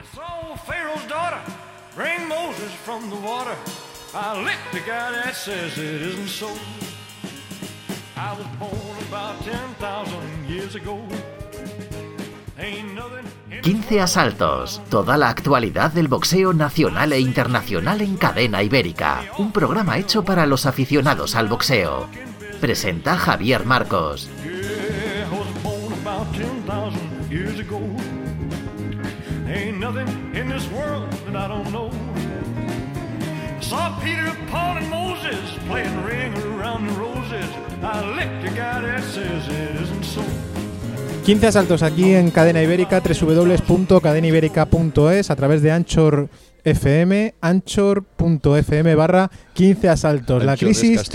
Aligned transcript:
I 0.00 0.16
saw 0.16 0.56
Pharaoh's 0.56 1.06
daughter 1.08 1.40
bring 1.94 2.26
Moses 2.26 2.72
from 2.86 3.10
the 3.10 3.16
water. 3.16 3.54
I 4.14 4.42
licked 4.42 4.72
the 4.72 4.80
guy 4.80 5.12
that 5.12 5.34
says 5.34 5.76
it 5.76 6.00
isn't 6.00 6.28
so. 6.28 6.48
I 8.16 8.32
was 8.32 8.46
born 8.58 8.96
about 9.08 9.44
10,000 9.44 10.48
years 10.48 10.74
ago. 10.74 11.02
Ain't 12.58 12.94
nothing 12.94 13.26
in 13.50 13.60
15 13.60 14.00
asaltos, 14.00 14.80
toda 14.88 15.18
la 15.18 15.28
actualidad 15.28 15.92
del 15.92 16.08
boxeo 16.08 16.54
nacional 16.54 17.12
e 17.12 17.20
internacional 17.20 18.00
en 18.00 18.16
cadena 18.16 18.62
ibérica, 18.62 19.24
un 19.36 19.52
programa 19.52 19.98
hecho 19.98 20.24
para 20.24 20.46
los 20.46 20.64
aficionados 20.64 21.34
al 21.34 21.48
boxeo. 21.48 22.08
Presenta 22.58 23.18
Javier 23.18 23.66
Marcos. 23.66 24.30
Yeah, 27.30 27.99
nothing 29.80 30.06
in 30.34 30.48
this 30.48 30.68
world 30.70 31.10
that 31.24 31.34
I 31.34 31.48
don't 31.48 31.72
know. 31.72 31.90
Saw 33.60 33.98
Peter, 34.00 34.32
Paul, 34.50 34.76
and 34.76 34.90
Moses 34.90 35.40
playing 35.66 36.04
ring 36.04 36.36
around 36.54 36.86
the 36.86 36.92
roses. 37.00 37.48
I 37.82 38.04
licked 38.14 38.42
the 38.44 38.50
guy 38.50 38.82
that 38.82 39.02
says 39.02 39.48
it 39.48 39.80
isn't 39.80 40.04
so. 40.04 40.22
15 41.24 41.48
asaltos 41.48 41.82
aquí 41.82 42.14
en 42.14 42.30
Cadena 42.30 42.62
Ibérica, 42.62 43.00
www.cadenaibérica.es 43.00 45.30
a 45.30 45.36
través 45.36 45.62
de 45.62 45.72
Anchor 45.72 46.28
FM, 46.64 47.34
anchor.fm 47.40 48.94
barra 48.94 49.30
15 49.54 49.88
asaltos. 49.88 50.44
La 50.44 50.56
crisis, 50.56 51.10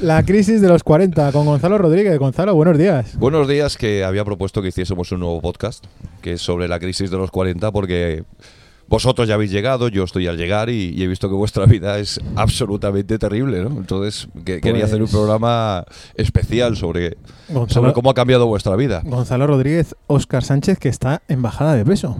la 0.00 0.22
crisis 0.24 0.60
de 0.60 0.68
los 0.68 0.82
40 0.82 1.32
con 1.32 1.46
Gonzalo 1.46 1.78
Rodríguez. 1.78 2.18
Gonzalo, 2.18 2.54
buenos 2.54 2.78
días. 2.78 3.16
Buenos 3.18 3.48
días, 3.48 3.76
que 3.76 4.04
había 4.04 4.24
propuesto 4.24 4.62
que 4.62 4.68
hiciésemos 4.68 5.10
un 5.12 5.20
nuevo 5.20 5.40
podcast, 5.40 5.84
que 6.22 6.34
es 6.34 6.40
sobre 6.40 6.68
la 6.68 6.78
crisis 6.78 7.10
de 7.10 7.16
los 7.16 7.30
40, 7.30 7.70
porque 7.72 8.24
vosotros 8.88 9.28
ya 9.28 9.34
habéis 9.34 9.52
llegado, 9.52 9.86
yo 9.86 10.02
estoy 10.02 10.26
al 10.26 10.36
llegar 10.36 10.68
y, 10.68 10.90
y 10.96 11.04
he 11.04 11.06
visto 11.06 11.28
que 11.28 11.34
vuestra 11.36 11.64
vida 11.66 11.98
es 12.00 12.18
absolutamente 12.34 13.18
terrible, 13.20 13.62
¿no? 13.62 13.68
Entonces, 13.68 14.26
que- 14.44 14.60
quería 14.60 14.84
hacer 14.86 14.96
un 14.96 15.02
Pues- 15.02 15.12
programa 15.12 15.84
especial 16.16 16.76
sobre, 16.76 17.16
Gonzalo- 17.48 17.68
sobre 17.72 17.92
cómo 17.92 18.10
ha 18.10 18.14
cambiado 18.14 18.46
vuestra 18.48 18.74
vida. 18.74 19.02
Gonzalo 19.04 19.46
Rodríguez, 19.46 19.94
Óscar 20.08 20.42
Sánchez, 20.42 20.78
que 20.80 20.88
está 20.88 21.22
en 21.28 21.40
bajada 21.40 21.76
de 21.76 21.84
peso. 21.84 22.16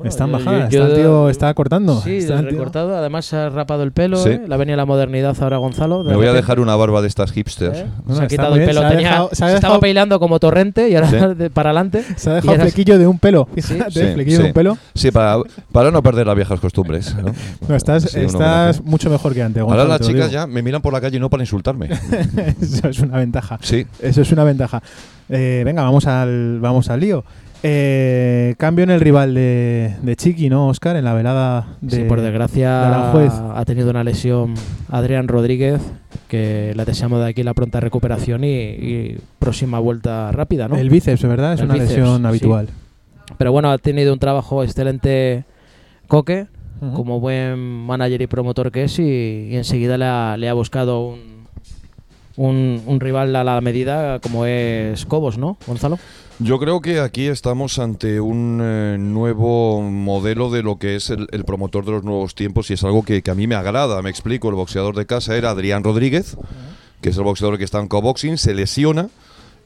Bueno, 0.00 0.08
está 0.08 0.24
en 0.24 0.30
yo- 0.30 0.38
bajada, 0.38 0.68
yo- 0.70 0.82
está 0.82 0.86
el 0.94 0.94
tío 1.00 1.28
está 1.28 1.52
cortando. 1.54 2.00
Sí, 2.00 2.16
está 2.16 2.34
el 2.38 2.40
tío- 2.48 2.50
recortado. 2.52 2.96
Además 2.96 3.26
se 3.26 3.36
ha 3.36 3.50
rapado 3.50 3.82
el 3.82 3.92
pelo. 3.92 4.16
Sí. 4.16 4.30
¿eh? 4.30 4.42
Le 4.48 4.54
ha 4.54 4.56
venido 4.56 4.76
la 4.78 4.86
modernidad 4.86 5.36
ahora 5.42 5.58
Gonzalo. 5.58 6.02
Me 6.04 6.16
voy 6.16 6.26
a 6.26 6.32
dejar 6.32 6.58
una 6.58 6.74
barba 6.74 7.02
de 7.02 7.08
estas 7.08 7.32
hipsters. 7.32 7.80
¿eh? 7.80 7.86
Bueno, 8.04 8.18
se 8.20 8.24
ha 8.24 8.28
quitado 8.28 8.54
el 8.56 8.64
pelo. 8.64 8.80
se 8.80 8.86
ha 8.86 8.90
tenía- 8.90 9.08
dejado- 9.10 9.28
se 9.28 9.34
ha 9.34 9.36
se 9.36 9.44
dejado- 9.44 9.56
estaba 9.56 9.78
bailando 9.78 10.18
como 10.18 10.38
torrente 10.40 10.88
y 10.88 10.94
ahora 10.96 11.10
Sí. 11.10 11.16
de- 11.36 11.50
para 11.50 11.68
adelante. 11.70 12.02
Se 12.16 12.30
ha 12.30 12.34
dejado 12.34 12.52
ahora- 12.52 12.62
flequillo 12.64 12.98
de 12.98 13.06
un 13.06 13.18
pelo. 13.18 13.46
Fíjate, 13.54 13.90
Sí, 13.90 14.14
flequillo 14.14 14.36
sí. 14.38 14.42
de 14.44 14.48
un 14.48 14.54
pelo. 14.54 14.78
Sí, 14.94 15.10
para, 15.10 15.36
para 15.70 15.90
no 15.90 16.02
perder 16.02 16.26
las 16.26 16.36
viejas 16.36 16.58
costumbres. 16.60 17.14
¿no? 17.16 17.34
No, 17.68 17.76
estás 17.76 18.14
estás 18.16 18.82
mucho 18.82 19.10
mejor 19.10 19.34
que 19.34 19.42
antes. 19.42 19.60
Ahora 19.62 19.84
Gonzalo, 19.84 19.88
las 19.90 19.98
te 19.98 20.04
lo 20.06 20.10
chicas 20.12 20.30
ya 20.32 20.46
me 20.46 20.62
miran 20.62 20.80
por 20.80 20.94
la 20.94 21.00
calle 21.02 21.18
y 21.18 21.20
no 21.20 21.28
para 21.28 21.42
insultarme. 21.42 21.90
Eso 22.60 22.88
es 22.88 22.98
una 23.00 23.18
ventaja. 23.18 23.58
Sí. 23.60 23.86
Eso 24.00 24.22
es 24.22 24.32
una 24.32 24.44
ventaja. 24.44 24.82
Eh, 25.28 25.62
venga, 25.64 25.82
vamos 25.82 26.06
al, 26.06 26.58
vamos 26.60 26.88
al 26.88 27.00
lío. 27.00 27.22
Eh, 27.62 28.54
cambio 28.56 28.84
en 28.84 28.90
el 28.90 29.00
rival 29.00 29.34
de, 29.34 29.94
de 30.00 30.16
Chiqui, 30.16 30.48
¿no, 30.48 30.68
Oscar? 30.68 30.96
En 30.96 31.04
la 31.04 31.12
velada 31.12 31.76
de. 31.82 31.96
Sí, 31.96 32.02
por 32.04 32.20
de 32.20 32.26
desgracia 32.26 32.86
Aranjuez. 32.88 33.32
ha 33.54 33.64
tenido 33.66 33.90
una 33.90 34.02
lesión 34.02 34.54
Adrián 34.88 35.28
Rodríguez, 35.28 35.80
que 36.28 36.72
le 36.74 36.84
deseamos 36.86 37.20
de 37.20 37.28
aquí 37.28 37.42
la 37.42 37.52
pronta 37.52 37.80
recuperación 37.80 38.44
y, 38.44 38.48
y 38.48 39.18
próxima 39.38 39.78
vuelta 39.78 40.32
rápida, 40.32 40.68
¿no? 40.68 40.76
El 40.76 40.88
bíceps, 40.88 41.22
¿verdad? 41.24 41.54
Es 41.54 41.60
El 41.60 41.66
una 41.66 41.74
bíceps, 41.74 41.90
lesión 41.98 42.20
sí. 42.22 42.26
habitual. 42.26 42.68
Pero 43.36 43.52
bueno, 43.52 43.70
ha 43.70 43.78
tenido 43.78 44.12
un 44.12 44.18
trabajo 44.18 44.64
excelente 44.64 45.44
Coque, 46.08 46.46
como 46.94 47.20
buen 47.20 47.58
manager 47.58 48.22
y 48.22 48.26
promotor 48.26 48.72
que 48.72 48.84
es, 48.84 48.98
y, 48.98 49.48
y 49.50 49.56
enseguida 49.56 49.98
le 49.98 50.06
ha, 50.06 50.36
le 50.38 50.48
ha 50.48 50.54
buscado 50.54 51.08
un, 51.08 51.44
un, 52.36 52.82
un 52.86 53.00
rival 53.00 53.36
a 53.36 53.44
la 53.44 53.60
medida 53.60 54.18
como 54.18 54.46
es 54.46 55.04
Cobos, 55.04 55.36
¿no, 55.36 55.58
Gonzalo? 55.66 55.98
Yo 56.42 56.58
creo 56.58 56.80
que 56.80 57.00
aquí 57.00 57.26
estamos 57.26 57.78
ante 57.78 58.18
un 58.18 58.60
eh, 58.62 58.96
nuevo 58.98 59.82
modelo 59.82 60.50
de 60.50 60.62
lo 60.62 60.78
que 60.78 60.96
es 60.96 61.10
el, 61.10 61.26
promotor 61.44 61.84
de 61.84 61.92
los 61.92 62.02
nuevos 62.02 62.34
tiempos 62.34 62.70
y 62.70 62.74
es 62.74 62.82
algo 62.82 63.04
que, 63.04 63.20
que 63.20 63.30
a 63.30 63.34
mí 63.34 63.46
me 63.46 63.56
agrada. 63.56 64.00
Me 64.00 64.08
explico, 64.08 64.48
el 64.48 64.54
boxeador 64.54 64.96
de 64.96 65.04
casa 65.04 65.36
era 65.36 65.50
Adrián 65.50 65.84
Rodríguez, 65.84 66.38
que 67.02 67.10
es 67.10 67.16
el 67.18 67.24
boxeador 67.24 67.58
que 67.58 67.64
está 67.64 67.78
en 67.78 67.88
coboxing, 67.88 68.38
se 68.38 68.54
lesiona 68.54 69.10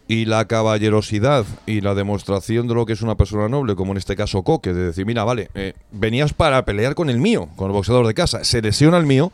y 0.08 0.24
la 0.24 0.46
caballerosidad 0.46 1.46
y 1.64 1.80
la 1.80 1.94
demostración 1.94 2.66
de 2.66 2.74
lo 2.74 2.86
que 2.86 2.94
es 2.94 3.02
una 3.02 3.14
persona 3.14 3.48
noble, 3.48 3.76
como 3.76 3.92
en 3.92 3.98
este 3.98 4.16
caso 4.16 4.42
Coque, 4.42 4.74
de 4.74 4.86
decir, 4.86 5.06
mira, 5.06 5.22
vale, 5.22 5.50
eh, 5.54 5.74
venías 5.92 6.34
para 6.34 6.64
pelear 6.64 6.96
con 6.96 7.08
el 7.08 7.18
mío, 7.18 7.50
con 7.54 7.68
el 7.68 7.72
boxeador 7.72 8.04
de 8.04 8.14
casa, 8.14 8.42
se 8.42 8.60
lesiona 8.60 8.98
el 8.98 9.06
mío, 9.06 9.30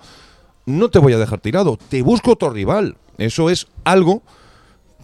no 0.67 0.91
te 0.91 0.99
voy 0.99 1.15
a 1.15 1.19
dejar 1.19 1.41
tirado, 1.41 1.79
te 1.89 2.03
busco 2.03 2.33
otro 2.33 2.51
rival. 2.51 2.99
Eso 3.17 3.49
es 3.49 3.67
algo 3.85 4.23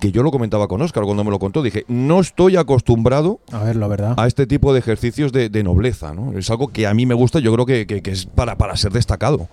que 0.00 0.12
yo 0.12 0.22
lo 0.22 0.30
comentaba 0.30 0.68
con 0.68 0.82
Oscar 0.82 1.04
cuando 1.04 1.24
me 1.24 1.30
lo 1.30 1.38
contó. 1.38 1.62
Dije, 1.62 1.84
no 1.88 2.20
estoy 2.20 2.56
acostumbrado 2.56 3.40
A 3.52 3.62
ver, 3.64 3.76
la 3.76 3.86
verdad. 3.88 4.14
a 4.16 4.26
este 4.26 4.46
tipo 4.46 4.72
de 4.72 4.78
ejercicios 4.80 5.32
de, 5.32 5.48
de 5.48 5.62
nobleza. 5.62 6.12
¿no? 6.14 6.36
Es 6.38 6.50
algo 6.50 6.68
que 6.68 6.86
a 6.86 6.94
mí 6.94 7.06
me 7.06 7.14
gusta, 7.14 7.38
yo 7.40 7.52
creo 7.52 7.66
que, 7.66 7.86
que- 7.86 8.02
que 8.02 8.10
es 8.10 8.26
para, 8.26 8.56
para 8.56 8.76
ser 8.76 8.92
destacado. 8.92 9.48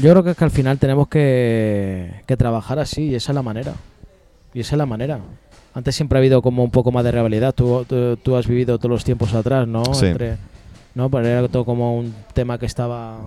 Yo 0.00 0.10
creo 0.12 0.22
que 0.22 0.30
es 0.30 0.36
que 0.36 0.44
al 0.44 0.50
final 0.52 0.78
tenemos 0.78 1.08
que, 1.08 2.20
que 2.26 2.36
trabajar 2.36 2.78
así 2.78 3.06
y 3.08 3.14
esa 3.16 3.32
es 3.32 3.34
la 3.34 3.42
manera. 3.42 3.72
Y 4.54 4.60
esa 4.60 4.76
es 4.76 4.78
la 4.78 4.86
manera. 4.86 5.18
Antes 5.74 5.94
siempre 5.96 6.18
ha 6.18 6.20
habido 6.20 6.42
como 6.42 6.62
un 6.62 6.70
poco 6.70 6.92
más 6.92 7.02
de 7.04 7.10
rivalidad. 7.12 7.52
Tú, 7.54 7.84
tú, 7.88 8.16
tú 8.16 8.36
has 8.36 8.46
vivido 8.46 8.78
todos 8.78 8.90
los 8.90 9.04
tiempos 9.04 9.34
atrás, 9.34 9.66
¿no? 9.66 9.84
Sí. 9.94 10.06
Entre, 10.06 10.36
¿no? 10.94 11.10
Pero 11.10 11.26
era 11.26 11.48
todo 11.48 11.64
como 11.64 11.96
un 11.98 12.14
tema 12.34 12.58
que 12.58 12.66
estaba 12.66 13.18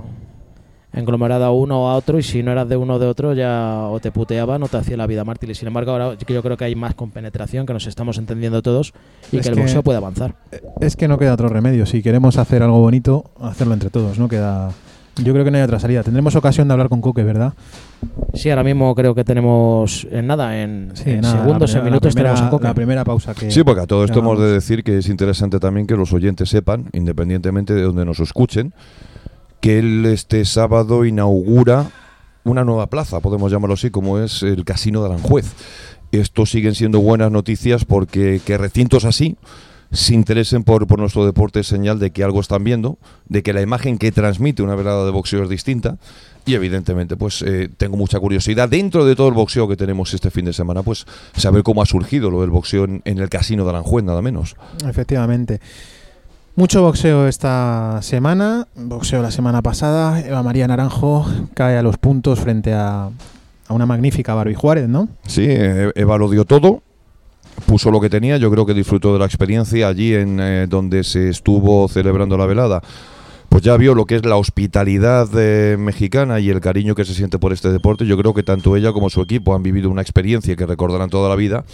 englomerado 0.94 1.46
a 1.46 1.52
uno 1.52 1.84
o 1.85 1.88
a 1.90 1.96
otro 1.96 2.19
y 2.19 2.24
si 2.24 2.44
no 2.44 2.52
eras 2.52 2.68
de 2.68 2.75
uno 2.75 2.96
o 2.96 3.00
de 3.00 3.07
otro 3.07 3.34
ya 3.34 3.88
o 3.90 4.00
te 4.00 4.12
puteaban 4.12 4.62
o 4.63 4.68
te 4.68 4.78
hacía 4.78 4.97
la 4.97 5.07
vida 5.07 5.24
mártir. 5.24 5.50
Y 5.50 5.56
sin 5.56 5.68
embargo 5.68 5.91
ahora 5.91 6.16
yo 6.16 6.41
creo 6.41 6.57
que 6.57 6.66
hay 6.66 6.75
más 6.75 6.96
compenetración, 6.96 7.66
que 7.66 7.74
nos 7.74 7.88
estamos 7.88 8.18
entendiendo 8.18 8.62
todos 8.62 8.94
y 9.31 9.38
Es 9.38 9.44
que 9.44 9.50
el 9.50 9.56
que- 9.56 9.62
boxeo 9.62 9.84
puede 9.84 9.97
avanzar. 9.97 10.35
Es 10.81 10.96
que 10.96 11.07
no 11.07 11.18
queda 11.18 11.34
otro 11.34 11.47
remedio. 11.50 11.85
Si 11.85 12.01
queremos 12.01 12.38
hacer 12.38 12.62
algo 12.63 12.80
bonito, 12.80 13.31
hacerlo 13.40 13.74
entre 13.74 13.90
todos. 13.90 14.19
No 14.19 14.28
queda. 14.28 14.72
Yo 15.22 15.34
creo 15.34 15.44
que 15.44 15.51
no 15.51 15.57
hay 15.57 15.63
otra 15.63 15.78
salida. 15.80 16.03
Tendremos 16.03 16.35
ocasión 16.38 16.69
de 16.69 16.74
hablar 16.74 16.88
con 16.88 17.01
Coque, 17.01 17.24
¿verdad? 17.24 17.53
Sí, 18.34 18.50
ahora 18.50 18.63
mismo 18.63 18.96
creo 18.96 19.13
que 19.13 19.25
tenemos 19.25 20.07
en 20.09 20.25
nada, 20.25 20.62
en, 20.62 20.91
Sí, 20.94 21.12
en 21.12 21.22
nada, 21.22 21.35
la 21.35 21.41
segundos, 21.44 21.75
en 21.75 21.84
minutos 21.84 22.13
primera, 22.13 22.34
tenemos 22.34 22.47
a 22.47 22.50
Coque. 22.50 22.63
la 22.68 22.74
primera 22.74 23.03
pausa 23.03 23.34
que. 23.34 23.51
Sí, 23.51 23.62
porque 23.63 23.81
a 23.81 23.88
todo 23.88 24.06
esto 24.06 24.19
hemos 24.19 24.40
de 24.40 24.46
decir 24.53 24.84
que 24.85 24.97
es 24.97 25.09
interesante 25.09 25.59
también 25.59 25.85
que 25.85 25.96
los 25.97 26.13
oyentes 26.13 26.50
sepan, 26.50 26.85
independientemente 26.94 27.74
de 27.74 27.81
donde 27.81 28.06
nos 28.06 28.22
escuchen, 28.22 28.74
que 29.61 29.79
él 29.79 30.05
este 30.05 30.44
sábado 30.44 31.05
inaugura 31.05 31.91
una 32.44 32.66
nueva 32.66 32.88
plaza, 32.88 33.19
podemos 33.19 33.51
llamarlo 33.51 33.75
así, 33.75 33.91
como 33.91 34.19
es 34.19 34.44
el 34.44 34.66
Casino 34.66 35.01
de 35.01 35.09
Aranjuez. 35.09 35.45
Esto 36.11 36.45
siguen 36.45 36.75
siendo 36.75 36.99
buenas 36.99 37.31
noticias 37.31 37.85
porque 37.85 38.41
que 38.44 38.57
recintos 38.57 39.05
así 39.05 39.38
se 39.91 40.13
interesen 40.13 40.63
por, 40.63 40.88
por 40.88 41.00
nuestro 41.00 41.25
deporte 41.25 41.59
es 41.59 41.67
señal 41.67 42.00
de 42.00 42.11
que 42.11 42.23
algo 42.23 42.39
están 42.39 42.63
viendo, 42.63 42.97
de 43.27 43.44
que 43.44 43.53
la 43.53 43.61
imagen 43.61 43.97
que 43.97 44.11
transmite 44.11 44.63
una 44.63 44.75
velada 44.75 45.05
de 45.05 45.11
boxeo 45.11 45.44
es 45.44 45.50
distinta 45.50 45.97
y 46.45 46.55
evidentemente 46.55 47.17
pues 47.17 47.41
eh, 47.41 47.69
tengo 47.77 47.97
mucha 47.97 48.19
curiosidad 48.19 48.69
dentro 48.69 49.05
de 49.05 49.16
todo 49.16 49.27
el 49.27 49.33
boxeo 49.33 49.67
que 49.67 49.75
tenemos 49.75 50.13
este 50.13 50.31
fin 50.31 50.45
de 50.45 50.53
semana 50.53 50.81
pues 50.81 51.05
saber 51.35 51.63
cómo 51.63 51.81
ha 51.81 51.85
surgido 51.85 52.31
lo 52.31 52.41
del 52.41 52.50
boxeo 52.50 52.85
en, 52.85 53.01
en 53.05 53.19
el 53.19 53.29
Casino 53.29 53.63
de 53.63 53.69
Aranjuez 53.69 54.03
nada 54.03 54.21
menos. 54.21 54.55
Efectivamente. 54.88 55.59
Mucho 56.56 56.81
boxeo 56.81 57.28
esta 57.28 58.00
semana. 58.01 58.67
Boxeo 58.75 59.22
la 59.22 59.31
semana 59.31 59.62
pasada. 59.62 60.19
Eva 60.19 60.44
María 60.44 60.67
Naranjo 60.67 61.25
cae 61.53 61.78
a 61.78 61.81
los 61.81 61.97
puntos 61.97 62.39
frente 62.39 62.73
a, 62.73 63.09
a 63.67 63.73
una 63.73 63.85
magnífica 63.85 64.34
Barbie 64.34 64.56
Juárez, 64.56 64.89
¿no? 64.89 65.07
Sí, 65.25 65.45
eh, 65.47 65.91
Eva 65.95 66.17
lo 66.17 66.29
dio 66.29 66.44
todo, 66.44 66.84
puso 67.66 67.89
lo 67.89 68.01
que 68.01 68.09
tenía, 68.09 68.38
yo 68.38 68.51
creo 68.51 68.66
que 68.66 68.73
disfrutó 68.73 69.13
de 69.13 69.19
la 69.19 69.25
experiencia 69.25 69.88
allí 69.88 70.13
en 70.13 70.39
eh, 70.41 70.67
donde 70.67 71.06
se 71.06 71.29
estuvo 71.29 71.88
celebrando 71.88 72.38
la 72.38 72.45
velada. 72.45 72.81
Pues 73.48 73.63
ya 73.63 73.75
vio 73.77 73.95
lo 73.95 74.06
que 74.06 74.15
es 74.15 74.25
la 74.25 74.38
hospitalidad 74.38 75.27
eh, 75.36 75.75
mexicana 75.77 76.39
y 76.39 76.50
el 76.50 76.62
cariño 76.62 76.95
que 76.95 77.03
se 77.03 77.13
siente 77.13 77.38
por 77.38 77.51
este 77.51 77.69
deporte. 77.69 78.06
Yo 78.06 78.18
creo 78.18 78.33
que 78.33 78.44
tanto 78.44 78.75
ella 78.75 78.94
como 78.94 79.09
su 79.09 79.21
equipo 79.21 79.56
han 79.56 79.63
vivido 79.63 79.89
una 79.89 80.01
experiencia 80.01 80.56
que 80.56 80.65
recordarán 80.65 81.09
toda 81.09 81.27
la 81.27 81.36
vida. 81.36 81.65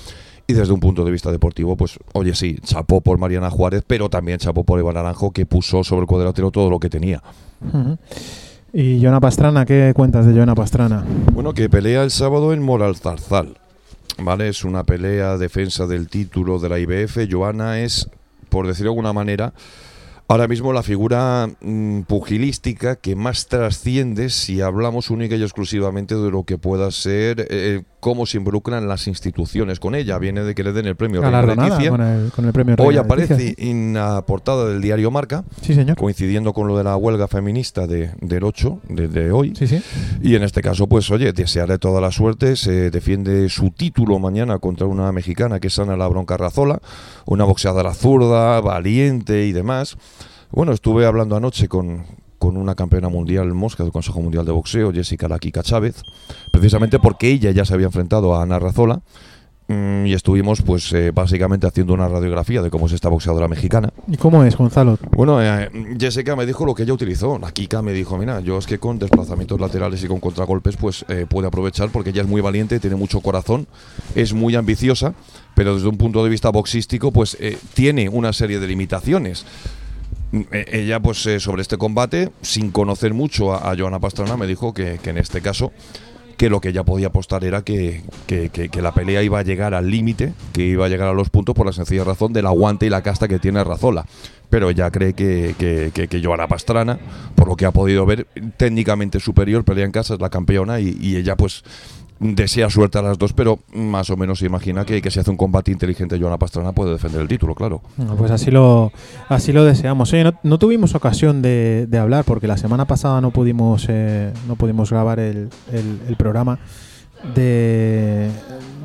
Y 0.48 0.54
desde 0.54 0.72
un 0.72 0.80
punto 0.80 1.04
de 1.04 1.12
vista 1.12 1.30
deportivo, 1.30 1.76
pues, 1.76 2.00
oye, 2.14 2.34
sí, 2.34 2.58
chapó 2.64 3.02
por 3.02 3.18
Mariana 3.18 3.50
Juárez, 3.50 3.84
pero 3.86 4.10
también 4.10 4.40
chapó 4.40 4.64
por 4.64 4.80
Eva 4.80 4.94
Naranjo, 4.94 5.32
que 5.32 5.46
puso 5.46 5.84
sobre 5.84 6.02
el 6.02 6.08
cuadrilátero 6.08 6.52
todo 6.52 6.70
lo 6.70 6.80
que 6.80 6.90
tenía. 6.90 7.22
Y 8.72 9.02
Joana 9.02 9.20
Pastrana, 9.20 9.66
¿qué 9.66 9.92
cuentas 9.94 10.26
de 10.26 10.34
Joana 10.34 10.56
Pastrana? 10.56 11.04
Bueno, 11.34 11.54
que 11.54 11.70
pelea 11.70 12.04
el 12.04 12.12
sábado 12.12 12.54
en 12.54 12.64
Moral 12.64 12.96
Zarzal. 12.96 13.58
¿Vale? 14.20 14.48
Es 14.50 14.64
una 14.64 14.84
pelea 14.84 15.38
defensa 15.38 15.86
del 15.86 16.08
título 16.08 16.60
de 16.60 16.70
la 16.70 16.80
IBF. 16.80 17.30
Joana 17.30 17.82
es, 17.82 18.10
por 18.50 18.66
decirlo 18.66 18.92
de 18.92 18.96
alguna 18.96 19.14
manera, 19.14 19.54
ahora 20.30 20.48
mismo 20.48 20.74
la 20.74 20.84
figura 20.84 21.48
mm, 21.62 22.02
pugilística 22.02 22.96
que 22.98 23.16
más 23.16 23.48
trasciende 23.48 24.30
si 24.30 24.62
hablamos 24.62 25.10
única 25.10 25.36
y 25.36 25.42
exclusivamente 25.44 26.16
de 26.16 26.30
lo 26.32 26.44
que 26.44 26.58
pueda 26.58 26.92
ser 26.92 27.48
eh, 27.50 27.84
cómo 28.00 28.26
se 28.26 28.38
involucran 28.38 28.88
las 28.88 29.08
instituciones 29.08 29.80
con 29.80 29.96
ella. 29.96 30.18
Viene 30.20 30.44
de 30.44 30.54
que 30.56 30.64
le 30.64 30.72
den 30.74 30.86
el 30.86 30.96
premio 30.96 31.22
Reina 31.22 31.42
Leticia. 31.42 31.90
con 31.90 32.02
el, 32.02 32.32
con 32.32 32.46
el 32.46 32.54
premio 32.54 32.76
Hoy 32.80 32.88
Reina 32.90 33.02
aparece 33.02 33.36
Leticia. 33.38 33.70
en 33.72 33.94
la 33.94 34.26
portada 34.26 34.66
del 34.66 34.82
diario 34.82 35.12
Marca, 35.12 35.44
Sí, 35.62 35.74
señor. 35.74 35.98
coincidiendo 35.98 36.54
con 36.54 36.68
lo 36.68 36.78
de 36.78 36.84
la 36.84 36.96
huelga 36.96 37.28
feminista 37.28 37.88
de, 37.88 38.12
del 38.22 38.44
8, 38.44 38.82
de, 38.90 39.08
de 39.08 39.32
hoy. 39.32 39.54
Sí, 39.58 39.68
sí. 39.68 39.82
Y 40.22 40.36
en 40.36 40.44
este 40.44 40.62
caso, 40.62 40.88
pues 40.88 41.10
oye, 41.12 41.34
desearle 41.34 41.80
toda 41.80 42.00
la 42.02 42.12
suerte. 42.12 42.56
Se 42.56 42.92
defiende 42.92 43.50
su 43.50 43.72
título 43.72 44.20
mañana 44.20 44.60
contra 44.60 44.86
una 44.88 45.12
mexicana 45.12 45.60
que 45.60 45.68
es 45.68 45.80
Ana 45.80 45.98
Labrón 45.98 46.26
Carrazola, 46.26 46.80
una 47.26 47.44
boxeadora 47.46 47.94
zurda, 47.94 48.62
valiente 48.62 49.46
y 49.48 49.52
demás. 49.54 49.98
Bueno, 50.52 50.72
estuve 50.72 51.06
hablando 51.06 51.36
anoche 51.36 51.68
con, 51.68 52.04
con 52.40 52.58
una 52.58 52.76
campeona 52.76 53.10
mundial 53.10 53.54
mosca 53.54 53.84
del 53.84 53.92
Consejo 53.92 54.22
Mundial 54.22 54.46
de 54.46 54.52
Boxeo, 54.52 54.92
Jessica 54.94 55.28
Laquica 55.28 55.62
Chávez, 55.64 56.02
precisamente 56.52 57.00
porque 57.00 57.30
ella 57.30 57.52
ya 57.52 57.66
se 57.66 57.74
había 57.74 57.88
enfrentado 57.88 58.34
a 58.36 58.44
Ana 58.44 58.58
Razola. 58.58 59.02
mm, 59.68 60.06
Y 60.06 60.14
estuvimos, 60.14 60.62
pues, 60.62 60.94
eh, 60.94 61.12
básicamente 61.12 61.68
haciendo 61.68 61.94
una 61.94 62.08
radiografía 62.08 62.62
de 62.62 62.70
cómo 62.70 62.86
es 62.86 62.94
esta 62.94 63.10
boxeadora 63.10 63.50
mexicana. 63.50 63.92
¿Y 64.08 64.16
cómo 64.16 64.44
es, 64.46 64.56
Gonzalo? 64.56 64.98
Bueno, 65.12 65.44
eh, 65.44 65.70
Jessica 66.00 66.38
me 66.38 66.46
dijo 66.46 66.66
lo 66.66 66.74
que 66.74 66.84
ella 66.84 66.94
utilizó. 66.94 67.38
La 67.38 67.52
Kika 67.52 67.82
me 67.82 67.92
dijo, 67.92 68.18
mira, 68.18 68.40
yo 68.40 68.58
es 68.58 68.66
que 68.66 68.80
con 68.80 68.98
desplazamientos 68.98 69.60
laterales 69.60 70.02
y 70.04 70.08
con 70.08 70.22
contragolpes, 70.22 70.78
pues 70.78 71.04
eh, 71.10 71.26
puede 71.30 71.48
aprovechar 71.50 71.90
porque 71.90 72.12
ella 72.12 72.22
es 72.22 72.28
muy 72.30 72.40
valiente, 72.40 72.80
tiene 72.80 72.96
mucho 72.96 73.20
corazón, 73.20 73.68
es 74.16 74.34
muy 74.34 74.56
ambiciosa, 74.56 75.14
pero 75.54 75.76
desde 75.76 75.90
un 75.90 75.98
punto 75.98 76.24
de 76.24 76.30
vista 76.30 76.50
boxístico, 76.50 77.12
pues 77.12 77.36
eh, 77.42 77.58
tiene 77.74 78.08
una 78.08 78.32
serie 78.32 78.60
de 78.60 78.68
limitaciones. 78.68 79.46
Eh, 80.52 80.66
Ella, 80.72 81.00
pues 81.00 81.26
eh, 81.26 81.40
sobre 81.40 81.62
este 81.62 81.78
combate, 81.78 82.32
sin 82.42 82.72
conocer 82.72 83.14
mucho 83.14 83.54
a, 83.54 83.72
a 83.72 83.78
Joana 83.78 84.00
Pastrana, 84.00 84.38
me 84.38 84.48
dijo 84.48 84.74
que, 84.74 85.00
en 85.04 85.18
este 85.18 85.42
caso 85.42 85.72
que 86.38 86.50
lo 86.52 86.62
que 86.62 86.70
ella 86.70 86.84
podía 86.84 87.08
apostar 87.08 87.44
era 87.44 87.64
que, 87.64 88.04
que- 88.28 88.50
que- 88.50 88.82
la 88.82 88.94
pelea 88.94 89.24
iba 89.24 89.40
a 89.40 89.44
llegar 89.44 89.74
al 89.74 89.90
límite, 89.90 90.34
que 90.54 90.66
iba 90.68 90.86
a 90.86 90.90
llegar 90.90 91.08
a 91.08 91.14
los 91.14 91.32
puntos 91.32 91.56
por 91.56 91.66
la 91.66 91.74
sencilla 91.74 92.04
razón 92.04 92.32
del 92.32 92.46
aguante 92.46 92.86
y 92.86 92.90
la 92.92 93.02
casta 93.02 93.28
que 93.28 93.40
tiene 93.40 93.64
Razola. 93.64 94.06
Pero 94.50 94.70
ella 94.70 94.92
cree 94.92 95.14
que, 95.14 96.22
Joana 96.24 96.48
Pastrana, 96.48 97.00
por 97.34 97.48
lo 97.48 97.56
que 97.56 97.66
ha 97.66 97.72
podido 97.72 98.06
ver, 98.06 98.28
técnicamente 98.56 99.20
superior, 99.20 99.64
pelea 99.66 99.86
en 99.86 99.92
casa, 99.92 100.14
es 100.14 100.22
la 100.22 100.30
campeona 100.30 100.80
y 100.80 101.16
ella 101.16 101.36
pues 101.36 101.64
desea 102.20 102.70
suerte 102.70 102.98
a 102.98 103.02
las 103.02 103.18
dos, 103.18 103.34
pero 103.34 103.60
más 103.74 104.10
o 104.10 104.18
menos 104.18 104.40
se 104.40 104.46
imagina 104.46 104.86
que, 104.86 105.02
que 105.02 105.12
si 105.12 105.20
hace 105.20 105.30
un 105.30 105.38
combate 105.38 105.72
inteligente 105.72 106.20
Joana 106.20 106.38
Pastrana 106.38 106.72
puede 106.72 106.92
defender 106.94 107.22
el 107.22 107.28
título, 107.28 107.54
claro. 107.56 107.82
Pues 108.18 108.32
así 108.32 108.52
lo, 108.52 108.92
así 109.30 109.54
lo 109.54 109.64
deseamos. 109.64 110.12
Oye, 110.14 110.24
no, 110.24 110.34
no 110.44 110.58
tuvimos 110.60 110.96
ocasión 110.96 111.42
de, 111.42 111.86
de 111.88 111.98
hablar 111.98 112.26
porque 112.26 112.48
la 112.48 112.58
semana 112.58 112.86
pasada 112.86 113.22
no 113.22 113.32
pudimos, 113.32 113.86
eh, 113.90 114.32
no 114.48 114.56
pudimos 114.56 114.90
grabar 114.92 115.20
el, 115.20 115.50
el- 115.72 116.00
el 116.08 116.16
programa 116.16 116.60
de, 117.36 118.30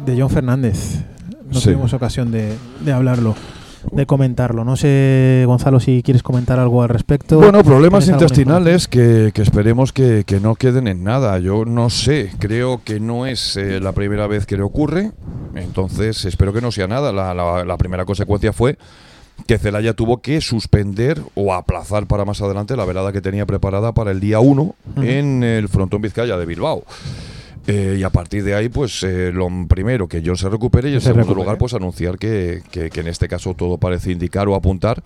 de 0.05 0.21
John 0.21 0.31
Fernández. 0.31 1.05
No 1.51 1.59
Sí. 1.61 1.65
tuvimos 1.65 1.93
ocasión 1.93 2.31
de, 2.31 2.57
de 2.85 2.93
hablarlo, 2.93 3.35
de 3.91 4.07
comentarlo. 4.07 4.65
No 4.65 4.77
sé, 4.77 5.45
Gonzalo, 5.47 5.81
si 5.81 6.03
quieres 6.03 6.23
comentar 6.23 6.59
algo 6.59 6.83
al 6.83 6.89
respecto. 6.89 7.39
Bueno, 7.39 7.63
problemas 7.65 8.05
¿Tienes 8.05 8.23
alguna 8.23 8.25
intestinales 8.59 8.89
que, 8.89 9.33
que 9.35 9.43
esperemos 9.43 9.93
que, 9.93 10.25
que 10.25 10.41
no 10.41 10.55
queden 10.55 10.87
en 10.89 11.03
nada. 11.05 11.39
Yo 11.39 11.65
no 11.65 11.91
sé, 11.91 12.31
creo 12.39 12.81
que 12.85 13.01
no 13.01 13.27
es 13.27 13.57
eh, 13.57 13.81
la 13.81 13.93
primera 13.93 14.27
vez 14.27 14.47
que 14.47 14.57
le 14.57 14.63
ocurre, 14.63 15.11
entonces 15.55 16.25
espero 16.25 16.53
que 16.53 16.61
no 16.61 16.71
sea 16.73 16.87
nada. 16.87 17.13
La, 17.13 17.35
la- 17.35 17.65
la 17.65 17.77
primera 17.77 18.05
consecuencia 18.05 18.53
fue 18.53 18.79
que 19.47 19.59
Celaya 19.59 19.95
tuvo 19.95 20.19
que 20.21 20.41
suspender 20.41 21.21
o 21.35 21.53
aplazar 21.55 22.07
para 22.07 22.25
más 22.25 22.41
adelante 22.43 22.77
la 22.77 22.85
velada 22.85 23.13
que 23.13 23.21
tenía 23.21 23.47
preparada 23.47 23.93
para 23.93 24.11
el 24.11 24.21
día 24.21 24.41
1 24.41 24.63
Ujú. 24.63 24.75
en 25.03 25.43
el 25.43 25.69
frontón 25.69 26.01
Vizcaya 26.03 26.37
de 26.37 26.47
Bilbao. 26.47 26.85
Eh, 27.67 27.97
y 27.99 28.03
a 28.03 28.11
partir 28.11 28.43
de 28.45 28.55
ahí, 28.55 28.69
pues 28.69 29.03
eh, 29.05 29.31
lo 29.33 29.49
primero, 29.69 30.09
que 30.09 30.23
John 30.25 30.37
se 30.37 30.49
recupere 30.49 30.91
y 30.91 30.95
en 30.95 31.01
Se 31.01 31.07
segundo 31.07 31.23
recupere. 31.29 31.45
lugar, 31.45 31.59
pues 31.59 31.75
anunciar 31.75 32.19
que, 32.19 32.63
que- 32.71 32.91
que 32.91 33.01
en 33.01 33.09
este 33.09 33.29
caso 33.29 33.55
todo 33.55 33.79
parece 33.79 34.11
indicar 34.11 34.49
o 34.49 34.55
apuntar 34.55 35.03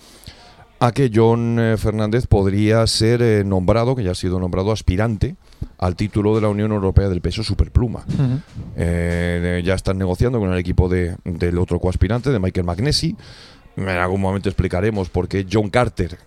a 0.78 0.92
que 0.92 1.10
John 1.14 1.58
eh, 1.58 1.76
Fernández 1.78 2.26
podría 2.26 2.86
ser 2.86 3.22
eh, 3.22 3.44
nombrado, 3.44 3.94
que 3.96 4.02
ya 4.04 4.10
ha 4.10 4.14
sido 4.14 4.38
nombrado 4.38 4.72
aspirante 4.72 5.36
al 5.78 5.96
título 5.96 6.34
de 6.34 6.42
la 6.42 6.48
Unión 6.48 6.70
Europea 6.72 7.08
del 7.08 7.20
peso 7.22 7.42
superpluma. 7.42 8.04
Eh, 8.76 9.62
ya 9.64 9.74
están 9.74 9.98
negociando 9.98 10.38
con 10.38 10.52
el 10.52 10.58
equipo 10.58 10.88
de, 10.88 11.16
del 11.24 11.58
otro 11.58 11.78
coaspirante, 11.80 12.30
de 12.30 12.38
Michael 12.38 12.66
Magnesi. 12.66 13.16
En 13.76 13.88
algún 13.88 14.20
momento 14.20 14.48
explicaremos 14.48 15.08
por 15.10 15.28
qué 15.28 15.46
John 15.50 15.70
Carter, 15.70 16.18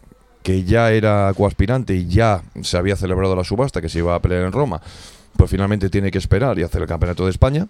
que 0.43 0.63
ya 0.63 0.91
era 0.91 1.31
coaspirante 1.35 1.95
y 1.95 2.07
ya 2.07 2.43
se 2.61 2.77
había 2.77 2.95
celebrado 2.95 3.35
la 3.35 3.43
subasta 3.43 3.81
que 3.81 3.89
se 3.89 3.99
iba 3.99 4.15
a 4.15 4.21
pelear 4.21 4.43
en 4.45 4.51
Roma, 4.51 4.81
pues 5.39 5.50
finalmente 5.50 5.89
tiene 5.89 6.12
que 6.12 6.18
esperar 6.18 6.59
y 6.59 6.63
hacer 6.63 6.81
el 6.81 6.88
campeonato 6.88 7.24
de 7.24 7.31
España. 7.31 7.65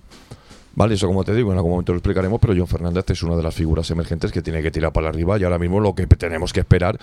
Vale, 0.74 0.96
eso 0.96 1.06
como 1.06 1.24
te 1.24 1.36
digo, 1.36 1.52
en 1.52 1.58
algún 1.58 1.70
momento 1.70 1.94
lo 1.94 2.00
explicaremos, 2.00 2.40
pero 2.42 2.56
John 2.58 2.66
Fernández 2.66 3.06
es 3.10 3.22
una 3.22 3.36
de 3.36 3.44
las 3.44 3.54
figuras 3.54 3.92
emergentes 3.92 4.32
que 4.32 4.42
tiene 4.42 4.64
que 4.64 4.72
tirar 4.72 4.92
para 4.92 5.10
arriba 5.10 5.38
y 5.38 5.44
ahora 5.44 5.60
mismo 5.60 5.80
lo 5.80 5.94
que 5.94 6.08
tenemos 6.08 6.52
que 6.52 6.62
esperar 6.62 6.98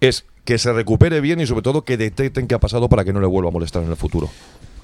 es 0.00 0.24
que 0.44 0.58
se 0.58 0.72
recupere 0.72 1.20
bien 1.20 1.40
y 1.40 1.46
sobre 1.46 1.62
todo 1.62 1.82
que 1.82 1.96
detecten 1.96 2.46
qué 2.46 2.54
ha 2.54 2.60
pasado 2.60 2.88
para 2.88 3.04
que 3.04 3.12
no 3.12 3.20
le 3.20 3.26
vuelva 3.26 3.48
a 3.48 3.52
molestar 3.52 3.82
en 3.82 3.90
el 3.90 3.96
futuro. 3.96 4.30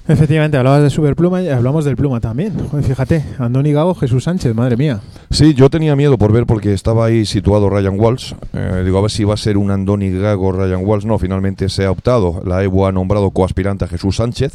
Efectivamente, 0.05 0.57
hablabas 0.57 0.83
de 0.83 0.89
Superpluma 0.89 1.41
y 1.41 1.47
hablamos 1.47 1.85
del 1.85 1.95
Pluma 1.95 2.19
también. 2.19 2.53
Joder, 2.69 2.83
fíjate, 2.83 3.23
Andoni 3.39 3.71
Gago, 3.71 3.95
Jesús 3.95 4.25
Sánchez, 4.25 4.53
madre 4.53 4.75
mía. 4.75 4.99
Sí, 5.31 5.53
yo 5.53 5.69
tenía 5.69 5.95
miedo 5.95 6.17
por 6.17 6.33
ver 6.33 6.45
porque 6.45 6.73
estaba 6.73 7.05
ahí 7.05 7.25
situado 7.25 7.69
Ryan 7.69 7.97
Walsh. 7.97 8.33
Eh, 8.51 8.81
digo, 8.83 8.97
a 8.97 9.01
ver 9.01 9.11
si 9.11 9.23
va 9.23 9.35
a 9.35 9.37
ser 9.37 9.55
un 9.55 9.71
Andoni 9.71 10.11
Gago 10.11 10.51
Ryan 10.51 10.85
Walsh. 10.85 11.05
No, 11.05 11.17
finalmente 11.17 11.69
se 11.69 11.85
ha 11.85 11.91
optado. 11.91 12.41
La 12.45 12.61
EBU 12.63 12.85
ha 12.85 12.91
nombrado 12.91 13.31
coaspirante 13.31 13.85
a 13.85 13.87
Jesús 13.87 14.17
Sánchez. 14.17 14.51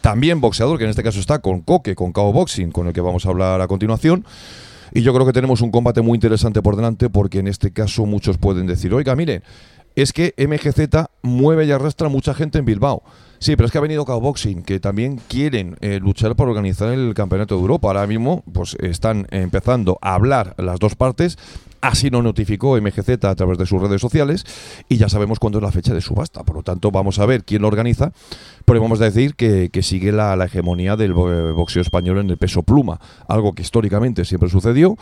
También 0.00 0.40
boxeador, 0.40 0.78
que 0.78 0.84
en 0.84 0.90
este 0.90 1.02
caso 1.02 1.20
está 1.20 1.40
con 1.40 1.60
Coque, 1.60 1.94
con 1.94 2.12
Cao 2.12 2.32
Boxing, 2.32 2.70
con 2.70 2.86
el 2.86 2.92
que 2.92 3.00
vamos 3.00 3.26
a 3.26 3.30
hablar 3.30 3.60
a 3.60 3.66
continuación. 3.66 4.24
Y 4.92 5.02
yo 5.02 5.12
creo 5.12 5.26
que 5.26 5.32
tenemos 5.32 5.60
un 5.60 5.70
combate 5.70 6.00
muy 6.00 6.16
interesante 6.16 6.62
por 6.62 6.76
delante 6.76 7.10
porque 7.10 7.40
en 7.40 7.48
este 7.48 7.72
caso 7.72 8.06
muchos 8.06 8.38
pueden 8.38 8.66
decir, 8.66 8.94
oiga, 8.94 9.14
miren, 9.16 9.42
es 9.96 10.12
que 10.12 10.34
MGZ 10.36 11.08
mueve 11.22 11.64
y 11.64 11.72
arrastra 11.72 12.08
mucha 12.08 12.34
gente 12.34 12.58
en 12.58 12.66
Bilbao. 12.66 13.02
Sí, 13.38 13.56
pero 13.56 13.66
es 13.66 13.72
que 13.72 13.78
ha 13.78 13.82
venido 13.82 14.04
Cao 14.04 14.20
Boxing, 14.20 14.62
que 14.62 14.78
también 14.80 15.20
quieren 15.28 15.76
eh, 15.80 15.98
luchar 16.00 16.36
por 16.36 16.48
organizar 16.48 16.90
el 16.90 17.14
Campeonato 17.14 17.54
de 17.56 17.62
Europa. 17.62 17.88
Ahora 17.88 18.06
mismo 18.06 18.44
pues 18.52 18.76
están 18.80 19.26
empezando 19.30 19.98
a 20.02 20.14
hablar 20.14 20.54
las 20.58 20.78
dos 20.78 20.94
partes. 20.96 21.38
Así 21.80 22.10
lo 22.10 22.22
notificó 22.22 22.80
MGZ 22.80 23.24
a 23.24 23.34
través 23.34 23.58
de 23.58 23.66
sus 23.66 23.80
redes 23.80 24.00
sociales 24.00 24.44
y 24.88 24.96
ya 24.96 25.08
sabemos 25.08 25.38
cuándo 25.38 25.58
es 25.58 25.62
la 25.62 25.72
fecha 25.72 25.94
de 25.94 26.00
subasta. 26.00 26.42
Por 26.42 26.56
lo 26.56 26.62
tanto, 26.62 26.90
vamos 26.90 27.18
a 27.18 27.26
ver 27.26 27.44
quién 27.44 27.62
lo 27.62 27.68
organiza. 27.68 28.12
A 28.66 29.04
decir 29.04 29.34
que, 29.36 29.70
que 29.70 29.82
sigue 29.82 30.10
la, 30.12 30.34
la 30.36 30.46
hegemonía 30.46 30.96
del 30.96 31.12
bo- 31.12 31.54
boxeo 31.54 31.82
español 31.82 32.18
en 32.18 32.30
el 32.30 32.36
peso 32.36 32.62
pluma, 32.62 32.98
algo 33.28 33.52
que 33.52 33.62
históricamente 33.62 34.24
siempre 34.24 34.48
sucedió 34.50 34.96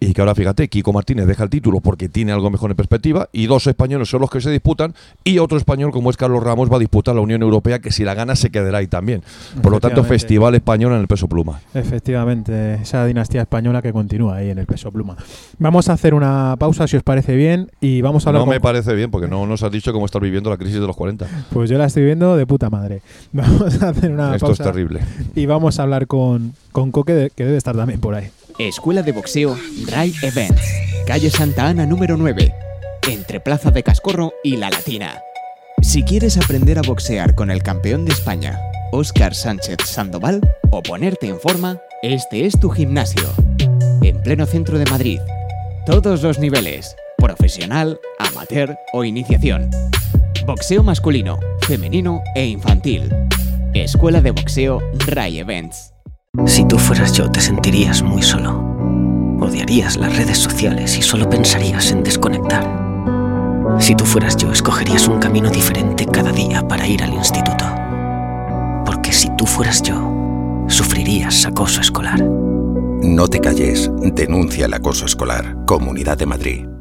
y 0.00 0.12
que 0.12 0.20
ahora 0.20 0.36
fíjate, 0.36 0.68
Kiko 0.68 0.92
Martínez 0.92 1.26
deja 1.26 1.42
el 1.42 1.50
título 1.50 1.80
porque 1.80 2.08
tiene 2.08 2.30
algo 2.30 2.50
mejor 2.50 2.70
en 2.70 2.76
perspectiva 2.76 3.28
y 3.32 3.46
dos 3.46 3.66
españoles 3.66 4.08
son 4.08 4.20
los 4.20 4.30
que 4.30 4.40
se 4.40 4.50
disputan 4.52 4.94
y 5.24 5.38
otro 5.40 5.58
español 5.58 5.90
como 5.90 6.10
es 6.10 6.16
Carlos 6.16 6.40
Ramos 6.44 6.70
va 6.70 6.76
a 6.76 6.78
disputar 6.78 7.16
la 7.16 7.20
Unión 7.20 7.42
Europea 7.42 7.80
que 7.80 7.90
si 7.90 8.04
la 8.04 8.14
gana 8.14 8.36
se 8.36 8.50
quedará 8.50 8.78
ahí 8.78 8.86
también. 8.86 9.22
Por 9.60 9.72
lo 9.72 9.80
tanto, 9.80 10.04
festival 10.04 10.54
español 10.54 10.92
en 10.92 11.00
el 11.00 11.08
peso 11.08 11.26
pluma. 11.28 11.60
Efectivamente, 11.74 12.74
esa 12.74 13.04
dinastía 13.06 13.42
española 13.42 13.82
que 13.82 13.92
continúa 13.92 14.36
ahí 14.36 14.50
en 14.50 14.58
el 14.58 14.66
peso 14.66 14.92
pluma. 14.92 15.16
Vamos 15.58 15.88
a 15.88 15.94
hacer 15.94 16.14
una 16.14 16.54
pausa, 16.58 16.86
si 16.86 16.96
os 16.96 17.02
parece 17.02 17.34
bien, 17.34 17.70
y 17.80 18.00
vamos 18.00 18.24
a 18.26 18.30
hablar 18.30 18.40
No 18.42 18.46
con- 18.46 18.54
me 18.54 18.60
parece 18.60 18.94
bien 18.94 19.10
porque 19.10 19.26
no 19.26 19.46
nos 19.46 19.62
has 19.64 19.72
dicho 19.72 19.92
cómo 19.92 20.06
estar 20.06 20.22
viviendo 20.22 20.48
la 20.48 20.56
crisis 20.56 20.80
de 20.80 20.86
los 20.86 20.94
40. 20.96 21.26
Pues 21.50 21.68
yo 21.68 21.76
la 21.76 21.86
estoy 21.86 22.04
viendo 22.04 22.36
de 22.36 22.46
puta 22.46 22.70
madre. 22.70 23.02
Vamos 23.32 23.82
a 23.82 23.88
hacer 23.90 24.10
una 24.10 24.34
Esto 24.34 24.46
pausa 24.46 24.62
es 24.64 24.68
terrible. 24.70 25.00
y 25.34 25.46
vamos 25.46 25.78
a 25.78 25.82
hablar 25.82 26.06
con, 26.06 26.54
con 26.72 26.90
Coque, 26.92 27.30
que 27.34 27.44
debe 27.44 27.56
estar 27.58 27.76
también 27.76 28.00
por 28.00 28.14
ahí. 28.14 28.30
Escuela 28.58 29.02
de 29.02 29.12
Boxeo 29.12 29.56
Ray 29.90 30.14
Events, 30.22 30.62
calle 31.06 31.30
Santa 31.30 31.68
Ana 31.68 31.86
número 31.86 32.16
9, 32.16 32.52
entre 33.08 33.40
Plaza 33.40 33.70
de 33.70 33.82
Cascorro 33.82 34.32
y 34.42 34.56
La 34.56 34.70
Latina. 34.70 35.20
Si 35.82 36.02
quieres 36.02 36.36
aprender 36.38 36.78
a 36.78 36.82
boxear 36.82 37.34
con 37.34 37.50
el 37.50 37.62
campeón 37.62 38.04
de 38.04 38.12
España, 38.12 38.58
Óscar 38.90 39.34
Sánchez 39.34 39.76
Sandoval, 39.84 40.40
o 40.70 40.82
ponerte 40.82 41.28
en 41.28 41.38
forma, 41.38 41.78
este 42.02 42.46
es 42.46 42.58
tu 42.58 42.70
gimnasio. 42.70 43.28
En 44.02 44.20
pleno 44.22 44.46
centro 44.46 44.78
de 44.78 44.86
Madrid. 44.90 45.20
Todos 45.86 46.22
los 46.22 46.38
niveles, 46.38 46.96
profesional, 47.16 48.00
amateur 48.18 48.76
o 48.92 49.04
iniciación. 49.04 49.70
Boxeo 50.48 50.82
masculino, 50.82 51.38
femenino 51.60 52.22
e 52.34 52.46
infantil. 52.46 53.14
Escuela 53.74 54.22
de 54.22 54.30
Boxeo 54.30 54.80
Ray 55.06 55.40
Events. 55.40 55.92
Si 56.46 56.66
tú 56.66 56.78
fueras 56.78 57.12
yo, 57.12 57.30
te 57.30 57.42
sentirías 57.42 58.02
muy 58.02 58.22
solo. 58.22 58.58
Odiarías 59.42 59.98
las 59.98 60.16
redes 60.16 60.38
sociales 60.38 60.96
y 60.96 61.02
solo 61.02 61.28
pensarías 61.28 61.90
en 61.90 62.02
desconectar. 62.02 62.64
Si 63.78 63.94
tú 63.94 64.06
fueras 64.06 64.38
yo, 64.38 64.50
escogerías 64.50 65.06
un 65.06 65.18
camino 65.18 65.50
diferente 65.50 66.06
cada 66.06 66.32
día 66.32 66.66
para 66.66 66.86
ir 66.86 67.02
al 67.02 67.12
instituto. 67.12 67.66
Porque 68.86 69.12
si 69.12 69.28
tú 69.36 69.44
fueras 69.44 69.82
yo, 69.82 70.64
sufrirías 70.66 71.44
acoso 71.44 71.82
escolar. 71.82 72.22
No 72.22 73.28
te 73.28 73.38
calles, 73.38 73.90
denuncia 74.00 74.64
el 74.64 74.72
acoso 74.72 75.04
escolar. 75.04 75.58
Comunidad 75.66 76.16
de 76.16 76.24
Madrid. 76.24 76.77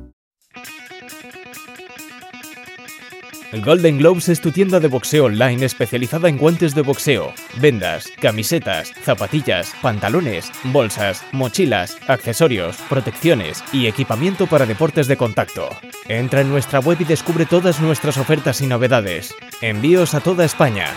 Golden 3.53 3.97
Gloves 3.97 4.27
es 4.29 4.39
tu 4.41 4.51
tienda 4.51 4.81
de 4.81 4.89
boxeo 4.89 5.25
online 5.25 5.65
especializada 5.65 6.27
en 6.27 6.37
guantes 6.37 6.75
de 6.75 6.81
boxeo, 6.81 7.33
vendas, 7.59 8.11
camisetas, 8.19 8.91
zapatillas, 9.03 9.73
pantalones, 9.81 10.51
bolsas, 10.65 11.23
mochilas, 11.31 11.97
accesorios, 12.07 12.75
protecciones 12.89 13.63
y 13.71 13.87
equipamiento 13.87 14.47
para 14.47 14.65
deportes 14.65 15.07
de 15.07 15.15
contacto. 15.15 15.69
Entra 16.09 16.41
en 16.41 16.49
nuestra 16.49 16.79
web 16.79 16.97
y 16.99 17.05
descubre 17.05 17.45
todas 17.45 17.79
nuestras 17.79 18.17
ofertas 18.17 18.59
y 18.61 18.67
novedades. 18.67 19.33
Envíos 19.61 20.13
a 20.13 20.19
toda 20.19 20.43
España. 20.43 20.87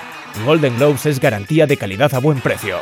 Golden 0.45 0.77
Gloves 0.77 1.07
es 1.07 1.21
garantía 1.21 1.69
de 1.69 1.77
calidad 1.77 2.13
a 2.15 2.19
buen 2.19 2.41
precio. 2.41 2.79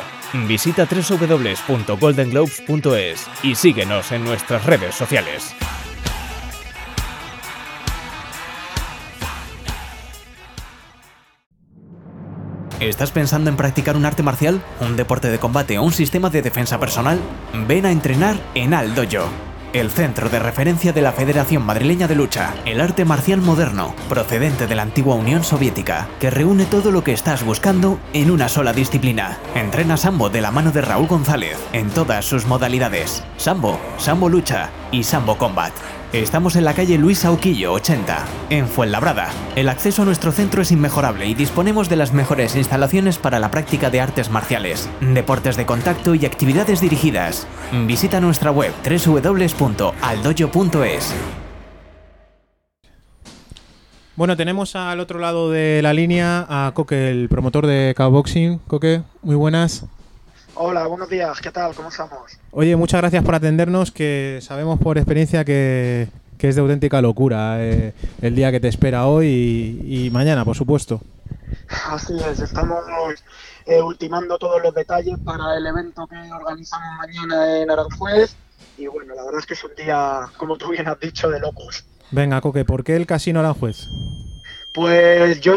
Visita 0.47 0.87
www.goldenglobes.es 0.87 3.27
y 3.43 3.53
síguenos 3.55 4.11
en 4.11 4.23
nuestras 4.23 4.65
redes 4.65 4.95
sociales. 4.95 5.55
¿Estás 12.79 13.11
pensando 13.11 13.49
en 13.49 13.57
practicar 13.57 13.97
un 13.97 14.05
arte 14.05 14.23
marcial, 14.23 14.61
un 14.79 14.95
deporte 14.95 15.29
de 15.29 15.37
combate 15.37 15.77
o 15.77 15.83
un 15.83 15.91
sistema 15.91 16.29
de 16.29 16.41
defensa 16.41 16.79
personal? 16.79 17.19
Ven 17.67 17.85
a 17.85 17.91
entrenar 17.91 18.37
en 18.55 18.73
Al 18.73 18.95
Dojo, 18.95 19.27
el 19.73 19.91
centro 19.91 20.29
de 20.29 20.39
referencia 20.39 20.93
de 20.93 21.01
la 21.01 21.11
Federación 21.11 21.65
Madrileña 21.65 22.07
de 22.07 22.15
Lucha, 22.15 22.53
el 22.63 22.79
arte 22.79 23.03
marcial 23.03 23.41
moderno, 23.41 23.93
procedente 24.07 24.65
de 24.65 24.75
la 24.75 24.83
antigua 24.83 25.15
Unión 25.15 25.43
Soviética, 25.43 26.07
que 26.21 26.29
reúne 26.29 26.63
todo 26.63 26.91
lo 26.91 27.03
que 27.03 27.11
estás 27.11 27.43
buscando 27.43 27.99
en 28.13 28.31
una 28.31 28.47
sola 28.47 28.71
disciplina. 28.71 29.37
Entrena 29.55 29.97
Sambo 29.97 30.29
de 30.29 30.39
la 30.39 30.51
mano 30.51 30.71
de 30.71 30.79
Raúl 30.79 31.07
González 31.07 31.57
en 31.73 31.89
todas 31.89 32.23
sus 32.23 32.45
modalidades: 32.45 33.25
Sambo, 33.35 33.77
Sambo 33.97 34.29
Lucha 34.29 34.69
y 34.89 35.03
Sambo 35.03 35.37
Combat. 35.37 35.73
Estamos 36.13 36.55
en 36.55 36.65
la 36.65 36.73
calle 36.73 36.97
Luis 36.97 37.23
Auquillo 37.23 37.71
80, 37.73 38.25
en 38.49 38.67
Fuenlabrada. 38.67 39.29
El 39.55 39.69
acceso 39.69 40.01
a 40.01 40.05
nuestro 40.05 40.31
centro 40.31 40.63
es 40.63 40.71
inmejorable 40.71 41.27
y 41.27 41.35
disponemos 41.35 41.87
de 41.87 41.97
las 41.97 42.13
mejores 42.13 42.55
instalaciones 42.55 43.19
para 43.19 43.37
la 43.37 43.51
práctica 43.51 43.91
de 43.91 44.01
artes 44.01 44.31
marciales, 44.31 44.89
deportes 45.13 45.55
de 45.55 45.67
contacto 45.67 46.15
y 46.15 46.25
actividades 46.25 46.81
dirigidas. 46.81 47.45
Visita 47.85 48.19
nuestra 48.19 48.49
web 48.49 48.73
www.aldoyo.es. 48.83 49.93
Bueno, 54.15 54.35
tenemos 54.35 54.75
al 54.75 55.01
otro 55.01 55.19
lado 55.19 55.51
de 55.51 55.81
la 55.83 55.93
línea 55.93 56.43
a 56.49 56.71
Coque, 56.73 57.11
el 57.11 57.29
promotor 57.29 57.67
de 57.67 57.93
Cowboxing. 57.95 58.61
Coque, 58.65 59.03
muy 59.21 59.35
buenas. 59.35 59.85
Hola, 60.61 60.87
buenos 60.87 61.07
días, 61.07 61.39
¿qué 61.39 61.51
tal? 61.51 61.73
¿Cómo 61.73 61.87
estamos? 61.87 62.37
Oye, 62.51 62.75
muchas 62.75 62.99
gracias 62.99 63.23
por 63.23 63.33
atendernos, 63.33 63.91
que 63.93 64.39
sabemos 64.41 64.77
por 64.77 64.97
experiencia 64.97 65.45
que, 65.45 66.09
que 66.37 66.49
es 66.49 66.55
de 66.55 66.61
auténtica 66.61 67.01
locura 67.01 67.63
eh, 67.63 67.93
el 68.21 68.35
día 68.35 68.51
que 68.51 68.59
te 68.59 68.67
espera 68.67 69.07
hoy 69.07 69.27
y, 69.85 70.07
y 70.07 70.09
mañana, 70.09 70.43
por 70.43 70.57
supuesto. 70.57 70.99
Así 71.89 72.13
es, 72.29 72.41
estamos 72.41 72.83
eh, 73.67 73.81
ultimando 73.81 74.37
todos 74.37 74.61
los 74.61 74.75
detalles 74.75 75.17
para 75.23 75.55
el 75.55 75.65
evento 75.65 76.05
que 76.07 76.17
organizamos 76.29 76.89
mañana 76.97 77.61
en 77.61 77.71
Aranjuez 77.71 78.35
y 78.77 78.87
bueno, 78.87 79.15
la 79.15 79.23
verdad 79.23 79.39
es 79.39 79.45
que 79.45 79.53
es 79.53 79.63
un 79.63 79.71
día, 79.77 80.27
como 80.35 80.57
tú 80.57 80.71
bien 80.71 80.89
has 80.89 80.99
dicho, 80.99 81.29
de 81.29 81.39
locos. 81.39 81.85
Venga, 82.11 82.41
Coque, 82.41 82.65
¿por 82.65 82.83
qué 82.83 82.97
el 82.97 83.05
Casino 83.05 83.39
Aranjuez? 83.39 83.87
Pues 84.73 85.39
yo 85.39 85.55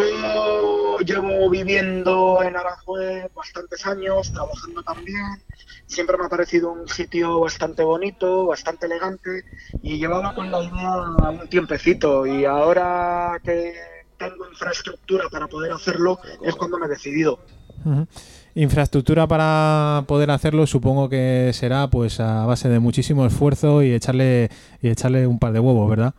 llevo 1.04 1.48
viviendo 1.50 2.40
en 2.42 2.56
Aranjuez 2.56 3.32
bastantes 3.34 3.86
años, 3.86 4.32
trabajando 4.32 4.82
también. 4.82 5.42
Siempre 5.86 6.16
me 6.16 6.26
ha 6.26 6.28
parecido 6.28 6.72
un 6.72 6.88
sitio 6.88 7.40
bastante 7.40 7.82
bonito, 7.82 8.46
bastante 8.46 8.86
elegante 8.86 9.44
y 9.82 9.98
llevaba 9.98 10.34
con 10.34 10.50
la 10.50 10.62
idea 10.62 11.30
un 11.30 11.48
tiempecito 11.48 12.26
y 12.26 12.44
ahora 12.44 13.40
que 13.44 13.74
tengo 14.18 14.48
infraestructura 14.48 15.24
para 15.30 15.48
poder 15.48 15.72
hacerlo 15.72 16.18
es 16.42 16.54
cuando 16.54 16.78
me 16.78 16.86
he 16.86 16.88
decidido. 16.88 17.40
Infraestructura 18.54 19.26
para 19.26 20.04
poder 20.06 20.30
hacerlo 20.30 20.66
supongo 20.66 21.08
que 21.08 21.50
será 21.54 21.88
pues 21.88 22.20
a 22.20 22.46
base 22.46 22.68
de 22.68 22.78
muchísimo 22.78 23.26
esfuerzo 23.26 23.82
y 23.82 23.92
echarle 23.92 24.50
y 24.80 24.88
echarle 24.88 25.26
un 25.26 25.38
par 25.38 25.52
de 25.52 25.60
huevos, 25.60 25.88
¿verdad? 25.88 26.14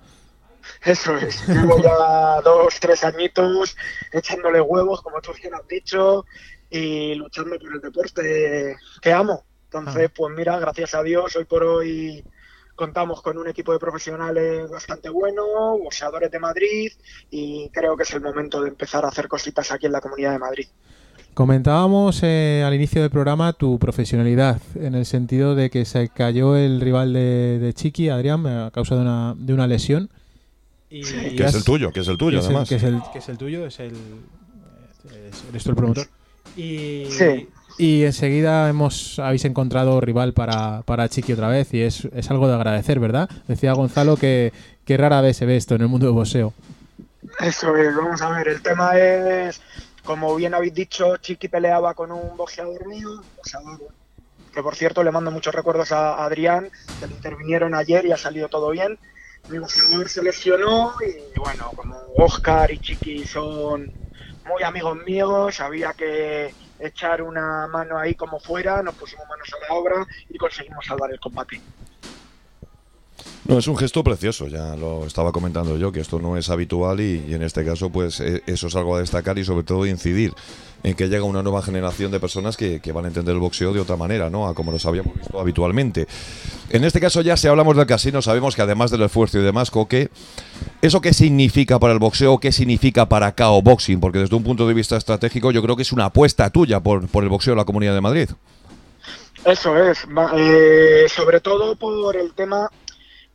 Eso 0.83 1.15
es, 1.17 1.47
llevo 1.47 1.81
ya 1.81 2.41
dos, 2.41 2.79
tres 2.79 3.03
añitos 3.03 3.75
echándole 4.11 4.61
huevos, 4.61 5.01
como 5.01 5.21
tú 5.21 5.31
bien 5.41 5.53
has 5.53 5.67
dicho, 5.67 6.25
y 6.69 7.15
luchando 7.15 7.57
por 7.59 7.73
el 7.73 7.81
deporte 7.81 8.75
que 9.01 9.13
amo. 9.13 9.43
Entonces, 9.65 10.11
pues 10.15 10.33
mira, 10.35 10.59
gracias 10.59 10.93
a 10.93 11.03
Dios, 11.03 11.35
hoy 11.35 11.45
por 11.45 11.63
hoy 11.63 12.23
contamos 12.75 13.21
con 13.21 13.37
un 13.37 13.47
equipo 13.47 13.71
de 13.71 13.79
profesionales 13.79 14.69
bastante 14.69 15.09
bueno, 15.09 15.77
boxeadores 15.77 16.31
de 16.31 16.39
Madrid, 16.39 16.91
y 17.29 17.69
creo 17.69 17.95
que 17.95 18.03
es 18.03 18.13
el 18.13 18.21
momento 18.21 18.61
de 18.61 18.69
empezar 18.69 19.05
a 19.05 19.09
hacer 19.09 19.27
cositas 19.27 19.71
aquí 19.71 19.85
en 19.85 19.91
la 19.91 20.01
Comunidad 20.01 20.31
de 20.31 20.39
Madrid. 20.39 20.67
Comentábamos 21.33 22.19
eh, 22.21 22.63
al 22.63 22.75
inicio 22.75 23.01
del 23.01 23.09
programa 23.09 23.53
tu 23.53 23.79
profesionalidad, 23.79 24.61
en 24.75 24.93
el 24.93 25.05
sentido 25.05 25.55
de 25.55 25.71
que 25.71 25.85
se 25.85 26.09
cayó 26.09 26.55
el 26.55 26.79
rival 26.79 27.13
de, 27.13 27.57
de 27.57 27.73
Chiqui, 27.73 28.09
Adrián, 28.09 28.45
a 28.45 28.69
causa 28.71 28.95
de 28.95 29.01
una, 29.01 29.33
de 29.35 29.53
una 29.53 29.65
lesión. 29.65 30.11
Y 30.95 31.35
Que 31.35 31.43
es 31.43 31.49
has- 31.49 31.55
el 31.55 31.63
tuyo, 31.63 31.91
que 31.91 32.01
es 32.01 32.07
el 32.07 32.17
tuyo, 32.17 32.37
que 32.37 32.39
es 32.39 32.45
el- 32.45 32.51
además. 32.51 32.69
que, 32.69 32.75
es 32.75 32.83
el, 32.83 33.01
que 33.11 33.17
es 33.19 33.29
el 33.29 33.37
tuyo, 33.37 33.65
es 33.65 33.79
el. 33.79 33.93
es- 35.05 35.43
eres 35.49 35.63
tú 35.63 35.69
el 35.71 35.75
promotor. 35.75 36.07
Y, 36.55 37.05
Sí. 37.09 37.49
y 37.79 38.03
enseguida 38.03 38.69
hemos 38.69 39.17
habéis 39.17 39.43
encontrado 39.45 39.99
rival 40.01 40.33
para, 40.33 40.83
para 40.83 41.09
Chiqui 41.09 41.33
otra 41.33 41.47
vez 41.47 41.73
y 41.73 41.81
es, 41.81 42.05
es 42.13 42.29
algo 42.29 42.47
de 42.47 42.53
agradecer, 42.53 42.99
¿verdad? 42.99 43.27
Decía 43.47 43.73
Gonzalo 43.73 44.17
que, 44.17 44.53
que 44.85 44.97
rara 44.97 45.21
vez 45.21 45.37
se 45.37 45.45
ve 45.47 45.55
esto 45.57 45.73
en 45.75 45.81
el 45.81 45.87
mundo 45.87 46.05
del 46.05 46.13
boxeo. 46.13 46.53
Eso 47.39 47.75
es, 47.75 47.95
vamos 47.95 48.21
a 48.21 48.29
ver, 48.29 48.49
el 48.49 48.61
tema 48.61 48.97
es, 48.99 49.61
como 50.03 50.35
bien 50.35 50.53
habéis 50.53 50.73
dicho, 50.75 51.17
Chiqui 51.17 51.47
peleaba 51.47 51.93
con 51.95 52.11
un 52.11 52.37
boxeador 52.37 52.85
mío, 52.87 53.09
un 53.13 53.21
boxeador 53.37 53.79
que 54.53 54.61
por 54.61 54.75
cierto 54.75 55.03
le 55.03 55.09
mando 55.11 55.31
muchos 55.31 55.55
recuerdos 55.55 55.91
a 55.91 56.23
Adrián, 56.23 56.69
que 56.99 57.07
le 57.07 57.13
intervinieron 57.13 57.73
ayer 57.73 58.05
y 58.05 58.11
ha 58.11 58.17
salido 58.17 58.49
todo 58.49 58.69
bien. 58.69 58.99
Mi 59.47 59.57
boxeador 59.59 60.07
se 60.09 60.23
lesionó 60.23 60.95
y 61.01 61.37
bueno, 61.39 61.71
como 61.75 61.97
Oscar 62.17 62.71
y 62.71 62.79
Chiqui 62.79 63.25
son 63.25 63.91
muy 64.45 64.63
amigos 64.63 64.97
míos, 65.05 65.59
había 65.59 65.93
que 65.93 66.55
echar 66.79 67.21
una 67.21 67.67
mano 67.67 67.97
ahí 67.97 68.15
como 68.15 68.39
fuera, 68.39 68.81
nos 68.81 68.95
pusimos 68.95 69.25
manos 69.27 69.49
a 69.53 69.67
la 69.67 69.75
obra 69.79 70.07
y 70.29 70.37
conseguimos 70.37 70.85
salvar 70.85 71.11
el 71.11 71.19
combate. 71.19 71.61
No, 73.45 73.57
es 73.57 73.67
un 73.67 73.75
gesto 73.75 74.05
precioso, 74.05 74.47
ya 74.47 74.75
lo 74.77 75.05
estaba 75.05 75.33
comentando 75.33 75.77
yo, 75.77 75.91
que 75.91 75.99
esto 75.99 76.17
no 76.17 76.37
es 76.37 76.49
habitual 76.49 77.01
y, 77.01 77.33
en 77.33 77.43
este 77.43 77.65
caso 77.65 77.89
pues 77.89 78.21
eh, 78.21 78.41
eso 78.47 78.67
es 78.67 78.75
algo 78.75 78.95
a 78.95 78.99
destacar 78.99 79.37
y 79.37 79.43
sobre 79.43 79.63
todo 79.65 79.85
incidir 79.85 80.33
en 80.81 80.95
que 80.95 81.09
llega 81.09 81.25
una 81.25 81.43
nueva 81.43 81.61
generación 81.61 82.09
de 82.11 82.21
personas 82.21 82.55
que, 82.55 82.79
que 82.79 82.93
van 82.93 83.03
a 83.03 83.09
entender 83.09 83.33
el 83.33 83.41
boxeo 83.41 83.73
de 83.73 83.81
otra 83.81 83.97
manera, 83.97 84.29
¿no? 84.29 84.47
A 84.47 84.53
como 84.53 84.71
los 84.71 84.85
habíamos 84.85 85.15
visto 85.15 85.39
habitualmente. 85.39 86.07
En 86.69 86.85
este 86.85 87.01
caso 87.01 87.21
ya 87.21 87.35
si 87.35 87.47
hablamos 87.47 87.75
del 87.75 87.85
casino, 87.85 88.21
sabemos 88.21 88.55
que 88.55 88.61
además 88.61 88.91
del 88.91 89.01
esfuerzo 89.01 89.39
y 89.39 89.43
demás, 89.43 89.71
Coque, 89.71 90.09
¿eso 90.81 91.01
qué 91.01 91.13
significa 91.13 91.79
para 91.79 91.91
el 91.91 91.99
boxeo? 91.99 92.37
¿Qué 92.37 92.53
significa 92.53 93.07
para 93.09 93.35
KO 93.35 93.61
Boxing? 93.61 93.99
Porque 93.99 94.19
desde 94.19 94.35
un 94.37 94.43
punto 94.43 94.67
de 94.67 94.73
vista 94.73 94.95
estratégico 94.95 95.51
yo 95.51 95.61
creo 95.61 95.75
que 95.75 95.81
es 95.81 95.91
una 95.91 96.05
apuesta 96.05 96.49
tuya 96.49 96.79
por, 96.79 97.07
por 97.09 97.23
el 97.23 97.29
boxeo 97.29 97.53
en 97.53 97.57
la 97.57 97.65
Comunidad 97.65 97.93
de 97.93 98.01
Madrid. 98.01 98.29
Eso 99.45 99.75
es, 99.77 100.05
eh, 100.37 101.05
sobre 101.09 101.41
todo 101.41 101.75
por 101.75 102.15
el 102.15 102.33
tema 102.33 102.69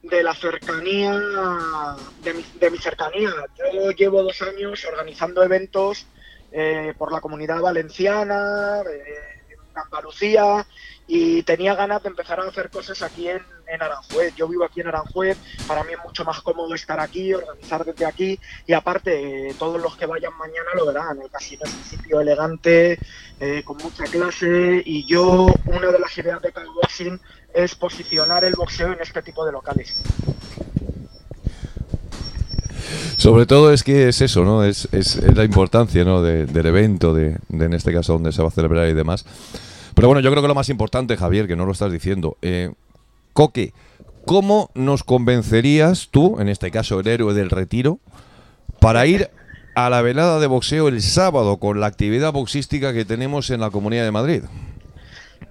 de 0.02 0.22
la 0.22 0.34
cercanía, 0.34 1.18
de 2.22 2.34
mi, 2.34 2.44
de 2.58 2.70
mi 2.70 2.78
cercanía. 2.78 3.30
Yo 3.56 3.90
llevo 3.90 4.22
dos 4.22 4.40
años 4.42 4.84
organizando 4.84 5.42
eventos 5.42 6.06
eh, 6.52 6.94
por 6.96 7.12
la 7.12 7.20
comunidad 7.20 7.60
valenciana, 7.60 8.80
eh, 8.82 9.56
Andalucía, 9.74 10.66
y 11.06 11.42
tenía 11.42 11.74
ganas 11.74 12.02
de 12.02 12.08
empezar 12.08 12.40
a 12.40 12.48
hacer 12.48 12.70
cosas 12.70 13.02
aquí 13.02 13.28
en, 13.28 13.42
en 13.72 13.82
Aranjuez. 13.82 14.34
Yo 14.37 14.48
vivo 14.48 14.64
aquí 14.64 14.80
en 14.80 14.88
Aranjuez, 14.88 15.37
para 15.66 15.84
mí 15.84 15.92
es 15.92 15.98
mucho 16.04 16.25
más 16.25 16.40
cómodo 16.40 16.75
estar 16.75 16.98
aquí, 17.00 17.32
organizar 17.34 17.84
desde 17.84 18.06
aquí, 18.06 18.38
y 18.66 18.72
aparte, 18.72 19.48
eh, 19.50 19.54
todos 19.58 19.80
los 19.80 19.96
que 19.96 20.06
vayan 20.06 20.32
mañana 20.38 20.68
lo 20.76 20.87
verán. 20.87 21.20
El 21.22 21.30
casino 21.30 21.62
es 21.64 21.75
un 21.75 21.84
sitio 21.84 22.20
elegante, 22.20 22.98
eh, 23.40 23.62
con 23.64 23.76
mucha 23.78 24.04
clase, 24.04 24.82
y 24.84 25.04
yo, 25.06 25.46
una 25.66 25.90
de 25.92 25.98
las 25.98 26.16
ideas 26.18 26.40
de 26.42 26.52
Boxing 26.82 27.20
es 27.54 27.75
posicionar 27.75 28.44
el 28.44 28.54
boxeo 28.54 28.92
en 28.92 29.00
este 29.00 29.22
tipo 29.22 29.44
de 29.46 29.52
locales. 29.52 29.96
Sobre 33.16 33.46
todo 33.46 33.72
es 33.72 33.82
que 33.82 34.08
es 34.08 34.20
eso, 34.22 34.44
¿no? 34.44 34.64
Es, 34.64 34.88
es- 34.92 35.16
es 35.16 35.37
la 35.37 35.44
importancia, 35.44 36.04
¿no? 36.04 36.22
de- 36.22 36.46
del 36.46 36.66
evento, 36.66 37.12
de, 37.14 37.37
de 37.48 37.64
en 37.66 37.75
este 37.75 37.92
caso 37.92 38.12
donde 38.14 38.32
se 38.32 38.42
va 38.42 38.48
a 38.48 38.52
celebrar 38.52 38.88
y 38.88 38.94
demás. 38.94 39.25
Pero 39.94 40.08
bueno, 40.08 40.20
yo 40.20 40.30
creo 40.30 40.42
que 40.42 40.48
lo 40.48 40.54
más 40.54 40.68
importante, 40.68 41.16
Javier, 41.16 41.48
que 41.48 41.56
no 41.56 41.66
lo 41.66 41.72
estás 41.72 41.90
diciendo, 41.90 42.37
eh, 42.42 42.70
Coque, 43.38 43.73
¿cómo 44.26 44.73
nos 44.75 45.04
convencerías 45.04 46.09
tú, 46.11 46.40
en 46.40 46.49
este 46.49 46.73
caso 46.73 46.99
el 46.99 47.07
héroe 47.07 47.35
del 47.35 47.50
retiro, 47.50 48.00
para 48.80 49.07
ir 49.07 49.30
a 49.76 49.88
la 49.90 50.02
velada 50.02 50.40
de 50.40 50.49
boxeo 50.49 50.88
el 50.88 51.00
sábado 51.00 51.59
con 51.59 51.78
la 51.78 51.87
actividad 51.87 52.33
boxística 52.33 52.92
que 52.92 53.04
tenemos 53.04 53.50
en 53.50 53.61
la 53.61 53.71
Comunidad 53.71 54.02
de 54.02 54.11
Madrid? 54.11 54.42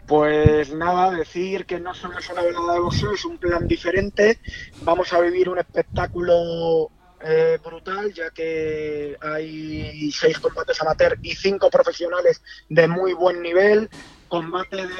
Pues 0.05 0.73
nada, 0.73 1.11
decir 1.11 1.65
que 1.65 1.79
no 1.79 1.93
solo 1.93 2.19
es 2.19 2.29
una 2.29 2.41
velada 2.41 2.73
de 2.73 2.79
boxeo, 2.81 3.13
es 3.13 3.23
un 3.23 3.37
plan 3.37 3.65
diferente. 3.69 4.37
Vamos 4.81 5.13
a 5.13 5.21
vivir 5.21 5.47
un 5.47 5.59
espectáculo 5.59 6.91
eh, 7.23 7.57
brutal, 7.63 8.13
ya 8.13 8.31
que 8.31 9.15
hay 9.21 10.11
seis 10.11 10.37
combates 10.39 10.81
amateur 10.81 11.17
y 11.23 11.35
cinco 11.35 11.69
profesionales 11.69 12.41
de 12.67 12.85
muy 12.89 13.13
buen 13.13 13.41
nivel. 13.41 13.89
Combate 14.27 14.75
de 14.75 14.93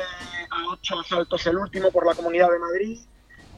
a 0.50 0.72
ocho 0.72 1.00
asaltos 1.00 1.46
el 1.48 1.58
último 1.58 1.92
por 1.92 2.06
la 2.06 2.16
Comunidad 2.16 2.50
de 2.52 2.60
Madrid. 2.60 3.00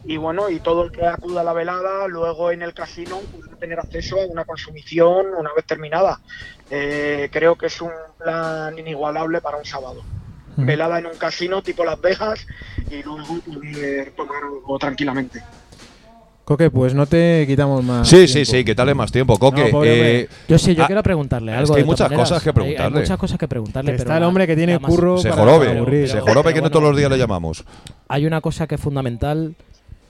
Y 0.06 0.18
bueno, 0.18 0.50
y 0.50 0.60
todo 0.60 0.84
el 0.84 0.92
que 0.92 1.06
acuda 1.06 1.42
a 1.42 1.44
la 1.44 1.54
velada, 1.54 2.08
luego 2.08 2.52
en 2.52 2.62
el 2.62 2.74
casino 2.74 3.20
podrá 3.20 3.56
tener 3.58 3.80
acceso 3.80 4.20
a 4.20 4.26
una 4.26 4.46
consumición 4.46 5.28
una 5.38 5.54
vez 5.54 5.66
terminada. 5.66 6.22
Eh, 6.70 7.30
creo 7.32 7.58
que 7.58 7.66
es 7.66 7.82
un 7.82 7.92
plan 8.18 8.78
inigualable 8.80 9.42
para 9.42 9.58
un 9.58 9.66
sábado. 9.66 10.04
Velada 10.56 11.00
en 11.00 11.06
un 11.06 11.16
casino 11.16 11.62
tipo 11.62 11.86
Las 11.86 12.02
Vegas 12.02 12.46
y 12.90 13.02
luego 13.02 13.40
poder 13.40 14.12
tomar 14.12 14.44
algo 14.44 14.78
tranquilamente. 14.78 15.42
Coque, 16.50 16.72
pues 16.72 16.96
no 16.96 17.06
te 17.06 17.46
quitamos 17.46 17.84
más. 17.84 18.10
Sí, 18.10 18.25
tiempo. 18.25 18.34
sí, 18.34 18.46
sí, 18.46 18.65
quítale 18.65 18.96
más 18.96 19.12
tiempo, 19.12 19.38
Coque. 19.38 19.65
No, 19.65 19.70
pobre 19.70 19.91
hombre. 19.91 20.20
Eh, 20.22 20.29
Yo 20.48 20.58
sí, 20.58 20.74
yo 20.74 20.84
ah, 20.84 20.88
quiero 20.88 21.03
preguntarle 21.03 21.51
es 21.51 21.58
algo. 21.60 21.75
que 21.75 21.82
hay 21.82 21.84
de 21.84 21.86
todas 21.86 22.00
muchas 22.00 22.10
maneras. 22.10 22.29
cosas 22.29 22.44
que 22.44 22.53
preguntarle. 22.53 22.98
Hay, 22.98 23.01
muchas 23.03 23.18
cosas 23.20 23.38
que 23.38 23.48
preguntarle. 23.48 23.91
Pero 23.91 24.01
está 24.01 24.18
el 24.18 24.24
hombre 24.24 24.48
que 24.48 24.56
tiene 24.56 24.79
curro 24.79 25.20
se 25.20 25.29
para 25.29 25.44
jorobe, 25.44 25.77
aburrir. 25.77 26.10
se 26.10 26.20
jorobe 26.22 26.51
que 26.56 26.62
no 26.63 26.72
todos 26.72 26.86
los 26.86 26.98
días 26.98 27.12
le 27.12 27.20
llamamos. 27.20 27.63
Hay 28.08 28.25
una 28.25 28.41
cosa 28.41 28.65
que 28.65 28.74
es 28.74 28.82
fundamental. 28.82 29.53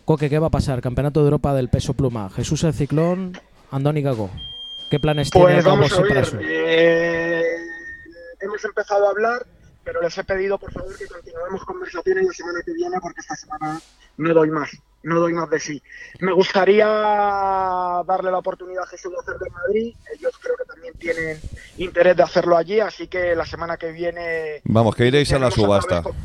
Coque, 0.06 0.30
¿qué 0.30 0.40
va 0.40 0.48
a 0.48 0.50
pasar? 0.50 0.80
Campeonato 0.80 1.20
de 1.20 1.26
Europa 1.26 1.54
del 1.54 1.68
peso 1.68 1.94
pluma. 1.94 2.30
Jesús 2.30 2.64
el 2.64 2.74
Ciclón, 2.74 3.38
Andoni 3.70 4.02
Gago. 4.02 4.30
¿Qué 4.90 4.98
planes 4.98 5.32
Pues 5.34 5.46
tiene 5.46 5.62
vamos 5.62 5.92
a 5.92 6.02
ver, 6.02 6.26
eh, 6.42 7.44
hemos 8.40 8.64
empezado 8.64 9.08
a 9.08 9.10
hablar, 9.10 9.46
pero 9.84 10.02
les 10.02 10.18
he 10.18 10.24
pedido 10.24 10.58
por 10.58 10.72
favor 10.72 10.98
que 10.98 11.06
continuemos 11.06 11.66
conversaciones 11.66 12.26
la 12.26 12.32
semana 12.32 12.60
que 12.66 12.72
viene 12.72 12.96
porque 13.02 13.20
esta 13.20 13.36
semana 13.36 13.78
no 14.18 14.34
doy 14.34 14.50
más, 14.50 14.70
no 15.04 15.20
doy 15.20 15.34
más 15.34 15.50
de 15.50 15.60
sí. 15.60 15.82
Me 16.20 16.34
gustaría 16.34 16.86
darle 18.06 18.32
la 18.32 18.38
oportunidad 18.40 18.84
a 18.84 18.88
Jesús 18.88 19.12
de 19.12 19.18
hacerlo 19.20 19.46
en 19.48 19.54
Madrid, 19.54 19.96
ellos 20.18 20.34
creo 20.42 20.56
que 20.58 20.66
también 20.66 20.94
tienen 20.96 21.40
interés 21.78 22.16
de 22.18 22.24
hacerlo 22.24 22.58
allí, 22.58 22.80
así 22.80 23.08
que 23.08 23.36
la 23.36 23.46
semana 23.46 23.78
que 23.78 23.92
viene... 23.92 24.62
Vamos, 24.66 24.96
que 24.96 25.08
iréis 25.08 25.32
a 25.34 25.40
la 25.40 25.52
subasta. 25.52 26.04
con- 26.04 26.16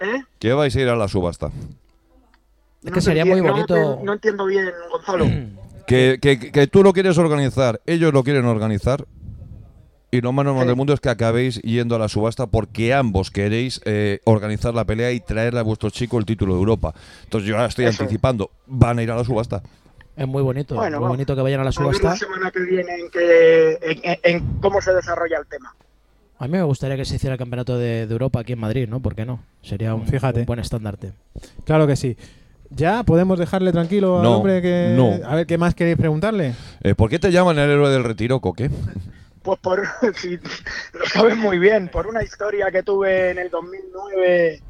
¿Eh? 0.00 0.22
Que 0.38 0.52
vais 0.52 0.74
a 0.76 0.80
ir 0.80 0.88
a 0.88 0.96
la 0.96 1.08
subasta. 1.08 1.46
Es 1.46 1.52
No 2.84 2.92
que 2.92 3.00
sería 3.00 3.24
muy 3.24 3.40
no 3.40 3.52
bonito. 3.52 3.74
te- 3.98 4.04
No, 4.04 4.12
entiendo 4.12 4.46
bien, 4.46 4.70
Gonzalo. 4.90 5.26
Que, 5.86 6.18
que- 6.20 6.50
que 6.52 6.66
tú 6.66 6.82
lo 6.82 6.92
quieres 6.92 7.16
organizar, 7.18 7.80
ellos 7.86 8.12
lo 8.12 8.22
quieren 8.24 8.44
organizar. 8.46 9.06
Y 10.10 10.20
lo 10.20 10.32
más 10.32 10.44
normal 10.44 10.62
Sí. 10.64 10.68
del 10.68 10.76
mundo 10.76 10.92
es 10.94 11.00
que 11.00 11.08
acabéis 11.08 11.60
yendo 11.62 11.96
a 11.96 11.98
la 11.98 12.08
subasta 12.08 12.46
porque 12.46 12.94
ambos 12.94 13.30
queréis 13.30 13.80
eh, 13.84 14.20
organizar 14.24 14.72
la 14.72 14.84
pelea 14.84 15.10
y 15.12 15.20
traerle 15.20 15.60
a 15.60 15.62
vuestro 15.62 15.90
chico 15.90 16.18
el 16.18 16.24
título 16.24 16.54
de 16.54 16.60
Europa. 16.60 16.94
Entonces 17.24 17.48
yo 17.48 17.56
ahora 17.56 17.68
estoy 17.68 17.86
Eso. 17.86 18.02
anticipando, 18.04 18.50
van 18.66 18.98
a 18.98 19.02
ir 19.02 19.10
a 19.10 19.16
la 19.16 19.24
subasta. 19.24 19.62
Es 20.16 20.26
muy 20.26 20.42
bonito. 20.42 20.76
Bueno, 20.76 20.96
muy 20.98 21.02
vamos. 21.02 21.16
bonito 21.18 21.34
que 21.36 21.42
vayan 21.42 21.60
a 21.60 21.64
la 21.64 21.70
A 21.70 21.72
ver 21.72 21.86
la 21.92 21.98
subasta. 21.98 22.16
semana 22.16 22.50
que 22.50 22.60
viene 22.60 22.94
en, 22.94 23.10
que- 23.10 23.78
en- 23.82 24.00
en- 24.04 24.18
en 24.36 24.46
cómo 24.60 24.80
se 24.80 24.94
desarrolla 24.94 25.38
el 25.38 25.46
tema. 25.46 25.74
A 26.38 26.46
mí 26.46 26.52
me 26.52 26.62
gustaría 26.62 26.96
que 26.96 27.04
se 27.04 27.16
hiciera 27.16 27.34
el 27.34 27.38
campeonato 27.38 27.76
de, 27.76 28.06
de 28.06 28.12
Europa 28.12 28.40
aquí 28.40 28.52
en 28.52 28.60
Madrid, 28.60 28.88
¿no? 28.88 29.00
¿Por 29.00 29.14
qué 29.14 29.26
no? 29.26 29.40
Sería 29.62 29.94
un, 29.94 30.06
Fíjate. 30.06 30.40
un 30.40 30.46
buen 30.46 30.60
estandarte. 30.60 31.12
Claro 31.64 31.86
que 31.86 31.96
sí. 31.96 32.16
¿Ya 32.70 33.02
podemos 33.02 33.38
dejarle 33.38 33.72
tranquilo 33.72 34.18
al 34.18 34.22
No, 34.22 34.36
hombre 34.38 34.62
que. 34.62 34.94
no. 34.96 35.18
A 35.28 35.34
ver, 35.34 35.46
¿qué 35.46 35.58
más 35.58 35.74
queréis 35.74 35.96
preguntarle? 35.96 36.54
Eh, 36.82 36.94
¿Por 36.94 37.10
qué 37.10 37.18
te 37.18 37.30
llaman 37.32 37.58
el 37.58 37.70
héroe 37.70 37.90
del 37.90 38.04
retiro, 38.04 38.40
Coque? 38.40 38.70
Pues 39.46 39.60
por, 39.60 39.82
si 40.16 40.36
lo 40.92 41.06
sabes 41.06 41.36
muy 41.36 41.58
bien, 41.60 41.88
por 41.88 42.08
una 42.08 42.20
historia 42.22 42.68
que 42.72 42.82
tuve 42.82 43.30
en 43.30 43.38
el 43.38 43.48
2009 43.48 44.60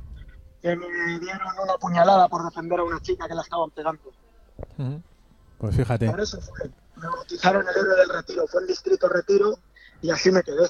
que 0.60 0.76
me 0.76 0.86
dieron 1.18 1.48
una 1.62 1.78
puñalada 1.80 2.28
por 2.28 2.44
defender 2.44 2.78
a 2.80 2.84
una 2.84 3.00
chica 3.00 3.26
que 3.26 3.34
la 3.34 3.40
estaban 3.40 3.70
pegando. 3.70 4.02
Pues 5.58 5.74
fíjate. 5.74 6.10
Por 6.10 6.20
eso 6.20 6.38
fue. 6.42 6.68
Me 6.96 7.08
bautizaron 7.08 7.62
el 7.66 7.74
héroe 7.74 7.96
del 8.00 8.08
retiro, 8.10 8.46
fue 8.46 8.60
en 8.60 8.66
Distrito 8.68 9.08
Retiro 9.08 9.58
y 10.02 10.10
así 10.10 10.30
me 10.30 10.42
quedé. 10.42 10.68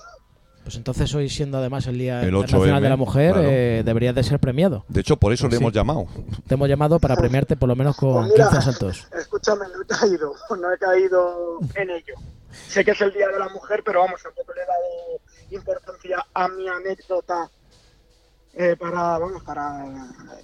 Pues 0.62 0.76
entonces 0.76 1.12
hoy 1.14 1.28
siendo 1.28 1.58
además 1.58 1.86
el 1.88 1.98
Día 1.98 2.20
El 2.22 2.34
Internacional 2.34 2.80
8M, 2.80 2.82
de 2.82 2.88
la 2.88 2.96
Mujer, 2.96 3.32
claro. 3.34 3.48
eh, 3.48 3.82
deberías 3.84 4.14
de 4.14 4.22
ser 4.24 4.38
premiado. 4.40 4.84
De 4.88 5.00
hecho, 5.00 5.16
por 5.16 5.32
eso 5.32 5.44
Pues 5.44 5.52
le 5.52 5.58
sí. 5.58 5.62
hemos 5.64 5.72
llamado. 5.72 6.06
Te 6.46 6.54
hemos 6.54 6.68
llamado 6.68 6.98
para 7.00 7.16
premiarte 7.16 7.56
por 7.56 7.68
lo 7.68 7.74
menos 7.76 7.96
con 7.96 8.14
Pues 8.28 8.32
mira, 8.32 8.44
15 8.50 8.58
asaltos. 8.58 9.08
Escúchame, 9.18 9.66
no 9.68 9.82
he 9.82 9.86
caído, 9.86 10.32
no 10.58 10.72
he 10.72 10.78
caído 10.78 11.58
en 11.74 11.90
ello. 11.90 12.14
Sé 12.68 12.84
que 12.84 12.90
es 12.92 13.00
el 13.00 13.12
Día 13.12 13.28
de 13.28 13.38
la 13.38 13.48
Mujer, 13.48 13.82
pero 13.84 14.00
vamos, 14.00 14.22
tampoco 14.22 14.52
le 14.54 14.62
he 14.62 14.66
dado 14.66 15.20
importancia 15.50 16.26
a 16.34 16.48
mi 16.48 16.68
anécdota 16.68 17.50
eh, 18.54 18.74
para, 18.78 19.18
vamos, 19.18 19.42
para 19.44 19.84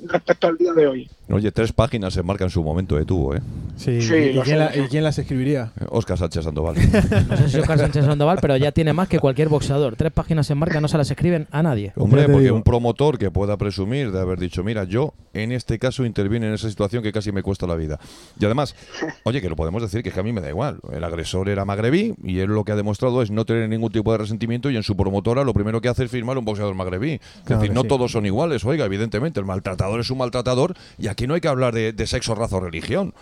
respecto 0.02 0.46
al 0.46 0.58
día 0.58 0.72
de 0.72 0.86
hoy. 0.86 1.10
Oye, 1.30 1.50
tres 1.52 1.72
páginas 1.72 2.12
se 2.12 2.22
marcan 2.22 2.50
su 2.50 2.62
momento 2.62 2.96
de 2.96 3.04
tuvo, 3.06 3.34
¿eh? 3.34 3.40
Sí, 3.76 4.02
Sí, 4.02 4.14
¿y, 4.14 4.38
quién 4.40 4.58
la- 4.58 4.70
y 4.76 5.00
las 5.00 5.18
escribiría? 5.18 5.72
Oscar 5.88 6.18
Sánchez 6.18 6.44
Sandoval. 6.44 6.74
No 7.28 7.36
sé 7.36 7.48
si 7.48 7.58
Oscar 7.58 7.78
Sánchez 7.78 8.04
Sandoval, 8.04 8.38
pero 8.42 8.56
ya 8.58 8.72
tiene 8.72 8.92
más 8.92 9.08
que 9.08 9.18
cualquier 9.18 9.48
boxeador. 9.48 9.96
Tres 9.96 10.12
páginas 10.12 10.50
en 10.50 10.58
marca 10.58 10.80
no 10.80 10.88
se 10.88 10.98
las 10.98 11.10
escriben 11.10 11.46
a 11.50 11.62
nadie. 11.62 11.92
Hombre, 11.96 12.24
porque 12.28 12.42
digo. 12.44 12.56
un 12.56 12.62
promotor 12.62 13.18
que 13.18 13.30
pueda 13.30 13.56
presumir 13.56 14.12
de 14.12 14.20
haber 14.20 14.38
dicho, 14.38 14.62
mira, 14.62 14.84
yo 14.84 15.14
en 15.32 15.52
este 15.52 15.78
caso 15.78 16.04
intervine 16.04 16.48
en 16.48 16.54
esa 16.54 16.68
situación 16.68 17.02
que 17.02 17.12
casi 17.12 17.32
me 17.32 17.42
cuesta 17.42 17.66
la 17.66 17.76
vida. 17.76 17.98
Y 18.38 18.44
además, 18.44 18.74
oye, 19.24 19.40
que 19.40 19.48
lo 19.48 19.56
podemos 19.56 19.80
decir, 19.80 20.02
que 20.02 20.10
es 20.10 20.14
que 20.14 20.20
a 20.20 20.24
mí 20.24 20.32
me 20.32 20.40
da 20.42 20.50
igual. 20.50 20.80
El 20.92 21.02
agresor 21.04 21.48
era 21.48 21.64
magrebí 21.64 22.14
y 22.22 22.40
él 22.40 22.50
lo 22.50 22.64
que 22.64 22.72
ha 22.72 22.76
demostrado 22.76 23.22
es 23.22 23.30
no 23.30 23.46
tener 23.46 23.68
ningún 23.70 23.90
tipo 23.92 24.12
de 24.12 24.18
resentimiento 24.18 24.70
y 24.70 24.76
en 24.76 24.82
su 24.82 24.96
promotora 24.96 25.44
lo 25.44 25.54
primero 25.54 25.80
que 25.80 25.88
hace 25.88 26.04
es 26.04 26.10
firmar 26.10 26.36
un 26.36 26.44
boxeador 26.44 26.74
magrebí. 26.74 27.12
Es 27.12 27.20
Claro 27.44 27.60
decir, 27.62 27.70
que 27.70 27.74
no 27.74 27.82
sí. 27.82 27.88
todos 27.88 28.12
son 28.12 28.26
iguales, 28.26 28.64
oiga, 28.66 28.84
evidentemente, 28.84 29.40
el 29.40 29.46
maltratador 29.46 30.00
es 30.00 30.10
un 30.10 30.18
maltratador 30.18 30.74
y 30.98 31.06
aquí 31.08 31.21
no 31.26 31.34
hay 31.34 31.40
que 31.40 31.48
hablar 31.48 31.74
de, 31.74 31.92
de 31.92 32.06
sexo, 32.06 32.34
raza 32.34 32.56
o 32.56 32.60
religión. 32.60 33.14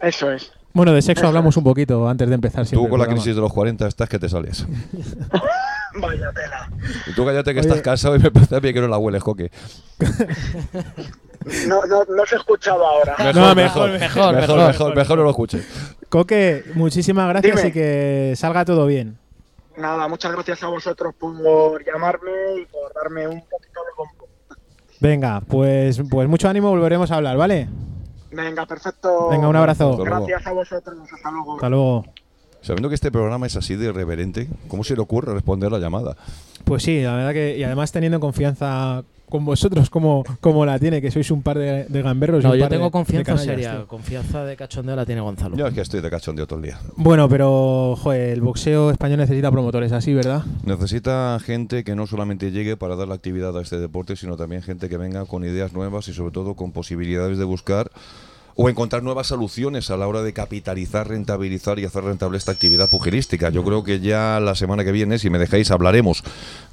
Eso 0.00 0.30
es. 0.30 0.52
Bueno, 0.72 0.92
de 0.92 1.02
sexo 1.02 1.26
hablamos 1.26 1.56
un 1.56 1.64
poquito 1.64 2.08
antes 2.08 2.28
de 2.28 2.34
empezar 2.34 2.66
Tú 2.68 2.88
con 2.88 3.00
la 3.00 3.06
crisis 3.06 3.34
de 3.34 3.40
los 3.40 3.52
40 3.52 3.88
estás 3.88 4.08
que 4.08 4.18
te 4.18 4.28
sales. 4.28 4.66
Vaya 5.94 6.30
tela. 6.32 6.70
Y 7.06 7.14
tú 7.14 7.24
cállate 7.24 7.52
que 7.54 7.60
Oye. 7.60 7.68
estás 7.68 7.82
casado 7.82 8.14
y 8.14 8.18
me 8.20 8.30
parece 8.30 8.54
a 8.56 8.60
mí 8.60 8.72
que 8.72 8.80
no 8.80 8.88
la 8.88 8.98
hueles, 8.98 9.22
Coque. 9.22 9.50
No, 11.66 11.82
no, 11.86 12.04
no 12.04 12.26
se 12.26 12.34
ha 12.34 12.38
escuchado 12.38 12.84
ahora. 12.84 13.16
No, 13.32 13.54
mejor, 13.54 13.90
mejor, 13.92 13.98
mejor, 13.98 14.34
mejor, 14.34 14.34
mejor. 14.34 14.66
mejor, 14.66 14.96
mejor 14.96 15.18
no 15.18 15.24
lo 15.24 15.30
escuche. 15.30 15.62
Coque, 16.08 16.64
muchísimas 16.74 17.28
gracias 17.28 17.56
Dime. 17.56 17.68
y 17.68 17.72
que 17.72 18.34
salga 18.36 18.64
todo 18.64 18.86
bien. 18.86 19.16
Nada, 19.76 20.08
muchas 20.08 20.32
gracias 20.32 20.62
a 20.64 20.66
vosotros 20.66 21.14
por 21.18 21.82
llamarme 21.86 22.32
y 22.60 22.66
por 22.66 22.92
darme 22.92 23.28
un 23.28 23.40
poquito 23.40 23.80
de 23.84 23.90
bombo. 23.96 24.17
Venga, 25.00 25.40
pues, 25.46 26.00
pues 26.10 26.28
mucho 26.28 26.48
ánimo, 26.48 26.70
volveremos 26.70 27.10
a 27.10 27.16
hablar, 27.16 27.36
¿vale? 27.36 27.68
Venga, 28.30 28.66
perfecto. 28.66 29.28
Venga, 29.30 29.48
un 29.48 29.56
abrazo. 29.56 29.90
Hasta 29.90 30.04
luego. 30.04 30.26
Gracias 30.26 30.46
a 30.46 30.52
vosotros. 30.52 30.98
Hasta 31.12 31.30
luego. 31.30 31.54
Hasta 31.54 31.68
luego. 31.68 32.04
Sabiendo 32.60 32.88
que 32.88 32.96
este 32.96 33.12
programa 33.12 33.46
es 33.46 33.56
así 33.56 33.76
de 33.76 33.86
irreverente, 33.86 34.48
¿cómo 34.66 34.82
se 34.82 34.94
le 34.94 35.00
ocurre 35.00 35.32
responder 35.32 35.70
la 35.70 35.78
llamada? 35.78 36.16
Pues 36.68 36.82
sí, 36.82 37.00
la 37.02 37.14
verdad 37.16 37.32
que. 37.32 37.56
Y 37.58 37.62
además 37.64 37.90
teniendo 37.90 38.20
confianza 38.20 39.02
con 39.28 39.44
vosotros 39.44 39.90
como, 39.90 40.24
como 40.40 40.64
la 40.64 40.78
tiene, 40.78 41.02
que 41.02 41.10
sois 41.10 41.30
un 41.30 41.42
par 41.42 41.58
de, 41.58 41.84
de 41.84 42.02
gamberros. 42.02 42.42
y 42.42 42.46
No, 42.46 42.52
un 42.52 42.58
yo 42.58 42.62
par 42.64 42.70
de- 42.70 42.76
tengo 42.76 42.86
de 42.86 42.90
confianza 42.92 43.32
canallas, 43.32 43.46
seria. 43.54 43.72
tío. 43.76 43.86
Confianza 43.86 44.44
de 44.44 44.56
cachondeo 44.56 44.96
la 44.96 45.04
tiene 45.04 45.20
Gonzalo. 45.20 45.54
Yo 45.56 45.66
es 45.66 45.74
que 45.74 45.80
estoy 45.82 46.00
de 46.00 46.08
cachondeo 46.10 46.46
todo 46.46 46.58
el 46.60 46.64
día. 46.66 46.78
Bueno, 46.96 47.28
pero 47.28 47.94
joder, 48.00 48.30
el 48.30 48.40
boxeo 48.40 48.90
español 48.90 49.18
necesita 49.18 49.50
promotores 49.50 49.92
así, 49.92 50.14
¿verdad? 50.14 50.44
Necesita 50.64 51.38
gente 51.44 51.84
que 51.84 51.94
no 51.94 52.06
solamente 52.06 52.52
llegue 52.52 52.76
para 52.78 52.96
dar 52.96 53.08
la 53.08 53.14
actividad 53.16 53.56
a 53.58 53.60
este 53.60 53.78
deporte, 53.78 54.16
sino 54.16 54.36
también 54.36 54.62
gente 54.62 54.88
que 54.88 54.96
venga 54.96 55.26
con 55.26 55.44
ideas 55.44 55.74
nuevas 55.74 56.08
y 56.08 56.14
sobre 56.14 56.32
todo 56.32 56.54
con 56.54 56.72
posibilidades 56.72 57.36
de 57.36 57.44
buscar 57.44 57.90
o 58.60 58.68
encontrar 58.68 59.04
nuevas 59.04 59.28
soluciones 59.28 59.88
a 59.90 59.96
la 59.96 60.08
hora 60.08 60.22
de 60.22 60.32
capitalizar, 60.32 61.06
rentabilizar 61.06 61.78
y 61.78 61.84
hacer 61.84 62.02
rentable 62.02 62.36
esta 62.38 62.50
actividad 62.50 62.90
pugilística. 62.90 63.50
Yo 63.50 63.62
creo 63.62 63.84
que 63.84 64.00
ya 64.00 64.40
la 64.40 64.56
semana 64.56 64.84
que 64.84 64.90
viene, 64.90 65.20
si 65.20 65.30
me 65.30 65.38
dejáis, 65.38 65.70
hablaremos 65.70 66.24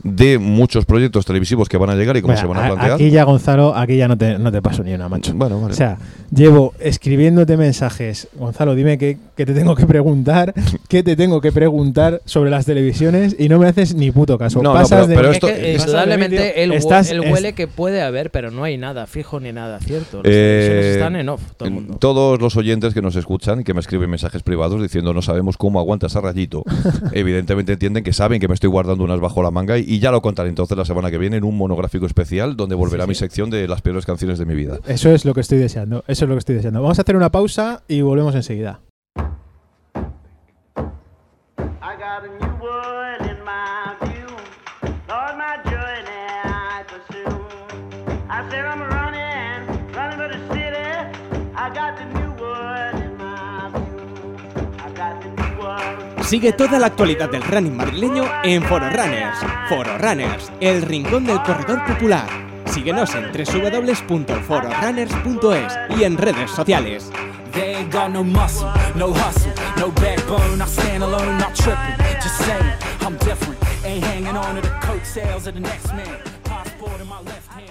de 0.04 0.40
muchos 0.40 0.86
proyectos 0.86 1.26
televisivos 1.28 1.70
que 1.70 1.78
van 1.78 1.92
a 1.92 1.96
llegar 1.96 2.18
y 2.18 2.22
cómo 2.22 2.34
Bueno, 2.34 2.42
se 2.42 2.48
van 2.48 2.58
a 2.58 2.66
a- 2.66 2.70
plantear. 2.70 2.92
Aquí 2.94 3.12
ya, 3.12 3.24
Gonzalo, 3.24 3.76
aquí 3.76 3.98
ya 3.98 4.08
no 4.08 4.18
te, 4.18 4.40
no 4.40 4.52
te 4.52 4.64
paso 4.64 4.84
ni 4.84 4.94
una, 4.96 5.08
macho. 5.10 5.32
Bueno, 5.36 5.62
vale. 5.62 5.74
O 5.74 5.78
sea, 5.78 6.00
llevo 6.34 6.74
escribiéndote 6.80 7.56
mensajes. 7.56 8.30
Gonzalo, 8.34 8.74
dime 8.74 8.98
qué, 8.98 9.20
qué 9.38 9.46
te 9.46 9.54
tengo 9.54 9.76
que 9.76 9.86
preguntar, 9.86 10.56
qué 10.90 11.04
te 11.04 11.16
tengo 11.16 11.40
que 11.40 11.52
preguntar 11.52 12.20
sobre 12.26 12.50
las 12.50 12.66
televisiones 12.66 13.36
y 13.38 13.48
no 13.48 13.60
me 13.60 13.68
haces 13.68 13.94
ni 13.94 14.10
puto 14.10 14.40
caso. 14.40 14.62
No, 14.64 14.74
no, 14.74 14.80
Pasas 14.80 15.06
pero- 15.06 15.08
de- 15.08 15.16
pero 15.16 15.28
Es 15.30 15.36
esto- 15.36 15.48
que, 15.48 15.54
pasas 15.54 15.64
de 15.64 15.68
mí, 15.70 15.84
indudablemente 15.84 16.64
es- 16.64 17.32
huele 17.32 17.54
que 17.54 17.68
puede 17.68 18.02
haber, 18.02 18.32
pero 18.32 18.50
no 18.50 18.64
hay 18.64 18.78
nada 18.78 19.06
fijo 19.06 19.40
ni 19.40 19.52
nada 19.52 19.80
cierto. 19.82 20.24
Las 20.24 20.32
Eh, 20.34 20.34
televisiones 20.34 20.86
están 20.96 21.16
en 21.18 21.30
off, 21.30 21.42
todo 21.58 21.70
el 21.70 21.75
mundo. 21.76 21.98
Todos 22.00 22.42
los 22.42 22.56
oyentes 22.58 22.94
que 22.94 23.02
nos 23.02 23.16
escuchan 23.16 23.62
y 23.62 23.64
que 23.64 23.74
me 23.74 23.80
escriben 23.80 24.10
mensajes 24.10 24.44
privados 24.44 24.82
diciendo 24.82 25.14
no 25.14 25.22
sabemos 25.22 25.58
cómo 25.58 25.80
aguantas 25.80 26.16
a 26.16 26.22
rayito, 26.22 26.64
evidentemente 27.12 27.74
entienden 27.74 28.04
que 28.04 28.14
saben 28.14 28.40
que 28.40 28.48
me 28.48 28.54
estoy 28.54 28.70
guardando 28.70 29.04
unas 29.04 29.20
bajo 29.20 29.44
la 29.44 29.52
manga 29.52 29.78
y, 29.78 29.86
y 29.88 30.00
ya 30.00 30.12
lo 30.12 30.22
contaré 30.22 30.50
entonces 30.50 30.78
la 30.78 30.86
semana 30.86 31.12
que 31.12 31.18
viene 31.18 31.38
en 31.38 31.44
un 31.44 31.58
monográfico 31.58 32.06
especial 32.06 32.56
donde 32.56 32.76
volverá 32.76 33.08
mi 33.08 33.16
sección 33.16 33.50
de 33.50 33.68
las 33.68 33.82
peores 33.82 34.06
canciones 34.06 34.40
de 34.40 34.46
mi 34.46 34.56
vida. 34.56 34.80
Eso 34.88 35.10
es 35.12 35.26
lo 35.26 35.34
que 35.34 35.42
estoy 35.42 35.58
deseando. 35.58 36.04
Eso 36.08 36.26
es 36.26 36.30
lo 36.30 36.36
que 36.36 36.40
estoy 36.40 36.56
deseando. 36.56 36.82
Vamos 36.82 37.00
a 37.00 37.02
hacer 37.02 37.16
una 37.16 37.32
pausa 37.32 37.84
y 37.88 38.02
volvemos 38.02 38.36
enseguida. 38.36 38.82
Sigue 56.26 56.52
toda 56.54 56.80
la 56.80 56.88
actualidad 56.88 57.30
del 57.30 57.44
running 57.44 57.78
madrileño 57.78 58.24
en 58.44 58.64
Foro 58.64 58.90
Runners. 58.90 59.38
Foro 59.70 59.96
Runners, 60.00 60.52
el 60.60 60.82
rincón 60.82 61.24
del 61.24 61.40
corredor 61.44 61.86
popular. 61.86 62.26
Síguenos 62.66 63.14
en 63.14 63.26
www.fororunners.es 63.32 66.00
y 66.00 66.04
en 66.04 66.18
redes 66.18 66.50
sociales. 66.50 67.12
They 67.54 67.76
ain't 67.76 67.94
got 67.94 68.10
no 68.10 68.24
muscle, 68.24 68.68
no 68.96 69.10
hustle, 69.10 69.54
no 69.78 69.92
backbone. 69.92 70.64
I 70.64 70.66
stand 70.66 71.04
alone, 71.04 71.38
not 71.38 71.54
tripping. 71.54 71.96
Just 72.20 72.40
saying, 72.40 72.74
I'm 73.02 73.16
different. 73.20 73.60
Ain't 73.86 74.04
hanging 74.04 74.36
on 74.36 74.56
to 74.56 74.62
the 74.62 74.72
coattails 74.82 75.46
of 75.46 75.54
the 75.54 75.60
next 75.60 75.94
man. 75.94 76.18
Passport 76.44 77.00
in 77.00 77.08
my 77.08 77.20
left 77.24 77.52
hand. 77.52 77.70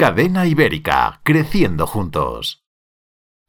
Cadena 0.05 0.45
Ibérica, 0.45 1.19
creciendo 1.23 1.87
juntos. 1.87 2.63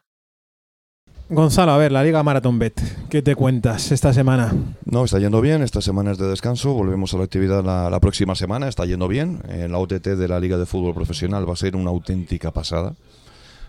Gonzalo, 1.28 1.72
a 1.72 1.76
ver, 1.76 1.92
la 1.92 2.02
Liga 2.02 2.22
Marathon 2.22 2.58
Bet, 2.58 2.80
¿qué 3.10 3.20
te 3.20 3.36
cuentas 3.36 3.92
esta 3.92 4.14
semana? 4.14 4.54
No, 4.86 5.04
está 5.04 5.18
yendo 5.18 5.42
bien. 5.42 5.62
Esta 5.62 5.82
semana 5.82 6.12
es 6.12 6.18
de 6.18 6.28
descanso. 6.28 6.72
Volvemos 6.72 7.12
a 7.12 7.18
la 7.18 7.24
actividad 7.24 7.62
la, 7.62 7.90
la 7.90 8.00
próxima 8.00 8.34
semana. 8.34 8.68
Está 8.68 8.86
yendo 8.86 9.08
bien. 9.08 9.42
En 9.48 9.72
la 9.72 9.78
OTT 9.78 10.08
de 10.08 10.28
la 10.28 10.40
Liga 10.40 10.56
de 10.56 10.64
Fútbol 10.64 10.94
Profesional 10.94 11.46
va 11.46 11.52
a 11.52 11.56
ser 11.56 11.76
una 11.76 11.90
auténtica 11.90 12.50
pasada. 12.50 12.94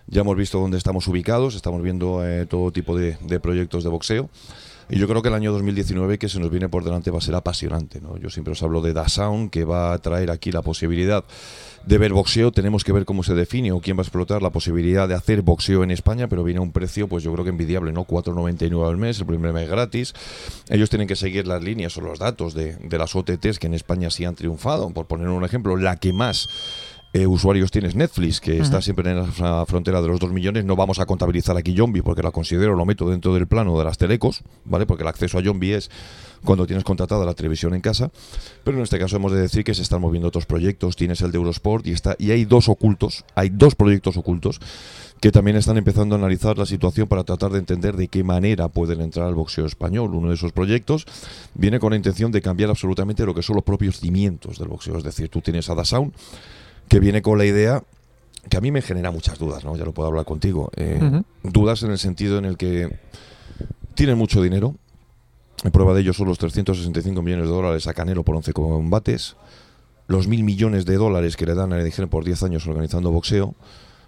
Ya 0.07 0.21
hemos 0.21 0.35
visto 0.35 0.59
dónde 0.59 0.77
estamos 0.77 1.07
ubicados, 1.07 1.55
estamos 1.55 1.81
viendo 1.81 2.25
eh, 2.25 2.45
todo 2.45 2.71
tipo 2.71 2.97
de, 2.97 3.15
proyectos 3.39 3.83
de 3.83 3.89
boxeo. 3.89 4.29
Y 4.89 4.99
yo 4.99 5.07
creo 5.07 5.21
que 5.21 5.29
el 5.29 5.33
año 5.33 5.53
2019 5.53 6.17
que 6.17 6.27
se 6.27 6.39
nos 6.39 6.51
viene 6.51 6.67
por 6.67 6.83
delante 6.83 7.09
va 7.09 7.17
a 7.17 7.21
ser 7.21 7.35
apasionante. 7.35 8.01
Yo 8.21 8.29
siempre 8.29 8.51
os 8.51 8.61
hablo 8.61 8.81
de 8.81 8.91
DASound, 8.91 9.49
que 9.49 9.63
va 9.63 9.93
a 9.93 9.97
traer 9.99 10.29
aquí 10.29 10.51
la 10.51 10.61
posibilidad 10.61 11.23
de 11.85 11.97
ver 11.97 12.11
boxeo. 12.11 12.51
Tenemos 12.51 12.83
que 12.83 12.91
ver 12.91 13.05
cómo 13.05 13.23
se 13.23 13.33
define 13.33 13.71
o 13.71 13.79
quién 13.79 13.95
va 13.97 14.01
a 14.01 14.03
explotar 14.03 14.41
la 14.41 14.49
posibilidad 14.49 15.07
de 15.07 15.15
hacer 15.15 15.41
boxeo 15.41 15.83
en 15.83 15.91
España, 15.91 16.27
pero 16.27 16.43
viene 16.43 16.59
a 16.59 16.61
un 16.61 16.73
precio, 16.73 17.07
pues 17.07 17.23
yo 17.23 17.31
creo 17.31 17.45
que 17.45 17.51
envidiable, 17.51 17.93
¿no? 17.93 18.05
4,99 18.05 18.87
al 18.87 18.97
mes, 18.97 19.19
el 19.19 19.25
primer 19.25 19.53
mes 19.53 19.69
gratis. 19.69 20.13
Ellos 20.69 20.89
tienen 20.89 21.07
que 21.07 21.15
seguir 21.15 21.47
las 21.47 21.63
líneas 21.63 21.95
o 21.97 22.01
los 22.01 22.19
datos 22.19 22.53
de, 22.53 22.75
de 22.75 22.97
las 22.97 23.15
OTTs 23.15 23.59
que 23.59 23.67
en 23.67 23.75
España 23.75 24.11
sí 24.11 24.25
han 24.25 24.35
triunfado. 24.35 24.89
Por 24.89 25.07
poner 25.07 25.29
un 25.29 25.45
ejemplo, 25.45 25.77
la 25.77 25.95
que 25.95 26.11
más 26.11 26.49
eh, 27.13 27.27
usuarios 27.27 27.69
tienes 27.69 27.95
Netflix, 27.95 28.41
que 28.41 28.53
uh 28.53 28.55
-huh. 28.55 28.61
está 28.63 28.81
siempre 28.81 29.11
en 29.11 29.17
la 29.17 29.65
frontera 29.67 30.01
de 30.01 30.07
los 30.07 30.19
2 30.19 30.31
millones. 30.31 30.65
No 30.65 30.75
vamos 30.75 30.99
a 30.99 31.05
contabilizar 31.05 31.55
aquí 31.55 31.75
Zombie 31.77 32.01
porque 32.01 32.23
la 32.23 32.31
considero, 32.31 32.75
lo 32.75 32.85
meto 32.85 33.07
dentro 33.07 33.35
del 33.35 33.45
plano 33.45 33.77
de 33.77 33.85
las 33.85 33.99
telecos, 33.99 34.41
¿vale? 34.65 34.87
Porque 34.87 35.03
el 35.03 35.09
acceso 35.09 35.37
a 35.37 35.43
Zombie 35.43 35.75
es 35.75 35.91
cuando 36.43 36.65
tienes 36.65 36.83
contratada 36.83 37.23
la 37.23 37.35
televisión 37.35 37.75
en 37.75 37.81
casa. 37.81 38.11
Pero 38.63 38.77
en 38.77 38.83
este 38.83 38.97
caso 38.97 39.15
hemos 39.15 39.31
de 39.31 39.41
decir 39.41 39.63
que 39.63 39.75
se 39.75 39.83
están 39.83 40.01
moviendo 40.01 40.27
otros 40.27 40.47
proyectos. 40.47 40.95
Tienes 40.95 41.21
el 41.21 41.31
de 41.31 41.37
Eurosport 41.37 41.85
y, 41.85 41.91
está, 41.91 42.15
y 42.17 42.31
hay 42.31 42.45
dos 42.45 42.67
ocultos, 42.67 43.25
hay 43.35 43.49
dos 43.49 43.75
proyectos 43.75 44.17
ocultos 44.17 44.59
que 45.21 45.31
también 45.31 45.55
están 45.55 45.77
empezando 45.77 46.15
a 46.15 46.17
analizar 46.17 46.57
la 46.57 46.65
situación 46.65 47.07
para 47.07 47.23
tratar 47.23 47.51
de 47.51 47.59
entender 47.59 47.95
de 47.95 48.07
qué 48.07 48.23
manera 48.23 48.67
pueden 48.67 49.01
entrar 49.01 49.27
al 49.27 49.35
boxeo 49.35 49.65
español. 49.67 50.15
Uno 50.15 50.29
de 50.29 50.35
esos 50.35 50.51
proyectos 50.51 51.05
viene 51.53 51.79
con 51.79 51.91
la 51.91 51.95
intención 51.95 52.31
de 52.31 52.41
cambiar 52.41 52.71
absolutamente 52.71 53.23
lo 53.25 53.35
que 53.35 53.43
son 53.43 53.55
los 53.55 53.63
propios 53.63 53.99
cimientos 53.99 54.57
del 54.57 54.67
boxeo. 54.67 54.97
Es 54.97 55.03
decir, 55.03 55.29
tú 55.29 55.39
tienes 55.41 55.69
a 55.69 55.75
Dasound 55.75 56.11
que 56.87 56.99
viene 56.99 57.21
con 57.21 57.37
la 57.37 57.45
idea 57.45 57.83
que 58.49 58.57
a 58.57 58.61
mí 58.61 58.71
me 58.71 58.81
genera 58.81 59.11
muchas 59.11 59.39
dudas, 59.39 59.63
¿no? 59.63 59.75
Ya 59.77 59.85
lo 59.85 59.93
puedo 59.93 60.09
hablar 60.09 60.25
contigo. 60.25 60.69
Eh, 60.75 60.99
uh 61.01 61.05
-huh. 61.05 61.23
Dudas 61.43 61.83
en 61.83 61.91
el 61.91 61.97
sentido 61.97 62.37
en 62.37 62.45
el 62.45 62.57
que 62.57 62.99
tienen 63.95 64.17
mucho 64.17 64.41
dinero. 64.41 64.75
En 65.63 65.71
prueba 65.71 65.93
de 65.93 66.01
ello 66.01 66.13
son 66.13 66.27
los 66.27 66.37
365 66.39 67.21
millones 67.21 67.47
de 67.47 67.53
dólares 67.53 67.87
a 67.87 67.93
Canelo 67.93 68.23
por 68.23 68.35
11 68.35 68.51
combates, 68.51 69.37
los 70.07 70.27
mil 70.27 70.43
millones 70.43 70.85
de 70.85 70.97
dólares 70.97 71.37
que 71.37 71.45
le 71.45 71.55
dan 71.55 71.71
a 71.71 71.79
Edigene 71.79 72.07
por 72.07 72.25
10 72.25 72.43
años 72.43 72.67
organizando 72.67 73.11
boxeo. 73.11 73.55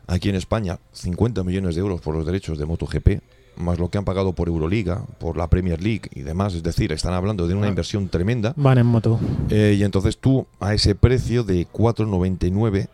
Aquí 0.08 0.30
en 0.30 0.36
España, 0.36 0.80
50 0.92 1.44
millones 1.44 1.76
de 1.76 1.82
euros 1.82 2.02
por 2.02 2.14
los 2.14 2.26
derechos 2.26 2.60
de 2.60 2.66
MotoGP, 2.66 3.22
más 3.58 3.80
lo 3.80 3.90
que 3.90 3.98
han 3.98 4.06
pagado 4.06 4.34
por 4.34 4.48
Euroliga, 4.48 5.04
por 5.20 5.38
la 5.38 5.48
Premier 5.50 5.82
League 5.82 6.10
y 6.14 6.22
demás. 6.22 6.54
Es 6.54 6.64
decir, 6.64 6.92
están 6.92 7.14
hablando 7.14 7.48
de 7.48 7.56
una 7.56 7.68
inversión 7.68 8.10
tremenda. 8.10 8.54
Van 8.56 8.78
en 8.78 8.86
moto. 8.86 9.20
Eh, 9.50 9.76
y 9.78 9.84
entonces 9.84 10.18
tú, 10.18 10.48
a 10.60 10.74
ese 10.74 10.96
precio 10.96 11.44
de 11.44 11.68
4,99, 11.68 12.88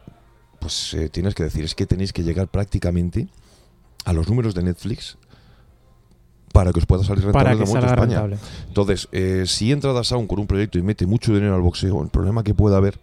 pues 0.59 0.93
eh, 0.93 1.09
tienes 1.09 1.35
que 1.35 1.43
decir, 1.43 1.63
es 1.63 1.75
que 1.75 1.85
tenéis 1.85 2.13
que 2.13 2.23
llegar 2.23 2.47
prácticamente 2.47 3.27
a 4.05 4.13
los 4.13 4.29
números 4.29 4.55
de 4.55 4.63
Netflix 4.63 5.17
para 6.53 6.73
que 6.73 6.79
os 6.79 6.85
pueda 6.85 7.03
salir 7.03 7.23
rentable 7.23 7.43
Para 7.49 7.57
que 7.57 7.65
salga 7.65 7.87
España. 7.89 8.21
rentable. 8.21 8.37
Entonces, 8.67 9.07
eh, 9.11 9.43
si 9.47 9.71
entra 9.71 9.93
Dasound 9.93 10.27
con 10.27 10.39
un 10.39 10.47
proyecto 10.47 10.77
y 10.77 10.81
mete 10.81 11.05
mucho 11.05 11.33
dinero 11.33 11.55
al 11.55 11.61
boxeo, 11.61 12.01
el 12.03 12.09
problema 12.09 12.43
que 12.43 12.53
pueda 12.53 12.77
haber 12.77 12.99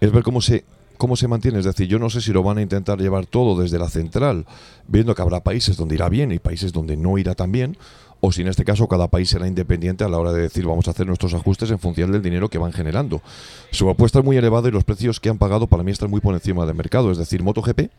es 0.00 0.12
ver 0.12 0.22
cómo 0.22 0.40
se 0.40 0.64
cómo 0.98 1.16
se 1.16 1.28
mantiene. 1.28 1.58
Es 1.58 1.64
decir, 1.64 1.88
yo 1.88 1.98
no 1.98 2.10
sé 2.10 2.20
si 2.20 2.32
lo 2.32 2.42
van 2.42 2.58
a 2.58 2.62
intentar 2.62 2.98
llevar 2.98 3.24
todo 3.24 3.60
desde 3.60 3.78
la 3.78 3.88
central, 3.88 4.44
viendo 4.86 5.14
que 5.14 5.22
habrá 5.22 5.40
países 5.40 5.76
donde 5.76 5.94
irá 5.94 6.08
bien 6.10 6.32
y 6.32 6.38
países 6.38 6.72
donde 6.72 6.96
no 6.96 7.16
irá 7.16 7.34
tan 7.34 7.50
bien, 7.50 7.78
o 8.20 8.32
si 8.32 8.42
en 8.42 8.48
este 8.48 8.64
caso 8.64 8.88
cada 8.88 9.08
país 9.08 9.30
será 9.30 9.46
independiente 9.46 10.04
a 10.04 10.08
la 10.08 10.18
hora 10.18 10.32
de 10.32 10.42
decir 10.42 10.66
vamos 10.66 10.88
a 10.88 10.90
hacer 10.90 11.06
nuestros 11.06 11.34
ajustes 11.34 11.70
en 11.70 11.78
función 11.78 12.10
del 12.12 12.20
dinero 12.20 12.48
que 12.48 12.58
van 12.58 12.72
generando. 12.72 13.22
Su 13.70 13.88
apuesta 13.88 14.18
es 14.18 14.24
muy 14.24 14.36
elevada 14.36 14.68
y 14.68 14.72
los 14.72 14.84
precios 14.84 15.20
que 15.20 15.28
han 15.28 15.38
pagado 15.38 15.68
para 15.68 15.82
mí 15.82 15.92
están 15.92 16.10
muy 16.10 16.20
por 16.20 16.34
encima 16.34 16.66
del 16.66 16.74
mercado. 16.74 17.10
Es 17.12 17.18
decir, 17.18 17.42
MotoGP, 17.42 17.90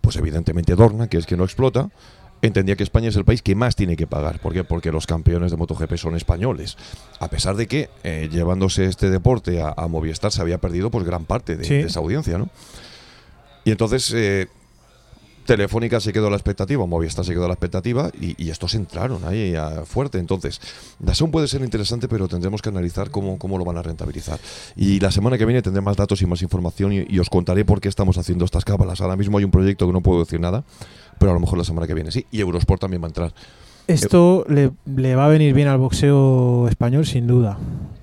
pues 0.00 0.16
evidentemente 0.16 0.74
Dorna, 0.74 1.08
que 1.08 1.18
es 1.18 1.26
que 1.26 1.36
no 1.36 1.44
explota. 1.44 1.90
Entendía 2.46 2.76
que 2.76 2.82
España 2.82 3.08
es 3.08 3.16
el 3.16 3.24
país 3.24 3.42
que 3.42 3.54
más 3.54 3.76
tiene 3.76 3.96
que 3.96 4.06
pagar. 4.06 4.38
¿Por 4.40 4.52
qué? 4.52 4.64
Porque 4.64 4.92
los 4.92 5.06
campeones 5.06 5.50
de 5.50 5.56
MotoGP 5.56 5.96
son 5.96 6.16
españoles. 6.16 6.76
A 7.20 7.28
pesar 7.28 7.56
de 7.56 7.66
que, 7.66 7.90
eh, 8.02 8.28
llevándose 8.30 8.84
este 8.86 9.10
deporte 9.10 9.60
a, 9.62 9.74
a 9.76 9.88
Movistar, 9.88 10.32
se 10.32 10.40
había 10.40 10.58
perdido 10.58 10.90
pues 10.90 11.04
gran 11.04 11.24
parte 11.24 11.56
de, 11.56 11.64
Sí. 11.64 11.74
de 11.74 11.80
esa 11.82 12.00
audiencia, 12.00 12.38
¿no? 12.38 12.48
Y 13.64 13.70
entonces 13.70 14.12
eh, 14.14 14.48
Telefónica 15.46 16.00
se 16.00 16.12
quedó 16.14 16.28
a 16.28 16.30
la 16.30 16.36
expectativa, 16.36 16.86
Movistar 16.86 17.22
se 17.22 17.32
quedó 17.34 17.44
a 17.44 17.48
la 17.48 17.52
expectativa 17.54 18.10
y, 18.18 18.34
y 18.42 18.48
estos 18.48 18.74
entraron 18.74 19.24
ahí 19.26 19.54
a- 19.54 19.84
fuerte. 19.84 20.18
Entonces, 20.18 20.58
Dazón 20.98 21.30
puede 21.30 21.48
ser 21.48 21.60
interesante, 21.60 22.08
pero 22.08 22.28
tendremos 22.28 22.62
que 22.62 22.70
analizar 22.70 23.10
cómo, 23.10 23.38
cómo 23.38 23.58
lo 23.58 23.64
van 23.66 23.76
a 23.76 23.82
rentabilizar. 23.82 24.38
Y 24.74 25.00
la 25.00 25.10
semana 25.10 25.36
que 25.36 25.44
viene 25.44 25.60
tendré 25.60 25.82
más 25.82 25.98
datos 25.98 26.22
y 26.22 26.26
más 26.26 26.40
información 26.40 26.94
y, 26.94 27.04
y 27.10 27.18
os 27.18 27.28
contaré 27.28 27.66
por 27.66 27.82
qué 27.82 27.88
estamos 27.90 28.16
haciendo 28.16 28.46
estas 28.46 28.64
cábalas. 28.64 29.02
Ahora 29.02 29.16
mismo 29.16 29.36
hay 29.36 29.44
un 29.44 29.50
proyecto 29.50 29.86
que 29.86 29.92
no 29.92 30.00
puedo 30.00 30.20
decir 30.24 30.40
nada, 30.40 30.64
pero 31.18 31.30
a 31.32 31.34
lo 31.34 31.40
mejor 31.40 31.58
la 31.58 31.64
semana 31.64 31.86
que 31.86 31.94
viene 31.94 32.10
sí. 32.10 32.26
Y 32.30 32.40
Eurosport 32.40 32.80
también 32.80 33.02
va 33.02 33.06
a 33.06 33.10
entrar. 33.10 33.34
Esto 33.86 34.46
le, 34.48 34.70
le 34.96 35.14
va 35.14 35.26
a 35.26 35.28
venir 35.28 35.52
bien 35.52 35.68
al 35.68 35.76
boxeo 35.78 36.66
español, 36.68 37.04
sin 37.04 37.26
duda. 37.26 37.58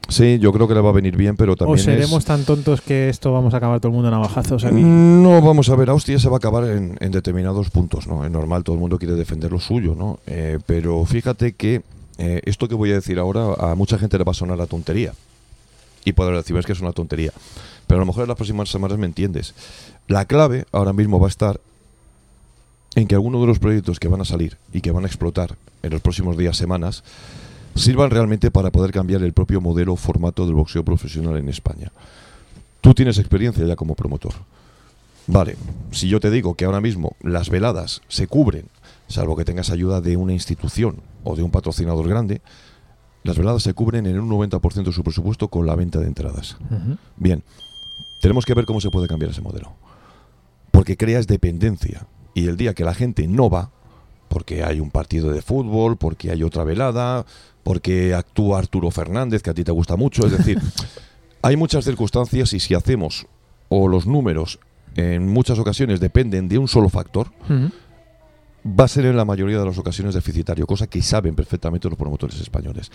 Sí, 0.10 0.38
yo 0.40 0.52
creo 0.54 0.68
que 0.68 0.76
le 0.76 0.82
va 0.82 0.90
a 0.90 0.94
venir 0.94 1.16
bien, 1.18 1.36
pero 1.38 1.54
O 1.54 1.56
también 1.56 1.80
es- 1.80 1.84
seremos 1.86 2.24
tan 2.26 2.44
tontos 2.44 2.82
que 2.82 3.10
esto 3.10 3.32
vamos 3.34 3.54
a 3.54 3.58
acabar 3.58 3.80
todo 3.80 3.88
el 3.90 3.94
mundo 3.94 4.10
a 4.10 4.12
navajazos 4.12 4.64
aquí. 4.64 4.76
Mm, 4.76 5.24
No, 5.24 5.42
vamos 5.42 5.70
a 5.70 5.76
ver, 5.76 5.90
Austria 5.90 6.20
se 6.20 6.28
va 6.30 6.36
a 6.36 6.38
acabar 6.38 6.66
en, 6.66 6.98
en 7.00 7.12
determinados 7.12 7.70
puntos, 7.72 8.06
¿no? 8.08 8.24
Es 8.26 8.30
normal, 8.32 8.64
todo 8.64 8.76
el 8.76 8.80
mundo 8.82 9.00
quiere 9.00 9.16
defender 9.16 9.52
lo 9.52 9.60
suyo, 9.60 9.96
¿no? 9.96 10.20
Eh, 10.28 10.60
pero 10.68 11.04
fíjate 11.06 11.54
que 11.54 11.82
eh, 12.20 12.42
esto 12.46 12.68
que 12.68 12.76
voy 12.76 12.92
a 12.92 12.96
decir 12.96 13.18
ahora 13.18 13.54
a 13.58 13.74
mucha 13.74 13.98
gente 13.98 14.18
le 14.20 14.24
va 14.24 14.32
a 14.32 14.36
sonar 14.36 14.62
a 14.62 14.68
tontería. 14.68 15.14
Y 16.06 16.12
podrá 16.14 16.38
decir, 16.38 16.56
es 16.58 16.66
que 16.66 16.74
es 16.74 16.82
una 16.82 16.92
tontería. 16.92 17.32
Pero 17.88 18.00
a 18.00 18.02
lo 18.02 18.06
mejor 18.06 18.24
en 18.24 18.28
las 18.30 18.38
próximas 18.38 18.70
semanas 18.70 18.98
me 19.00 19.06
entiendes. 19.08 19.54
La 20.08 20.26
clave 20.26 20.66
ahora 20.72 20.94
mismo 20.94 21.20
va 21.20 21.28
a 21.28 21.30
estar 21.30 21.60
en 22.96 23.08
que 23.08 23.16
algunos 23.16 23.42
de 23.42 23.48
los 23.48 23.60
proyectos 23.60 24.00
que 24.00 24.08
van 24.08 24.22
a 24.22 24.26
salir 24.26 24.58
y 24.74 24.82
que 24.82 24.92
van 24.92 25.04
a 25.04 25.08
explotar 25.08 25.56
en 25.82 25.92
los 25.92 26.02
próximos 26.02 26.38
días, 26.38 26.58
semanas, 26.58 27.04
sirvan 27.76 28.12
realmente 28.12 28.52
para 28.52 28.72
poder 28.72 28.92
cambiar 28.92 29.24
el 29.24 29.34
propio 29.34 29.62
modelo 29.62 29.96
formato 29.96 30.46
del 30.46 30.56
boxeo 30.56 30.84
profesional 30.84 31.38
en 31.38 31.50
España. 31.50 31.92
Tú 32.82 32.94
tienes 32.94 33.18
experiencia 33.18 33.66
ya 33.66 33.76
como 33.76 33.96
promotor. 33.96 34.34
Vale, 35.28 35.56
si 35.92 36.10
yo 36.10 36.20
te 36.20 36.32
digo 36.32 36.56
que 36.56 36.66
ahora 36.66 36.82
mismo 36.82 37.16
las 37.22 37.50
veladas 37.50 38.02
se 38.08 38.28
cubren, 38.28 38.66
salvo 39.08 39.36
que 39.36 39.46
tengas 39.46 39.70
ayuda 39.70 40.02
de 40.02 40.18
una 40.18 40.34
institución 40.34 40.98
o 41.24 41.36
de 41.36 41.44
un 41.44 41.52
patrocinador 41.52 42.08
grande, 42.08 42.42
las 43.24 43.38
veladas 43.38 43.62
se 43.64 43.74
cubren 43.74 44.08
en 44.08 44.20
un 44.20 44.30
90% 44.30 44.84
de 44.84 44.92
su 44.92 45.04
presupuesto 45.04 45.48
con 45.48 45.68
la 45.68 45.76
venta 45.76 46.00
de 46.00 46.08
entradas. 46.08 46.58
Bien, 47.18 47.44
tenemos 48.22 48.46
que 48.46 48.56
ver 48.56 48.66
cómo 48.66 48.82
se 48.82 48.90
puede 48.90 49.08
cambiar 49.08 49.32
ese 49.32 49.42
modelo. 49.42 49.74
Porque 50.72 50.98
creas 50.98 51.28
dependencia. 51.28 52.08
Y 52.34 52.48
el 52.48 52.58
día 52.58 52.74
que 52.74 52.84
la 52.84 52.94
gente 52.94 53.28
no 53.28 53.50
va, 53.50 53.72
porque 54.28 54.64
hay 54.64 54.80
un 54.80 54.92
partido 54.92 55.32
de 55.32 55.42
fútbol, 55.42 55.98
porque 55.98 56.32
hay 56.32 56.44
otra 56.44 56.64
velada, 56.64 57.26
porque 57.64 58.14
actúa 58.14 58.60
Arturo 58.60 58.92
Fernández, 58.92 59.44
que 59.44 59.50
a 59.50 59.54
ti 59.54 59.64
te 59.64 59.72
gusta 59.72 59.96
mucho, 59.96 60.26
es 60.26 60.38
decir, 60.38 60.60
hay 61.42 61.58
muchas 61.58 61.86
circunstancias 61.86 62.54
y 62.54 62.60
si 62.60 62.74
hacemos 62.74 63.28
o 63.70 63.88
los 63.88 64.06
números 64.06 64.60
en 64.96 65.28
muchas 65.28 65.60
ocasiones 65.60 66.00
dependen 66.00 66.48
de 66.48 66.58
un 66.58 66.68
solo 66.68 66.90
factor, 66.90 67.32
va 68.66 68.84
a 68.84 68.88
ser 68.88 69.06
en 69.06 69.16
la 69.16 69.26
mayoría 69.26 69.60
de 69.60 69.66
las 69.66 69.78
ocasiones 69.78 70.14
deficitario, 70.14 70.68
cosa 70.68 70.88
que 70.88 71.02
saben 71.02 71.36
perfectamente 71.36 71.90
los 71.90 71.98
promotores 71.98 72.40
españoles. 72.42 72.92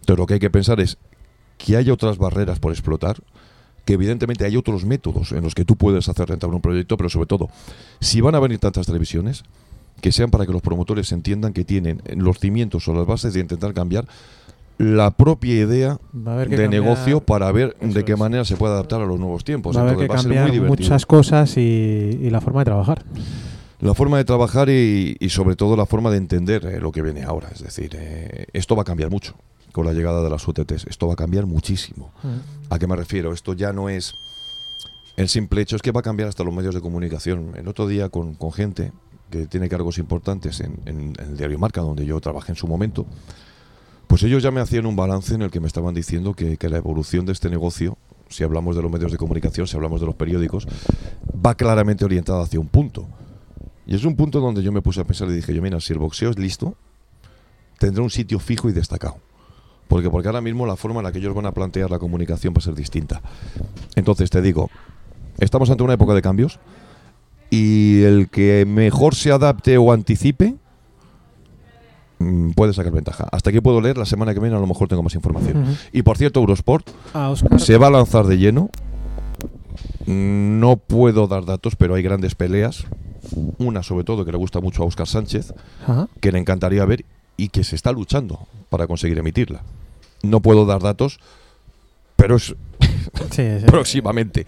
Entonces 0.00 0.18
lo 0.18 0.26
que 0.26 0.34
hay 0.34 0.40
que 0.40 0.50
pensar 0.50 0.80
es 0.80 0.98
que 1.58 1.76
hay 1.76 1.90
otras 1.90 2.18
barreras 2.18 2.58
por 2.58 2.72
explotar, 2.72 3.16
que 3.84 3.94
evidentemente 3.94 4.44
hay 4.44 4.56
otros 4.56 4.84
métodos 4.84 5.32
en 5.32 5.42
los 5.42 5.54
que 5.54 5.64
tú 5.64 5.76
puedes 5.76 6.08
hacer 6.08 6.28
rentable 6.28 6.56
un 6.56 6.62
proyecto, 6.62 6.96
pero 6.96 7.08
sobre 7.08 7.26
todo, 7.26 7.48
si 8.00 8.20
van 8.20 8.34
a 8.34 8.40
venir 8.40 8.58
tantas 8.58 8.86
televisiones, 8.86 9.42
que 10.00 10.12
sean 10.12 10.30
para 10.30 10.46
que 10.46 10.52
los 10.52 10.62
promotores 10.62 11.10
entiendan 11.12 11.52
que 11.52 11.64
tienen 11.64 12.02
los 12.16 12.38
cimientos 12.38 12.86
o 12.88 12.94
las 12.94 13.06
bases 13.06 13.34
de 13.34 13.40
intentar 13.40 13.72
cambiar 13.74 14.06
la 14.78 15.10
propia 15.12 15.54
idea 15.54 15.98
de 16.12 16.24
cambiar- 16.24 16.70
negocio 16.70 17.20
para 17.20 17.52
ver 17.52 17.76
de 17.78 18.04
qué 18.04 18.16
manera 18.16 18.44
se 18.44 18.56
puede 18.56 18.72
adaptar 18.72 19.00
a 19.00 19.06
los 19.06 19.18
nuevos 19.20 19.44
tiempos. 19.44 19.76
va 19.76 19.80
a 19.80 19.84
haber 19.84 19.96
que 19.96 20.02
Entonces, 20.04 20.26
va 20.26 20.34
a 20.34 20.34
ser 20.34 20.42
muy 20.42 20.58
cambiar 20.58 20.78
muchas 20.78 21.06
cosas 21.06 21.56
y, 21.56 21.60
y 21.60 22.30
la 22.30 22.40
forma 22.40 22.60
de 22.60 22.64
trabajar. 22.64 23.04
La 23.80 23.94
forma 23.94 24.16
de 24.16 24.24
trabajar 24.24 24.68
y, 24.70 25.16
y 25.20 25.28
sobre 25.28 25.56
todo 25.56 25.76
la 25.76 25.86
forma 25.86 26.10
de 26.10 26.16
entender 26.16 26.64
eh, 26.66 26.80
lo 26.80 26.90
que 26.92 27.02
viene 27.02 27.22
ahora. 27.22 27.48
Es 27.52 27.62
decir, 27.62 27.90
eh, 27.94 28.46
esto 28.52 28.74
va 28.76 28.82
a 28.82 28.84
cambiar 28.84 29.10
mucho 29.10 29.34
con 29.72 29.86
la 29.86 29.92
llegada 29.92 30.22
de 30.22 30.30
las 30.30 30.46
UTTs. 30.46 30.86
Esto 30.86 31.06
va 31.06 31.14
a 31.14 31.16
cambiar 31.16 31.46
muchísimo. 31.46 32.12
¿A 32.70 32.78
qué 32.78 32.86
me 32.86 32.96
refiero? 32.96 33.32
Esto 33.32 33.54
ya 33.54 33.72
no 33.72 33.88
es 33.88 34.14
el 35.16 35.28
simple 35.28 35.60
hecho, 35.62 35.76
es 35.76 35.82
que 35.82 35.92
va 35.92 36.00
a 36.00 36.02
cambiar 36.02 36.28
hasta 36.28 36.44
los 36.44 36.54
medios 36.54 36.74
de 36.74 36.80
comunicación. 36.80 37.52
El 37.56 37.68
otro 37.68 37.86
día 37.86 38.08
con, 38.08 38.34
con 38.34 38.52
gente 38.52 38.92
que 39.30 39.46
tiene 39.46 39.68
cargos 39.68 39.98
importantes 39.98 40.60
en, 40.60 40.80
en- 40.86 41.14
en 41.18 41.30
el 41.30 41.36
diario 41.36 41.58
Marca, 41.58 41.80
donde 41.80 42.04
yo 42.06 42.20
trabajé 42.20 42.52
en 42.52 42.56
su 42.56 42.66
momento, 42.66 43.06
pues 44.06 44.22
ellos 44.24 44.42
ya 44.42 44.50
me 44.50 44.60
hacían 44.60 44.84
un 44.86 44.94
balance 44.96 45.34
en 45.34 45.42
el 45.42 45.50
que 45.50 45.60
me 45.60 45.66
estaban 45.66 45.94
diciendo 45.94 46.34
que, 46.34 46.56
que 46.58 46.68
la 46.68 46.76
evolución 46.76 47.24
de 47.24 47.32
este 47.32 47.48
negocio, 47.48 47.96
si 48.28 48.44
hablamos 48.44 48.76
de 48.76 48.82
los 48.82 48.90
medios 48.92 49.10
de 49.10 49.16
comunicación, 49.18 49.66
si 49.66 49.74
hablamos 49.76 50.00
de 50.00 50.06
los 50.06 50.14
periódicos, 50.16 50.66
va 51.44 51.54
claramente 51.54 52.04
orientada 52.04 52.42
hacia 52.42 52.60
un 52.60 52.68
punto. 52.68 53.06
Y 53.86 53.94
es 53.94 54.04
un 54.04 54.14
punto 54.16 54.38
donde 54.40 54.62
yo 54.62 54.70
me 54.70 54.82
puse 54.82 55.00
a 55.00 55.04
pensar 55.04 55.28
y 55.28 55.32
dije, 55.34 55.54
yo 55.54 55.62
mira, 55.62 55.80
si 55.80 55.92
el 55.94 55.98
boxeo 55.98 56.30
es 56.30 56.38
listo, 56.38 56.76
tendrá 57.78 58.02
un 58.02 58.10
sitio 58.10 58.38
fijo 58.38 58.68
y 58.68 58.72
destacado. 58.72 59.16
Porque, 59.92 60.08
porque 60.08 60.26
ahora 60.26 60.40
mismo 60.40 60.64
la 60.64 60.74
forma 60.74 61.00
en 61.00 61.04
la 61.04 61.12
que 61.12 61.18
ellos 61.18 61.34
van 61.34 61.44
a 61.44 61.52
plantear 61.52 61.90
la 61.90 61.98
comunicación 61.98 62.54
va 62.54 62.60
a 62.60 62.62
ser 62.62 62.74
distinta. 62.74 63.20
Entonces 63.94 64.30
te 64.30 64.40
digo, 64.40 64.70
estamos 65.38 65.68
ante 65.68 65.82
una 65.82 65.92
época 65.92 66.14
de 66.14 66.22
cambios 66.22 66.60
y 67.50 68.02
el 68.02 68.30
que 68.30 68.64
mejor 68.66 69.14
se 69.14 69.32
adapte 69.32 69.76
o 69.76 69.92
anticipe 69.92 70.54
mm, 72.20 72.52
puede 72.52 72.72
sacar 72.72 72.90
ventaja. 72.90 73.28
Hasta 73.30 73.50
aquí 73.50 73.60
puedo 73.60 73.82
leer, 73.82 73.98
la 73.98 74.06
semana 74.06 74.32
que 74.32 74.40
viene 74.40 74.56
a 74.56 74.60
lo 74.60 74.66
mejor 74.66 74.88
tengo 74.88 75.02
más 75.02 75.14
información. 75.14 75.76
Y 75.92 76.00
por 76.00 76.16
cierto, 76.16 76.40
Eurosport 76.40 76.88
Ah, 77.12 77.34
se 77.58 77.76
va 77.76 77.88
a 77.88 77.90
lanzar 77.90 78.24
de 78.26 78.38
lleno. 78.38 78.70
No 80.06 80.78
puedo 80.78 81.26
dar 81.26 81.44
datos, 81.44 81.76
pero 81.76 81.96
hay 81.96 82.02
grandes 82.02 82.34
peleas. 82.34 82.86
Una 83.58 83.82
sobre 83.82 84.04
todo 84.04 84.24
que 84.24 84.32
le 84.32 84.38
gusta 84.38 84.62
mucho 84.62 84.84
a 84.84 84.86
Óscar 84.86 85.06
Sánchez, 85.06 85.52
que 86.18 86.32
le 86.32 86.38
encantaría 86.38 86.82
ver 86.86 87.04
y 87.36 87.48
que 87.48 87.64
se 87.64 87.76
está 87.76 87.92
luchando 87.92 88.46
para 88.70 88.86
conseguir 88.86 89.18
emitirla. 89.18 89.62
No 90.22 90.40
puedo 90.40 90.66
dar 90.66 90.80
datos, 90.82 91.18
pero 92.16 92.36
es 92.36 92.54
Sí, 93.30 93.42
sí. 93.60 93.66
próximamente. 93.66 94.46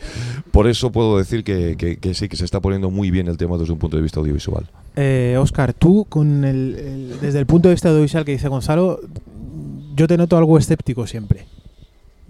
Por 0.50 0.66
eso 0.68 0.90
puedo 0.92 1.18
decir 1.18 1.42
que, 1.44 1.76
que- 1.76 1.96
que 1.96 2.14
sí, 2.14 2.28
que 2.28 2.36
se 2.36 2.44
está 2.44 2.60
poniendo 2.60 2.90
muy 2.90 3.10
bien 3.10 3.28
el 3.28 3.36
tema 3.36 3.56
desde 3.58 3.72
un 3.72 3.78
punto 3.78 3.96
de 3.96 4.02
vista 4.02 4.20
audiovisual. 4.20 4.68
Eh, 4.96 5.36
Oscar, 5.40 5.72
tú, 5.74 6.04
con 6.08 6.44
el, 6.44 6.76
el- 6.76 7.20
desde 7.20 7.40
el 7.40 7.46
punto 7.46 7.68
de 7.68 7.74
vista 7.74 7.88
audiovisual 7.88 8.24
que 8.24 8.32
dice 8.32 8.48
Gonzalo, 8.48 9.00
yo 9.96 10.06
te 10.06 10.16
noto 10.16 10.36
algo 10.36 10.56
escéptico 10.58 11.06
siempre. 11.06 11.46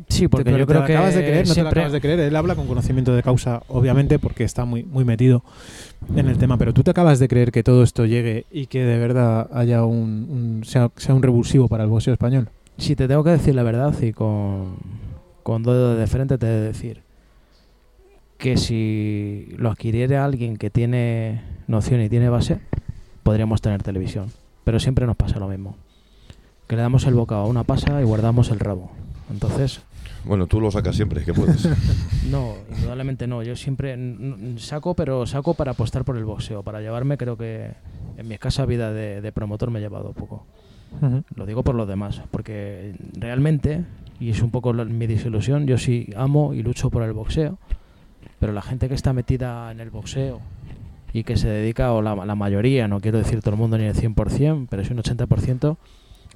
Sí, 0.08 0.28
porque 0.28 0.50
yo 0.50 0.58
¿te 0.58 0.66
creo 0.66 0.80
lo 0.80 0.86
que 0.86 0.92
acabas 0.94 1.14
de 1.14 1.20
creer, 1.24 1.48
no 1.48 1.54
te 1.54 1.62
lo 1.62 1.68
acabas 1.70 1.92
de 1.92 2.00
creer. 2.00 2.20
Él 2.20 2.36
habla 2.36 2.54
con 2.54 2.66
conocimiento 2.66 3.14
de 3.14 3.22
causa, 3.22 3.62
obviamente, 3.68 4.18
porque 4.18 4.44
está 4.44 4.64
muy, 4.64 4.84
muy 4.84 5.04
metido 5.04 5.42
en 6.14 6.28
el 6.28 6.38
tema. 6.38 6.56
Pero 6.58 6.72
tú 6.72 6.82
te 6.82 6.90
acabas 6.90 7.18
de 7.18 7.26
creer 7.28 7.50
que 7.52 7.62
todo 7.62 7.82
esto 7.82 8.04
llegue 8.06 8.44
y 8.52 8.66
que 8.66 8.84
de 8.84 8.98
verdad 8.98 9.48
haya 9.52 9.84
un, 9.84 10.28
un- 10.60 10.64
sea, 10.64 10.90
sea 10.96 11.14
un 11.14 11.22
revulsivo 11.22 11.68
para 11.68 11.84
el 11.84 11.90
boxeo 11.90 12.12
español. 12.12 12.48
Si 12.78 12.94
te 12.96 13.08
tengo 13.08 13.24
que 13.24 13.30
decir 13.30 13.54
la 13.54 13.62
verdad 13.62 13.94
y 14.02 14.12
con, 14.12 14.76
con 15.42 15.62
dedo 15.62 15.96
de 15.96 16.06
frente 16.06 16.38
te 16.38 16.46
he 16.46 16.50
de 16.50 16.60
decir 16.60 17.02
que 18.38 18.56
si 18.56 19.48
lo 19.56 19.70
adquiriera 19.70 20.24
alguien 20.24 20.56
que 20.56 20.70
tiene 20.70 21.40
noción 21.66 22.00
y 22.02 22.08
tiene 22.08 22.28
base, 22.28 22.58
podríamos 23.22 23.62
tener 23.62 23.82
televisión. 23.82 24.26
Pero 24.64 24.80
siempre 24.80 25.06
nos 25.06 25.16
pasa 25.16 25.38
lo 25.38 25.48
mismo. 25.48 25.76
Que 26.66 26.76
le 26.76 26.82
damos 26.82 27.06
el 27.06 27.14
bocado 27.14 27.42
a 27.42 27.46
una 27.46 27.64
pasa 27.64 28.00
y 28.00 28.04
guardamos 28.04 28.50
el 28.50 28.58
rabo. 28.58 28.90
Entonces, 29.30 29.80
Bueno, 30.26 30.46
tú 30.46 30.60
lo 30.60 30.70
sacas 30.70 30.96
siempre, 30.96 31.24
que 31.24 31.34
puedes. 31.34 31.68
no, 32.30 32.54
indudablemente 32.74 33.26
no. 33.26 33.42
Yo 33.42 33.56
siempre 33.56 33.96
saco, 34.56 34.94
pero 34.94 35.26
saco 35.26 35.54
para 35.54 35.72
apostar 35.72 36.04
por 36.04 36.16
el 36.16 36.24
boxeo. 36.24 36.62
Para 36.62 36.80
llevarme, 36.80 37.16
creo 37.18 37.36
que 37.36 37.72
en 38.16 38.28
mi 38.28 38.34
escasa 38.34 38.64
vida 38.64 38.92
de, 38.92 39.20
de 39.20 39.32
promotor 39.32 39.70
me 39.70 39.78
he 39.78 39.82
llevado 39.82 40.12
poco. 40.12 40.46
Lo 41.34 41.44
digo 41.44 41.64
por 41.64 41.74
los 41.74 41.88
demás, 41.88 42.22
porque 42.30 42.94
realmente, 43.18 43.84
y 44.20 44.30
es 44.30 44.40
un 44.42 44.52
poco 44.52 44.72
la- 44.72 44.84
mi 44.84 45.08
desilusión, 45.08 45.66
yo 45.66 45.76
sí 45.76 46.08
amo 46.16 46.54
y 46.54 46.62
lucho 46.62 46.88
por 46.88 47.02
el 47.02 47.12
boxeo, 47.12 47.58
pero 48.38 48.52
la 48.52 48.62
gente 48.62 48.88
que 48.88 48.94
está 48.94 49.12
metida 49.12 49.72
en 49.72 49.80
el 49.80 49.90
boxeo 49.90 50.40
y 51.12 51.24
que 51.24 51.36
se 51.36 51.48
dedica, 51.48 51.92
o 51.92 52.00
la, 52.00 52.14
la 52.24 52.36
mayoría, 52.36 52.86
no 52.86 53.00
quiero 53.00 53.18
decir 53.18 53.40
todo 53.40 53.54
el 53.54 53.60
mundo 53.60 53.76
ni 53.76 53.84
el 53.86 53.94
100%, 53.96 54.68
pero 54.70 54.84
sí 54.84 54.92
un 54.92 55.00
80%, 55.00 55.76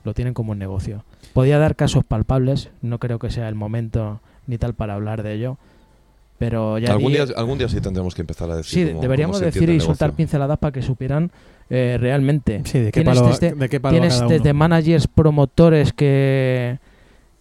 lo 0.09 0.14
tienen 0.14 0.35
como 0.35 0.53
un 0.53 0.59
negocio. 0.59 1.05
Podía 1.33 1.59
dar 1.59 1.77
casos 1.77 2.05
palpables, 2.05 2.71
no 2.83 2.99
creo 2.99 3.18
que 3.18 3.31
sea 3.31 3.49
el 3.49 3.55
momento 3.55 4.21
ni 4.47 4.59
tal 4.59 4.75
para 4.75 4.94
hablar 4.94 5.23
de 5.23 5.35
ello, 5.35 5.59
pero 6.38 6.79
ya 6.79 6.92
algún, 6.92 7.12
di- 7.12 7.18
día, 7.18 7.27
algún 7.37 7.59
día 7.59 7.68
sí 7.68 7.81
tendremos 7.81 8.14
que 8.14 8.23
empezar 8.23 8.51
a 8.51 8.57
decir. 8.57 8.87
Sí, 8.87 8.88
cómo- 8.92 9.03
deberíamos 9.03 9.37
cómo 9.38 9.51
se 9.51 9.59
decir 9.59 9.71
y 9.71 9.81
soltar 9.81 10.12
pinceladas 10.12 10.59
para 10.59 10.73
que 10.73 10.83
supieran 10.83 11.31
eh, 11.71 11.97
realmente. 12.01 12.62
Sí, 12.64 12.79
de 12.79 12.87
qué 12.92 13.03
Tienes 13.03 13.18
palo- 13.21 13.29
desde, 13.29 13.53
de 13.55 13.68
qué 13.68 13.79
palo 13.81 13.92
va 13.97 14.01
tienes 14.01 14.14
cada 14.14 14.27
uno. 14.27 14.35
desde 14.37 14.53
managers, 14.55 15.07
promotores 15.07 15.92
que, 15.92 16.79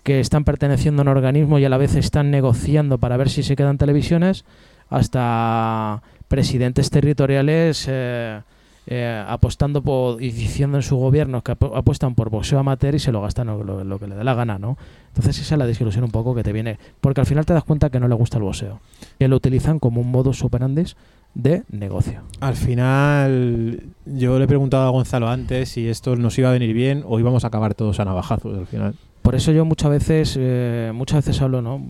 que 0.04 0.20
están 0.20 0.44
perteneciendo 0.44 1.02
a 1.02 1.04
un 1.04 1.08
organismo 1.10 1.60
y 1.60 1.66
a 1.66 1.70
la 1.70 1.78
vez 1.78 1.96
están 1.96 2.30
negociando 2.32 2.98
para 2.98 3.16
ver 3.18 3.30
si 3.30 3.44
se 3.44 3.56
quedan 3.56 3.78
televisiones, 3.78 4.44
hasta 4.90 6.02
presidentes 6.28 6.90
territoriales 6.90 7.86
eh, 7.90 8.42
eh, 8.88 9.24
apostando 9.28 9.82
por, 9.82 10.22
y 10.24 10.32
diciendo 10.32 10.78
en 10.78 10.82
su 10.84 10.96
gobierno 10.98 11.42
que 11.44 11.52
apu- 11.52 11.72
apuestan 11.76 12.16
por 12.16 12.30
boxeo 12.30 12.58
amateur 12.60 12.96
y 12.96 13.00
se 13.00 13.12
lo 13.12 13.22
gastan 13.22 13.48
lo, 13.48 13.64
lo- 13.84 14.00
que 14.00 14.08
le 14.08 14.16
dé 14.16 14.24
la 14.24 14.34
gana, 14.34 14.58
¿no? 14.58 14.78
Entonces 15.10 15.40
esa 15.40 15.56
es 15.56 15.60
la 15.60 15.66
desilusión 15.68 16.04
un 16.06 16.12
poco 16.12 16.34
que 16.34 16.44
te 16.44 16.54
viene, 16.54 16.80
porque 17.02 17.20
al 17.22 17.28
final 17.28 17.46
te 17.46 17.54
das 17.54 17.64
cuenta 17.64 17.90
que 17.90 18.00
no 18.00 18.08
le 18.08 18.16
gusta 18.16 18.38
el 18.38 18.44
boxeo, 18.44 18.80
que 19.20 19.28
lo 19.28 19.36
utilizan 19.36 19.80
como 19.80 20.02
un 20.02 20.10
modus 20.12 20.44
operandi 20.44 20.86
de 21.34 21.64
negocio. 21.70 22.22
Al 22.40 22.56
final, 22.56 23.84
yo 24.06 24.38
le 24.40 24.46
he 24.46 24.48
preguntado 24.48 24.88
a 24.88 24.90
Gonzalo 24.90 25.28
antes 25.28 25.70
si 25.70 25.88
esto 25.88 26.16
nos 26.16 26.38
iba 26.38 26.50
a 26.50 26.54
venir 26.54 26.74
bien 26.74 27.04
o 27.08 27.20
íbamos 27.20 27.44
a 27.44 27.48
acabar 27.48 27.74
todos 27.74 28.00
a 28.00 28.06
navajazos 28.06 28.58
al 28.58 28.68
final. 28.68 28.96
Por 29.22 29.36
eso 29.36 29.52
yo 29.52 29.66
muchas 29.66 29.92
veces, 29.92 30.38
eh, 30.40 30.92
muchas 30.96 31.26
veces 31.26 31.42
hablo, 31.42 31.62
¿no? 31.62 31.82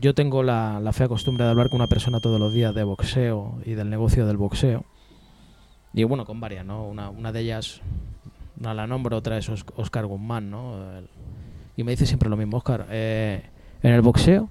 Yo 0.00 0.14
tengo 0.14 0.42
la, 0.42 0.80
la 0.80 0.92
fea 0.92 1.06
costumbre 1.08 1.44
de 1.44 1.50
hablar 1.50 1.68
con 1.68 1.76
una 1.76 1.86
persona 1.88 2.20
todos 2.20 2.40
los 2.40 2.52
días 2.54 2.74
de 2.74 2.82
boxeo 2.84 3.58
y 3.66 3.72
del 3.72 3.90
negocio 3.90 4.26
del 4.26 4.38
boxeo. 4.38 4.84
Y 5.94 6.04
bueno, 6.04 6.24
con 6.24 6.40
varias, 6.40 6.64
¿no? 6.64 6.86
Una, 6.86 7.10
una 7.10 7.32
de 7.32 7.40
ellas, 7.40 7.80
una 8.60 8.74
la 8.74 8.86
nombro, 8.86 9.16
otra 9.16 9.38
es 9.38 9.48
Os- 9.48 9.64
Oscar 9.76 10.06
Guzmán, 10.06 10.50
¿no? 10.50 10.76
Y 11.76 11.84
me 11.84 11.92
dice 11.92 12.06
siempre 12.06 12.28
lo 12.28 12.36
mismo, 12.36 12.56
Oscar. 12.58 12.86
eh, 12.90 13.42
en 13.82 13.92
el 13.92 14.00
boxeo 14.02 14.48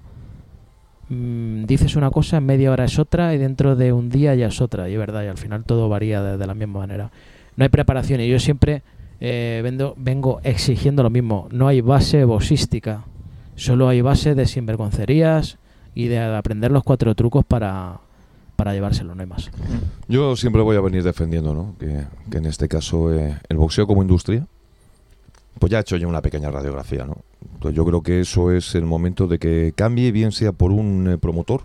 mm, 1.08 1.64
dices 1.64 1.96
una 1.96 2.10
cosa, 2.10 2.38
en 2.38 2.46
media 2.46 2.70
hora 2.72 2.84
es 2.84 2.98
otra 2.98 3.34
y 3.34 3.38
dentro 3.38 3.76
de 3.76 3.92
un 3.92 4.08
día 4.10 4.34
ya 4.34 4.46
es 4.48 4.60
otra. 4.60 4.88
Y 4.88 4.92
es 4.94 4.98
verdad, 4.98 5.24
y 5.24 5.28
al 5.28 5.38
final 5.38 5.64
todo 5.64 5.88
varía 5.88 6.22
de, 6.22 6.36
de 6.38 6.46
la 6.46 6.54
misma 6.54 6.80
manera. 6.80 7.10
No 7.56 7.64
hay 7.64 7.68
preparación 7.70 8.20
y 8.20 8.28
yo 8.28 8.38
siempre 8.38 8.82
eh, 9.20 9.60
vendo- 9.64 9.94
vengo 9.96 10.40
exigiendo 10.42 11.02
lo 11.02 11.10
mismo. 11.10 11.48
No 11.50 11.68
hay 11.68 11.80
base 11.80 12.24
boxística, 12.24 13.04
solo 13.56 13.88
hay 13.88 14.00
base 14.00 14.34
de 14.34 14.46
sinvergoncerías 14.46 15.58
y 15.94 16.06
de 16.08 16.18
aprender 16.20 16.70
los 16.70 16.84
cuatro 16.84 17.14
trucos 17.14 17.44
para, 17.44 18.00
para 18.58 18.72
llevárselo, 18.74 19.14
no 19.14 19.20
hay 19.20 19.28
más. 19.28 19.50
Yo 20.08 20.34
siempre 20.34 20.62
voy 20.62 20.76
a 20.76 20.80
venir 20.80 21.04
defendiendo, 21.04 21.54
¿no? 21.54 21.76
Que, 21.78 22.02
que 22.28 22.38
en 22.38 22.46
este 22.46 22.66
caso 22.66 23.14
eh, 23.14 23.38
el 23.48 23.56
boxeo 23.56 23.86
como 23.86 24.02
industria, 24.02 24.48
pues 25.60 25.70
ya 25.70 25.78
he 25.78 25.80
hecho 25.82 25.96
yo 25.96 26.08
una 26.08 26.20
pequeña 26.22 26.50
radiografía, 26.50 27.04
¿no? 27.04 27.18
Entonces 27.54 27.76
yo 27.76 27.84
creo 27.84 28.02
que 28.02 28.20
eso 28.20 28.50
es 28.50 28.74
el 28.74 28.84
momento 28.84 29.28
de 29.28 29.38
que 29.38 29.72
cambie, 29.76 30.10
bien 30.10 30.32
sea 30.32 30.50
por 30.50 30.72
un 30.72 31.08
eh, 31.08 31.18
promotor 31.18 31.60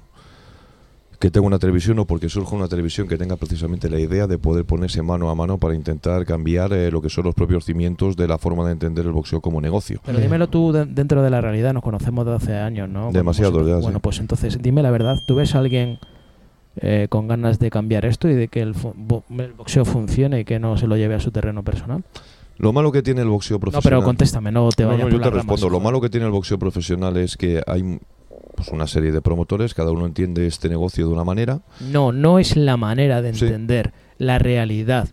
que 1.20 1.32
tenga 1.32 1.48
una 1.48 1.58
televisión 1.58 1.98
o 1.98 2.06
porque 2.06 2.30
surja 2.30 2.56
una 2.56 2.68
televisión 2.68 3.08
que 3.08 3.18
tenga 3.18 3.38
precisamente 3.38 3.90
la 3.90 4.00
idea 4.00 4.28
de 4.28 4.38
poder 4.38 4.66
ponerse 4.66 5.02
mano 5.02 5.32
a 5.32 5.36
mano 5.36 5.58
para 5.58 5.74
intentar 5.74 6.26
cambiar 6.26 6.74
eh, 6.74 6.92
lo 6.92 7.02
que 7.02 7.10
son 7.10 7.24
los 7.24 7.34
propios 7.34 7.66
cimientos 7.66 8.16
de 8.18 8.28
la 8.28 8.38
forma 8.38 8.66
de 8.68 8.74
entender 8.74 9.06
el 9.08 9.14
boxeo 9.14 9.42
como 9.42 9.60
negocio. 9.62 10.00
Pero 10.06 10.20
dímelo 10.20 10.48
tú 10.48 10.72
de- 10.72 10.86
dentro 10.86 11.24
de 11.24 11.32
la 11.32 11.42
realidad, 11.42 11.74
nos 11.74 11.82
conocemos 11.82 12.24
de 12.28 12.36
hace 12.36 12.56
años, 12.56 12.88
¿no? 12.88 13.06
Bueno, 13.06 13.18
Demasiado, 13.18 13.54
pues, 13.54 13.68
ya, 13.68 13.78
sí. 13.78 13.82
Bueno, 13.82 14.00
pues 14.00 14.20
entonces 14.20 14.60
dime 14.62 14.84
la 14.84 14.92
verdad, 14.92 15.18
¿tú 15.26 15.34
ves 15.36 15.56
a 15.56 15.60
alguien 15.60 15.98
eh, 16.78 17.08
con 17.10 17.28
ganas 17.28 17.60
de 17.60 17.70
cambiar 17.70 18.06
esto 18.06 18.28
y 18.30 18.34
de 18.34 18.48
que 18.48 18.62
el, 18.62 18.74
bo- 18.74 19.24
el 19.38 19.54
boxeo 19.54 19.86
funcione 19.86 20.40
y 20.42 20.46
que 20.46 20.60
no 20.60 20.78
se 20.78 20.88
lo 20.88 20.98
lleve 20.98 21.16
a 21.16 21.20
su 21.20 21.32
terreno 21.32 21.64
personal? 21.64 22.04
Lo 22.58 22.72
malo 22.74 22.92
que 22.92 23.02
tiene 23.02 23.22
el 23.22 23.30
boxeo 23.30 23.56
No, 23.58 23.62
profesional. 23.62 24.00
pero 24.00 24.04
contéstame, 24.06 24.52
no 24.52 24.70
te 24.70 24.86
vayas 24.86 25.00
no, 25.00 25.06
por 25.06 25.12
yo 25.12 25.18
te 25.20 25.26
las 25.26 25.30
ramas. 25.34 25.46
respondo. 25.48 25.70
Lo 25.70 25.80
malo 25.80 26.00
que 26.02 26.10
tiene 26.10 26.26
el 26.28 26.32
boxeo 26.32 26.60
profesional 26.60 27.18
es 27.18 27.36
que 27.38 27.62
hay 27.66 28.00
pues, 28.56 28.68
una 28.70 28.86
serie 28.88 29.12
de 29.12 29.22
promotores, 29.22 29.74
cada 29.74 29.92
uno 29.92 30.06
entiende 30.06 30.46
este 30.46 30.70
negocio 30.70 31.08
de 31.08 31.14
una 31.14 31.24
manera. 31.24 31.62
No, 31.80 32.12
no 32.12 32.38
es 32.40 32.56
la 32.56 32.78
manera 32.78 33.22
de 33.22 33.34
Sí. 33.34 33.46
entender 33.46 33.92
la 34.20 34.38
realidad. 34.40 35.10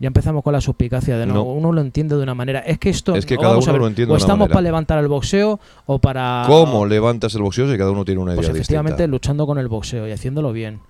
Ya 0.00 0.08
empezamos 0.08 0.42
con 0.42 0.52
la 0.52 0.60
suspicacia 0.60 1.16
de 1.16 1.24
no, 1.24 1.34
No. 1.34 1.42
uno 1.44 1.72
lo 1.72 1.80
entiende 1.80 2.16
de 2.16 2.22
una 2.22 2.34
manera. 2.34 2.58
Es 2.60 2.78
que 2.78 2.90
esto 2.90 3.14
Es 3.14 3.24
que 3.24 3.36
cada 3.38 3.56
uno 3.56 3.64
ver, 3.72 3.80
lo 3.80 3.86
entiende 3.86 4.12
o 4.12 4.16
de 4.16 4.18
una 4.18 4.24
estamos 4.24 4.40
manera. 4.40 4.52
para 4.54 4.62
levantar 4.64 4.98
el 4.98 5.08
boxeo 5.08 5.60
o 5.86 5.98
para 6.00 6.44
¿Cómo 6.46 6.84
levantas 6.84 7.34
el 7.34 7.42
boxeo 7.42 7.70
si 7.70 7.78
cada 7.78 7.92
uno 7.92 8.04
tiene 8.04 8.20
una 8.20 8.34
pues 8.34 8.46
idea 8.48 8.56
efectivamente 8.56 9.04
distinta? 9.04 9.10
luchando 9.10 9.46
con 9.46 9.58
el 9.58 9.68
boxeo 9.68 10.06
y 10.06 10.10
haciéndolo 10.12 10.52
bien. 10.52 10.80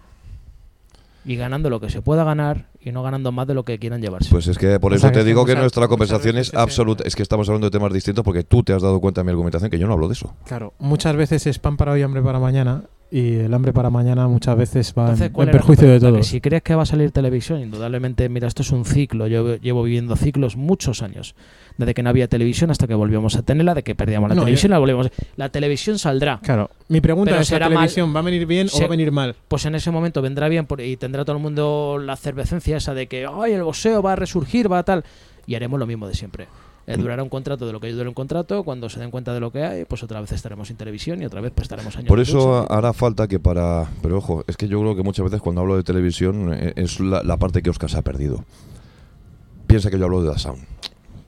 Y 1.24 1.36
ganando 1.36 1.70
lo 1.70 1.80
que 1.80 1.88
se 1.90 2.02
pueda 2.02 2.24
ganar 2.24 2.68
y 2.80 2.92
no 2.92 3.02
ganando 3.02 3.32
más 3.32 3.46
de 3.46 3.54
lo 3.54 3.64
que 3.64 3.78
quieran 3.78 4.00
llevarse. 4.00 4.28
Pues 4.30 4.46
es 4.46 4.58
que 4.58 4.78
por 4.78 4.92
O 4.92 4.96
eso 4.96 5.10
te 5.10 5.24
digo 5.24 5.46
que 5.46 5.56
nuestra 5.56 5.88
conversación 5.88 6.36
es 6.36 6.52
absoluta. 6.54 7.04
Es 7.04 7.16
que 7.16 7.22
estamos 7.22 7.48
hablando 7.48 7.66
de 7.66 7.70
temas 7.70 7.92
distintos 7.92 8.24
porque 8.24 8.44
tú 8.44 8.62
te 8.62 8.72
has 8.72 8.82
dado 8.82 9.00
cuenta 9.00 9.22
de 9.22 9.24
mi 9.24 9.30
argumentación 9.30 9.70
que 9.70 9.78
yo 9.78 9.86
no 9.86 9.94
hablo 9.94 10.08
de 10.08 10.14
eso. 10.14 10.34
Claro, 10.46 10.74
muchas 10.78 11.16
veces 11.16 11.46
es 11.46 11.58
pan 11.58 11.76
para 11.76 11.92
hoy, 11.92 12.02
hambre 12.02 12.22
para 12.22 12.38
mañana 12.38 12.82
y 13.10 13.34
el 13.36 13.54
hambre 13.54 13.72
para 13.72 13.90
mañana 13.90 14.26
muchas 14.26 14.56
veces 14.56 14.92
va 14.96 15.02
Entonces, 15.04 15.26
en, 15.28 15.32
¿cuál 15.32 15.48
en 15.48 15.54
era 15.54 15.60
tu 15.60 15.66
perjuicio 15.68 15.88
de 15.88 16.00
todos. 16.00 16.26
Si 16.26 16.40
crees 16.40 16.62
que 16.62 16.74
va 16.74 16.82
a 16.82 16.86
salir 16.86 17.10
televisión, 17.12 17.60
indudablemente, 17.60 18.28
mira, 18.28 18.48
esto 18.48 18.62
es 18.62 18.70
un 18.72 18.84
ciclo. 18.84 19.26
Yo 19.28 19.56
llevo 19.56 19.82
viviendo 19.84 20.16
ciclos 20.16 20.56
muchos 20.56 21.02
años. 21.02 21.34
Desde 21.78 21.94
que 21.94 22.02
no 22.02 22.10
había 22.10 22.28
televisión 22.28 22.70
hasta 22.70 22.86
que 22.86 22.94
volvíamos 22.94 23.36
a 23.36 23.42
tenerla, 23.42 23.74
de 23.74 23.82
que 23.82 23.94
perdíamos 23.94 24.28
la 24.28 24.34
No, 24.34 24.42
televisión, 24.42 24.70
la 24.70 24.78
volvíamos. 24.78 25.10
La 25.36 25.48
televisión 25.50 25.98
saldrá. 25.98 26.40
Claro, 26.42 26.70
mi 26.88 27.00
pregunta 27.00 27.30
Pero 27.32 27.42
es, 27.42 27.50
¿la 27.52 27.58
mal- 27.60 27.68
televisión 27.70 28.14
va 28.14 28.20
a 28.20 28.22
venir 28.22 28.46
bien 28.46 28.68
o 28.72 28.78
va 28.80 28.84
a 28.86 28.88
venir 28.88 29.12
mal? 29.12 29.34
Pues 29.48 29.64
en 29.66 29.74
ese 29.74 29.90
momento 29.90 30.20
vendrá 30.22 30.48
bien 30.48 30.66
por- 30.66 30.80
y 30.80 30.96
tendrá 30.96 31.24
todo 31.24 31.36
el 31.36 31.42
mundo 31.42 31.98
la 32.00 32.16
cervecencia 32.16 32.76
esa 32.76 32.94
de 32.94 33.06
que 33.06 33.26
ay 33.26 33.52
el 33.52 33.62
boxeo 33.62 34.02
va 34.02 34.12
a 34.12 34.16
resurgir, 34.16 34.70
va 34.70 34.78
a 34.78 34.82
tal. 34.84 35.04
Y 35.46 35.54
haremos 35.54 35.78
lo 35.78 35.86
mismo 35.86 36.08
de 36.08 36.14
siempre. 36.14 36.46
Eh, 36.86 36.96
durará 36.98 37.22
un 37.22 37.28
contrato 37.30 37.66
de 37.66 37.72
lo 37.72 37.80
que 37.80 37.90
dure 37.92 38.08
un 38.08 38.14
contrato. 38.14 38.62
Cuando 38.62 38.88
se 38.90 39.00
den 39.00 39.10
cuenta 39.10 39.32
de 39.32 39.40
lo 39.40 39.50
que 39.50 39.62
hay, 39.64 39.84
pues 39.86 40.02
otra 40.02 40.20
vez 40.20 40.32
estaremos 40.32 40.68
sin 40.68 40.76
televisión 40.76 41.22
y 41.22 41.24
otra 41.26 41.40
vez 41.40 41.50
pues 41.54 41.64
estaremos 41.64 41.96
años 41.96 42.08
Por 42.08 42.20
eso 42.20 42.70
hará 42.70 42.92
falta 42.92 43.26
que 43.26 43.38
para... 43.40 43.88
Pero 44.02 44.18
ojo, 44.18 44.44
es 44.46 44.56
que 44.56 44.68
yo 44.68 44.80
creo 44.80 44.94
que 44.94 45.02
muchas 45.02 45.24
veces 45.24 45.40
cuando 45.40 45.62
hablo 45.62 45.76
de 45.76 45.82
televisión 45.82 46.52
eh, 46.52 46.72
es 46.76 47.00
la, 47.00 47.22
la 47.22 47.36
parte 47.38 47.62
que 47.62 47.70
Oscar 47.70 47.88
se 47.90 47.98
ha 47.98 48.02
perdido. 48.02 48.44
Piensa 49.66 49.90
que 49.90 49.98
yo 49.98 50.04
hablo 50.04 50.22
de 50.22 50.32
The 50.32 50.38
Sound. 50.38 50.62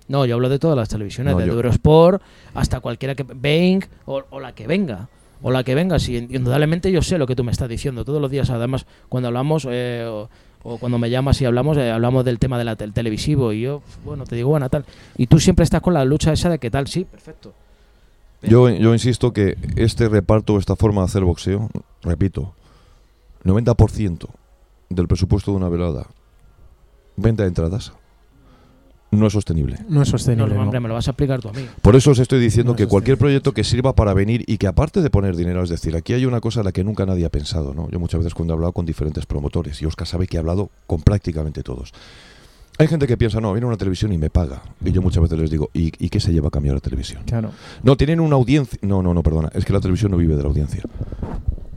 No, 0.09 0.25
yo 0.25 0.35
hablo 0.35 0.49
de 0.49 0.59
todas 0.59 0.77
las 0.77 0.89
televisiones, 0.89 1.33
No, 1.35 1.41
de 1.41 1.47
yo- 1.47 1.55
Eurosport 1.55 2.23
hasta 2.55 2.81
cualquiera 2.81 3.15
que 3.15 3.25
Bing 3.25 3.83
o, 4.05 4.23
o 4.31 4.41
la 4.41 4.55
que 4.55 4.67
venga. 4.67 5.09
O 5.43 5.51
la 5.51 5.65
que 5.65 5.75
venga, 5.75 5.99
sí, 5.99 6.17
indudablemente 6.31 6.91
yo 6.93 7.03
sé 7.03 7.19
lo 7.19 7.27
que 7.27 7.37
tú 7.37 7.45
me 7.45 7.53
estás 7.53 7.69
diciendo 7.69 8.05
todos 8.05 8.21
los 8.23 8.31
días. 8.31 8.49
Además, 8.51 8.87
cuando 9.09 9.29
hablamos 9.29 9.67
eh, 9.69 10.27
o, 10.67 10.79
cuando 10.79 10.99
me 10.99 11.11
llamas 11.11 11.41
y 11.41 11.45
hablamos, 11.45 11.77
eh, 11.77 11.91
hablamos 11.91 12.25
del 12.25 12.39
tema 12.39 12.59
del 12.59 12.93
televisivo. 12.93 13.53
Y 13.53 13.63
yo, 13.63 13.83
bueno, 14.05 14.25
te 14.25 14.37
digo, 14.37 14.51
bueno, 14.51 14.69
tal. 14.69 14.85
Y 15.17 15.27
tú 15.27 15.39
siempre 15.39 15.65
estás 15.65 15.81
con 15.81 15.95
la 15.95 16.05
lucha 16.05 16.33
esa 16.33 16.51
de 16.51 16.59
que 16.59 16.71
tal, 16.71 16.89
sí, 16.89 17.05
perfecto. 17.05 17.55
Yo, 18.43 18.69
yo 18.69 18.93
insisto 18.93 19.33
que 19.33 19.57
este 19.77 20.09
reparto, 20.09 20.59
esta 20.59 20.77
forma 20.77 21.03
de 21.03 21.07
hacer 21.07 21.25
boxeo, 21.25 21.69
repito, 22.03 22.55
90% 23.45 24.29
del 24.91 25.09
presupuesto 25.09 25.51
de 25.53 25.57
una 25.57 25.69
velada, 25.69 26.07
venta 27.17 27.43
de 27.43 27.49
entradas, 27.49 27.93
no 29.11 29.27
es 29.27 29.33
sostenible. 29.33 29.79
No 29.89 30.03
es 30.03 30.09
sostenible. 30.09 30.49
no, 30.49 30.55
no. 30.57 30.63
hombre, 30.63 30.81
me 30.81 30.89
lo 30.89 30.95
vas 30.95 31.07
a 31.09 31.13
explicar 31.13 31.41
tú 31.41 31.49
a 31.49 31.53
mí. 31.53 31.67
Por 31.81 31.97
eso 31.97 32.11
os 32.11 32.19
estoy 32.19 32.41
diciendo 32.41 32.73
No 32.73 32.77
que 32.77 32.85
es 32.85 32.89
cualquier 32.89 33.19
proyecto 33.19 33.53
que 33.53 33.65
sirva 33.65 33.95
para 33.95 34.15
venir 34.15 34.45
y 34.47 34.59
que 34.59 34.67
aparte 34.67 35.01
de 35.01 35.11
poner 35.11 35.37
dinero, 35.37 35.63
es 35.63 35.71
decir, 35.71 35.97
aquí 35.97 36.13
hay 36.13 36.27
una 36.27 36.41
cosa 36.41 36.61
en 36.61 36.67
la 36.67 36.73
que 36.73 36.85
nunca 36.85 37.07
nadie 37.07 37.25
ha 37.25 37.31
pensado, 37.31 37.73
¿no? 37.73 37.89
Yo 37.91 38.01
muchas 38.01 38.19
veces 38.19 38.35
cuando 38.35 38.53
he 38.53 38.57
hablado 38.57 38.73
con 38.73 38.85
diferentes 38.85 39.27
promotores, 39.27 39.81
y 39.81 39.87
Oscar 39.87 40.07
sabe 40.07 40.27
que 40.27 40.37
he 40.37 40.41
hablado 40.41 40.71
con 40.87 41.03
prácticamente 41.03 41.63
todos. 41.63 41.93
Hay 42.79 42.89
gente 42.89 43.07
que 43.07 43.17
piensa, 43.17 43.41
no, 43.41 43.53
viene 43.55 43.67
una 43.67 43.79
televisión 43.79 44.13
y 44.13 44.19
me 44.19 44.29
paga. 44.29 44.63
Y 44.85 44.93
yo 44.93 45.01
muchas 45.01 45.23
veces 45.23 45.39
les 45.39 45.51
digo, 45.51 45.71
¿y, 45.73 45.93
y 46.05 46.11
qué 46.11 46.21
se 46.21 46.33
lleva 46.33 46.49
a 46.49 46.51
cambiar 46.51 46.75
la 46.75 46.81
televisión? 46.81 47.23
Claro. 47.25 47.51
No, 47.83 47.97
tienen 47.97 48.21
una 48.21 48.37
audiencia. 48.37 48.79
No, 48.83 49.03
no, 49.03 49.15
no, 49.15 49.23
perdona. 49.23 49.51
Es 49.55 49.65
que 49.65 49.73
la 49.73 49.81
televisión 49.81 50.11
no 50.11 50.19
vive 50.19 50.37
de 50.37 50.43
la 50.43 50.49
audiencia. 50.49 50.83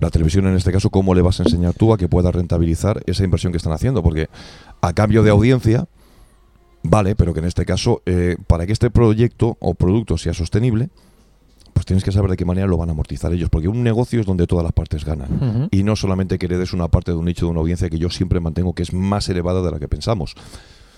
La 0.02 0.10
televisión, 0.10 0.48
en 0.48 0.56
este 0.56 0.74
caso, 0.74 0.90
¿cómo 0.90 1.16
le 1.16 1.22
vas 1.22 1.40
a 1.40 1.44
enseñar 1.44 1.74
tú 1.74 1.94
a 1.94 1.98
que 1.98 2.10
pueda 2.10 2.32
rentabilizar 2.32 3.02
esa 3.06 3.24
inversión 3.24 3.54
que 3.54 3.58
están 3.58 3.72
haciendo? 3.72 4.04
Porque 4.04 4.28
a 4.82 4.92
cambio 4.92 5.24
de 5.24 5.30
audiencia, 5.30 5.88
vale, 6.84 7.16
pero 7.16 7.34
que 7.34 7.40
en 7.40 7.46
este 7.46 7.66
caso, 7.66 8.02
eh, 8.06 8.38
para 8.48 8.66
que 8.66 8.74
este 8.74 8.90
proyecto 8.90 9.58
o 9.60 9.74
producto 9.74 10.18
sea 10.18 10.34
sostenible, 10.34 10.90
pues 11.74 11.86
tienes 11.86 12.04
que 12.04 12.12
saber 12.12 12.32
de 12.32 12.38
qué 12.38 12.46
manera 12.46 12.68
lo 12.68 12.78
van 12.78 12.90
a 12.90 12.92
amortizar 12.92 13.32
ellos. 13.32 13.50
Porque 13.50 13.68
un 13.68 13.84
negocio 13.84 14.20
es 14.20 14.26
donde 14.26 14.48
todas 14.48 14.64
las 14.64 14.74
partes 14.74 15.06
ganan. 15.06 15.70
Y 15.72 15.84
no 15.84 15.96
solamente 15.96 16.38
que 16.38 16.46
heredes 16.48 16.74
una 16.74 16.90
parte 16.90 17.12
de 17.12 17.18
un 17.18 17.26
nicho 17.26 17.46
de 17.46 17.52
una 17.52 17.62
audiencia 17.62 17.90
que 17.90 17.98
yo 17.98 18.10
siempre 18.10 18.40
mantengo 18.40 18.74
que 18.74 18.84
es 18.84 18.94
más 18.94 19.30
elevada 19.30 19.62
de 19.62 19.72
la 19.72 19.80
que 19.80 19.88
pensamos. 19.88 20.36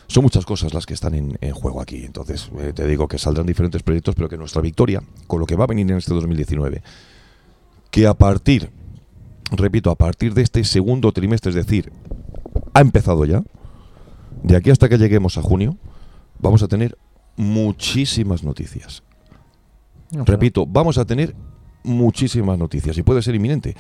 Son 0.08 0.24
muchas 0.24 0.46
cosas 0.46 0.74
las 0.74 0.86
que 0.86 0.94
están 0.94 1.14
en, 1.14 1.38
en 1.40 1.54
juego 1.54 1.82
aquí. 1.82 2.04
Entonces, 2.04 2.50
eh, 2.58 2.74
te 2.74 2.88
digo 2.88 3.08
que 3.08 3.18
saldrán 3.18 3.46
diferentes 3.46 3.84
proyectos, 3.84 4.16
pero 4.16 4.28
que 4.28 4.38
nuestra 4.38 4.62
victoria, 4.62 5.04
con 5.28 5.40
lo 5.40 5.46
que 5.46 5.56
va 5.56 5.66
a 5.66 5.68
venir 5.68 5.90
en 5.92 5.98
este 5.98 6.14
2019, 6.14 6.82
que 7.92 8.08
a 8.08 8.14
partir, 8.14 8.72
repito, 9.52 9.92
a 9.92 9.96
partir 9.96 10.34
de 10.34 10.42
este 10.42 10.64
segundo 10.64 11.12
trimestre, 11.12 11.50
es 11.50 11.56
decir, 11.56 11.92
ha 12.74 12.82
empezado 12.82 13.24
ya, 13.26 13.44
de 14.44 14.56
aquí 14.56 14.70
hasta 14.72 14.90
que 14.90 14.98
lleguemos 14.98 15.38
a 15.38 15.42
junio, 15.42 15.78
vamos 16.40 16.64
a 16.64 16.68
tener 16.68 16.98
muchísimas 17.38 18.44
noticias. 18.44 19.04
Ojalá- 20.12 20.26
Repito, 20.26 20.66
vamos 20.66 20.98
a 20.98 21.06
tener 21.06 21.36
muchísimas 21.84 22.58
noticias 22.58 22.98
y 22.98 23.04
puede 23.04 23.22
ser 23.22 23.36
inminente. 23.36 23.76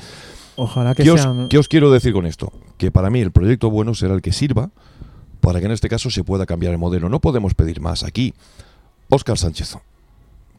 Ojalá 0.55 0.93
que 0.95 1.03
¿Qué 1.03 1.11
os, 1.11 1.21
sean. 1.21 1.47
qué 1.49 1.57
os 1.57 1.67
quiero 1.67 1.91
decir 1.91 2.13
con 2.13 2.25
esto? 2.25 2.51
Que 2.77 2.91
para 2.91 3.09
mí 3.09 3.19
el 3.21 3.31
proyecto 3.31 3.69
bueno 3.69 3.93
será 3.93 4.13
el 4.13 4.21
que 4.21 4.31
sirva 4.31 4.71
para 5.39 5.59
que 5.59 5.65
en 5.65 5.71
este 5.71 5.89
caso 5.89 6.09
se 6.09 6.23
pueda 6.23 6.45
cambiar 6.45 6.71
el 6.73 6.77
modelo. 6.77 7.09
No 7.09 7.19
podemos 7.19 7.53
pedir 7.53 7.81
más. 7.81 8.03
Aquí, 8.03 8.33
Óscar 9.09 9.37
Sánchez, 9.37 9.77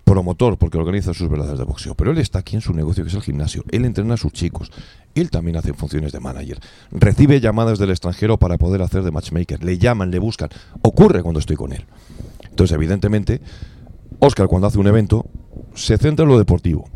promotor 0.04 0.58
porque 0.58 0.78
organiza 0.78 1.14
sus 1.14 1.28
veladas 1.28 1.58
de 1.58 1.64
boxeo, 1.64 1.94
pero 1.94 2.10
él 2.10 2.18
está 2.18 2.40
aquí 2.40 2.56
en 2.56 2.62
su 2.62 2.72
negocio 2.72 3.04
que 3.04 3.08
es 3.08 3.14
el 3.14 3.22
gimnasio. 3.22 3.64
Él 3.70 3.84
entrena 3.84 4.14
a 4.14 4.16
sus 4.16 4.32
chicos. 4.32 4.70
Él 5.14 5.30
también 5.30 5.56
hace 5.56 5.72
funciones 5.72 6.12
de 6.12 6.20
manager. 6.20 6.58
Recibe 6.90 7.40
llamadas 7.40 7.78
del 7.78 7.90
extranjero 7.90 8.38
para 8.38 8.58
poder 8.58 8.82
hacer 8.82 9.02
de 9.02 9.10
matchmaker. 9.10 9.62
Le 9.62 9.78
llaman, 9.78 10.10
le 10.10 10.18
buscan. 10.18 10.50
Ocurre 10.82 11.22
cuando 11.22 11.40
estoy 11.40 11.56
con 11.56 11.72
él. 11.72 11.84
Entonces, 12.48 12.74
evidentemente, 12.74 13.40
Óscar 14.18 14.46
cuando 14.46 14.68
hace 14.68 14.78
un 14.78 14.86
evento 14.86 15.26
se 15.74 15.98
centra 15.98 16.24
en 16.24 16.30
lo 16.30 16.38
deportivo. 16.38 16.88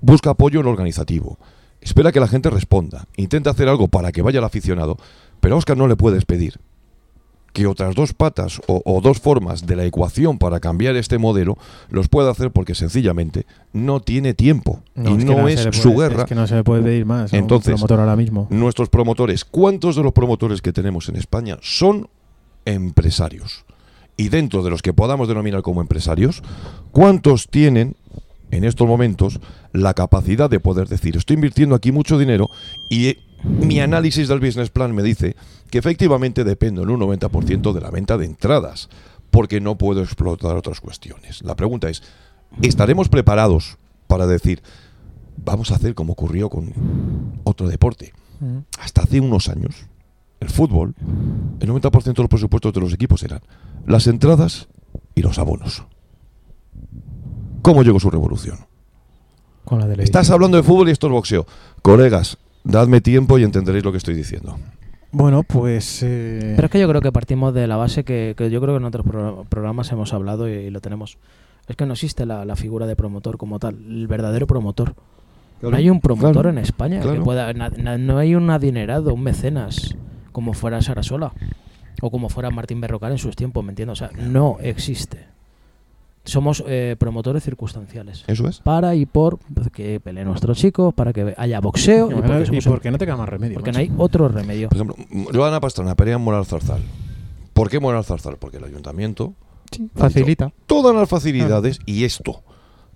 Busca 0.00 0.30
apoyo 0.30 0.60
en 0.60 0.66
lo 0.66 0.72
organizativo. 0.72 1.38
Espera 1.80 2.12
que 2.12 2.20
la 2.20 2.28
gente 2.28 2.50
responda. 2.50 3.06
Intenta 3.16 3.50
hacer 3.50 3.68
algo 3.68 3.88
para 3.88 4.12
que 4.12 4.22
vaya 4.22 4.38
el 4.38 4.44
aficionado. 4.44 4.96
Pero 5.40 5.54
a 5.54 5.58
Óscar 5.58 5.76
no 5.76 5.88
le 5.88 5.96
puedes 5.96 6.24
pedir 6.24 6.60
que 7.52 7.66
otras 7.66 7.94
dos 7.94 8.14
patas 8.14 8.60
o, 8.66 8.82
o 8.84 9.00
dos 9.00 9.20
formas 9.20 9.66
de 9.66 9.76
la 9.76 9.84
ecuación 9.84 10.38
para 10.38 10.60
cambiar 10.60 10.96
este 10.96 11.18
modelo 11.18 11.58
los 11.90 12.08
puede 12.08 12.30
hacer 12.30 12.50
porque 12.50 12.74
sencillamente 12.74 13.46
no 13.72 14.00
tiene 14.00 14.34
tiempo 14.34 14.82
y 14.96 15.16
es 15.16 15.24
no, 15.24 15.48
es 15.48 15.68
su 15.72 15.94
guerra. 15.96 16.22
Es 16.22 16.28
que 16.28 16.34
no 16.34 16.46
se 16.46 16.56
le 16.56 16.64
puede 16.64 16.82
pedir 16.82 17.06
más 17.06 17.32
a 17.32 17.36
Entonces, 17.36 17.68
un 17.68 17.74
promotor 17.74 18.00
ahora 18.00 18.16
mismo. 18.16 18.46
Nuestros 18.50 18.88
promotores, 18.88 19.44
¿cuántos 19.44 19.96
de 19.96 20.02
los 20.02 20.12
promotores 20.12 20.62
que 20.62 20.72
tenemos 20.72 21.08
en 21.08 21.16
España 21.16 21.58
son 21.60 22.08
empresarios? 22.64 23.64
Y 24.16 24.28
dentro 24.28 24.62
de 24.62 24.70
los 24.70 24.82
que 24.82 24.92
podamos 24.92 25.28
denominar 25.28 25.62
como 25.62 25.80
empresarios, 25.80 26.42
¿cuántos 26.90 27.48
tienen 27.48 27.96
en 28.50 28.64
estos 28.64 28.86
momentos 28.86 29.40
la 29.72 29.94
capacidad 29.94 30.48
de 30.48 30.60
poder 30.60 30.86
decir, 30.86 31.16
estoy 31.16 31.34
invirtiendo 31.34 31.74
aquí 31.74 31.90
mucho 31.90 32.18
dinero 32.18 32.50
y 32.88 33.16
mi 33.44 33.80
análisis 33.80 34.28
del 34.28 34.40
business 34.40 34.70
plan 34.70 34.94
me 34.94 35.02
dice 35.02 35.36
que 35.70 35.78
efectivamente 35.78 36.44
dependo 36.44 36.82
en 36.82 36.90
un 36.90 37.00
90% 37.00 37.72
de 37.72 37.80
la 37.80 37.90
venta 37.90 38.16
de 38.16 38.26
entradas, 38.26 38.88
porque 39.30 39.60
no 39.60 39.78
puedo 39.78 40.02
explotar 40.02 40.56
otras 40.56 40.80
cuestiones. 40.80 41.42
La 41.42 41.56
pregunta 41.56 41.88
es, 41.88 42.02
¿estaremos 42.60 43.08
preparados 43.08 43.78
para 44.06 44.26
decir, 44.26 44.62
vamos 45.44 45.70
a 45.70 45.76
hacer 45.76 45.94
como 45.94 46.12
ocurrió 46.12 46.50
con 46.50 47.40
otro 47.44 47.66
deporte? 47.68 48.12
Hasta 48.78 49.02
hace 49.02 49.20
unos 49.20 49.48
años, 49.48 49.86
el 50.40 50.50
fútbol, 50.50 50.94
el 51.60 51.68
90% 51.68 52.02
de 52.02 52.22
los 52.22 52.28
presupuestos 52.28 52.72
de 52.72 52.80
los 52.80 52.92
equipos 52.92 53.22
eran 53.22 53.40
las 53.86 54.06
entradas 54.06 54.68
y 55.14 55.22
los 55.22 55.38
abonos. 55.38 55.84
¿Cómo 57.62 57.82
llegó 57.82 58.00
su 58.00 58.10
revolución? 58.10 58.66
Con 59.64 59.78
la 59.78 59.86
de 59.86 60.02
Estás 60.02 60.30
hablando 60.30 60.56
de 60.56 60.64
fútbol 60.64 60.88
y 60.88 60.92
esto 60.92 61.06
es 61.06 61.12
boxeo. 61.12 61.46
Colegas, 61.80 62.36
dadme 62.64 63.00
tiempo 63.00 63.38
y 63.38 63.44
entenderéis 63.44 63.84
lo 63.84 63.92
que 63.92 63.98
estoy 63.98 64.14
diciendo. 64.14 64.58
Bueno, 65.10 65.42
pues. 65.42 66.02
eh, 66.02 66.52
Pero 66.56 66.66
es 66.66 66.70
que 66.72 66.80
yo 66.80 66.88
creo 66.88 67.00
que 67.02 67.12
partimos 67.12 67.52
de 67.52 67.66
la 67.66 67.76
base 67.76 68.02
que, 68.04 68.34
que 68.36 68.50
yo 68.50 68.60
creo 68.60 68.74
que 68.74 68.78
en 68.78 68.84
otros 68.84 69.04
pro- 69.06 69.44
programas 69.48 69.92
hemos 69.92 70.12
hablado 70.14 70.48
y, 70.48 70.52
y 70.52 70.70
lo 70.70 70.80
tenemos. 70.80 71.18
Es 71.68 71.76
que 71.76 71.84
no 71.86 71.92
existe 71.92 72.24
la, 72.26 72.44
la 72.44 72.56
figura 72.56 72.86
de 72.86 72.96
promotor 72.96 73.36
como 73.36 73.58
tal, 73.58 73.74
el 73.86 74.06
verdadero 74.06 74.46
promotor. 74.46 74.94
Claro, 75.60 75.70
no 75.72 75.76
hay 75.76 75.90
un 75.90 76.00
promotor 76.00 76.32
claro, 76.32 76.48
en 76.50 76.58
España 76.58 77.00
que 77.00 77.20
pueda. 77.20 77.52
na- 77.52 77.68
na- 77.70 77.98
no 77.98 78.18
hay 78.18 78.34
un 78.34 78.48
adinerado, 78.50 79.12
un 79.14 79.22
mecenas, 79.22 79.94
como 80.32 80.54
fuera 80.54 80.80
Sarasola 80.82 81.32
o 82.00 82.10
como 82.10 82.30
fuera 82.30 82.50
Martín 82.50 82.80
Berrocal 82.80 83.12
en 83.12 83.18
sus 83.18 83.36
tiempos, 83.36 83.62
¿me 83.64 83.70
entiendes? 83.70 84.00
O 84.00 84.08
sea, 84.08 84.10
no 84.18 84.56
existe. 84.60 85.26
Somos 86.24 86.62
eh, 86.68 86.94
promotores 86.98 87.42
circunstanciales. 87.42 88.22
Eso 88.28 88.46
es. 88.46 88.60
Para 88.60 88.94
y 88.94 89.06
por 89.06 89.40
que 89.72 89.98
peleen 89.98 90.28
nuestros 90.28 90.56
chicos, 90.56 90.94
para 90.94 91.12
que 91.12 91.34
haya 91.36 91.60
boxeo. 91.60 92.10
Y 92.10 92.12
y 92.12 92.16
porque 92.16 92.42
y 92.42 92.46
somos- 92.46 92.64
porque 92.68 92.90
no 92.92 92.98
te 92.98 93.06
queda 93.06 93.16
más 93.16 93.28
remedio, 93.28 93.54
Porque 93.54 93.72
macho. 93.72 93.78
no 93.78 93.82
hay 93.82 93.92
otro 93.98 94.28
remedio. 94.28 94.68
Por 94.68 94.76
ejemplo, 94.76 94.96
Joana 95.32 95.60
Pastrana 95.60 95.96
pelea 95.96 96.14
en 96.16 96.22
Moral 96.22 96.46
Zarzal. 96.46 96.80
¿Por 97.52 97.68
qué 97.68 97.80
Moral 97.80 98.04
Zarzal? 98.04 98.36
Porque 98.36 98.58
el 98.58 98.64
ayuntamiento 98.64 99.34
facilita. 99.96 100.52
todas 100.66 100.94
las 100.94 101.08
facilidades 101.08 101.80
y 101.86 102.04
esto 102.04 102.42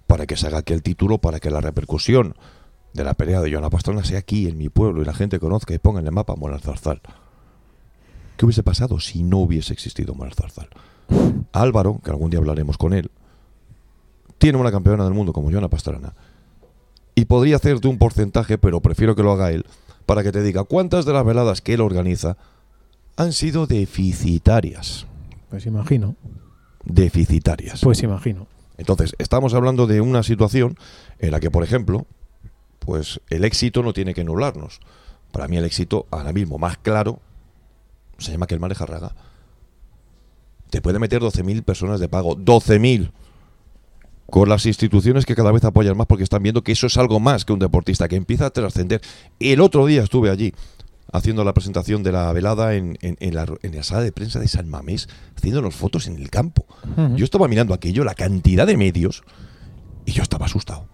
para 0.07 0.27
que 0.27 0.37
se 0.37 0.47
haga 0.47 0.59
aquí 0.59 0.73
el 0.73 0.83
título, 0.85 1.19
para 1.19 1.41
que 1.41 1.51
la 1.51 1.61
repercusión 1.61 2.37
de 2.95 3.03
la 3.05 3.15
pelea 3.15 3.41
de 3.41 3.51
Joana 3.51 3.71
Pastrana 3.71 4.05
sea 4.05 4.21
aquí 4.21 4.47
en 4.47 4.57
mi 4.57 4.69
pueblo 4.69 5.03
y 5.03 5.05
la 5.05 5.13
gente 5.15 5.41
conozca 5.41 5.75
y 5.75 5.79
ponga 5.79 5.99
en 6.01 6.07
el 6.07 6.13
mapa 6.13 6.37
Moral 6.37 6.61
Zarzal. 6.61 7.01
¿Qué 8.37 8.45
hubiese 8.47 8.63
pasado 8.63 9.01
si 9.01 9.23
no 9.25 9.39
hubiese 9.39 9.73
existido 9.73 10.15
Moral 10.15 10.35
Zarzal? 10.35 10.69
Álvaro, 11.53 12.01
que 12.05 12.11
algún 12.11 12.31
día 12.31 12.39
hablaremos 12.39 12.79
con 12.79 12.93
él, 12.93 13.11
tiene 14.39 14.59
una 14.59 14.71
campeona 14.71 15.05
del 15.05 15.15
mundo 15.15 15.33
como 15.33 15.51
Joana 15.51 15.69
Pastrana 15.69 16.15
y 17.15 17.25
podría 17.25 17.57
hacerte 17.57 17.89
un 17.89 17.99
porcentaje, 17.99 18.59
pero 18.59 18.81
prefiero 18.81 19.17
que 19.17 19.23
lo 19.23 19.33
haga 19.33 19.51
él, 19.51 19.65
para 20.05 20.23
que 20.23 20.33
te 20.33 20.43
diga 20.43 20.65
cuántas 20.65 21.07
de 21.07 21.15
las 21.15 21.25
veladas 21.25 21.63
que 21.63 21.75
él 21.75 21.81
organiza 21.81 22.37
han 23.17 23.33
sido 23.33 23.67
deficitarias. 23.67 25.07
Pues 25.49 25.65
imagino. 25.67 26.15
Deficitarias. 26.85 27.81
Pues 27.81 28.03
imagino. 28.03 28.47
Entonces, 28.77 29.15
estamos 29.19 29.55
hablando 29.55 29.87
de 29.87 30.03
una 30.03 30.23
situación 30.23 30.77
en 31.19 31.31
la 31.31 31.41
que, 31.41 31.51
por 31.51 31.65
ejemplo, 31.65 32.07
pues 32.79 33.21
el 33.31 33.45
éxito 33.45 33.83
no 33.83 33.95
tiene 33.95 34.13
que 34.13 34.23
nublarnos. 34.23 34.81
Para 35.33 35.49
mí 35.49 35.57
el 35.57 35.65
éxito 35.65 36.07
ahora 36.11 36.33
mismo 36.33 36.59
más 36.59 36.77
claro 36.77 37.21
se 38.19 38.33
llama 38.33 38.47
que 38.47 38.55
el 38.55 38.61
maneja 38.61 38.85
Raga. 38.85 39.15
Te 40.71 40.81
puede 40.81 40.99
meter 40.99 41.21
12.000 41.23 41.63
personas 41.63 42.01
de 42.01 42.09
pago. 42.09 42.37
12.000 42.37 43.11
con 44.29 44.49
las 44.49 44.67
instituciones 44.67 45.25
que 45.25 45.37
cada 45.37 45.53
vez 45.53 45.63
apoyan 45.65 45.97
más 45.97 46.07
porque 46.09 46.25
están 46.25 46.43
viendo 46.43 46.63
que 46.65 46.73
eso 46.73 46.89
es 46.89 46.97
algo 46.97 47.21
más 47.21 47.45
que 47.45 47.53
un 47.53 47.61
deportista, 47.61 48.09
que 48.09 48.17
empieza 48.17 48.47
a 48.47 48.51
trascender. 48.51 49.01
El 49.39 49.61
otro 49.61 49.87
día 49.87 50.03
estuve 50.03 50.31
allí 50.31 50.53
haciendo 51.13 51.45
la 51.45 51.55
presentación 51.55 52.03
de 52.03 52.11
la 52.11 52.33
velada 52.33 52.75
en, 52.75 52.99
en- 53.03 53.17
en 53.21 53.35
la, 53.37 53.47
en 53.63 53.77
la 53.77 53.85
sala 53.85 54.03
de 54.03 54.11
prensa 54.11 54.41
de 54.41 54.49
San 54.49 54.69
Mamés, 54.69 55.09
haciéndonos 55.37 55.77
fotos 55.77 56.09
en 56.09 56.17
el 56.17 56.29
campo. 56.31 56.67
Yo 57.15 57.25
estaba 57.25 57.47
mirando 57.47 57.73
aquello, 57.73 58.03
la 58.03 58.15
cantidad 58.17 58.67
de 58.67 58.77
medios, 58.77 59.23
y 60.05 60.11
yo 60.13 60.25
estaba 60.25 60.47
asustado. 60.47 60.89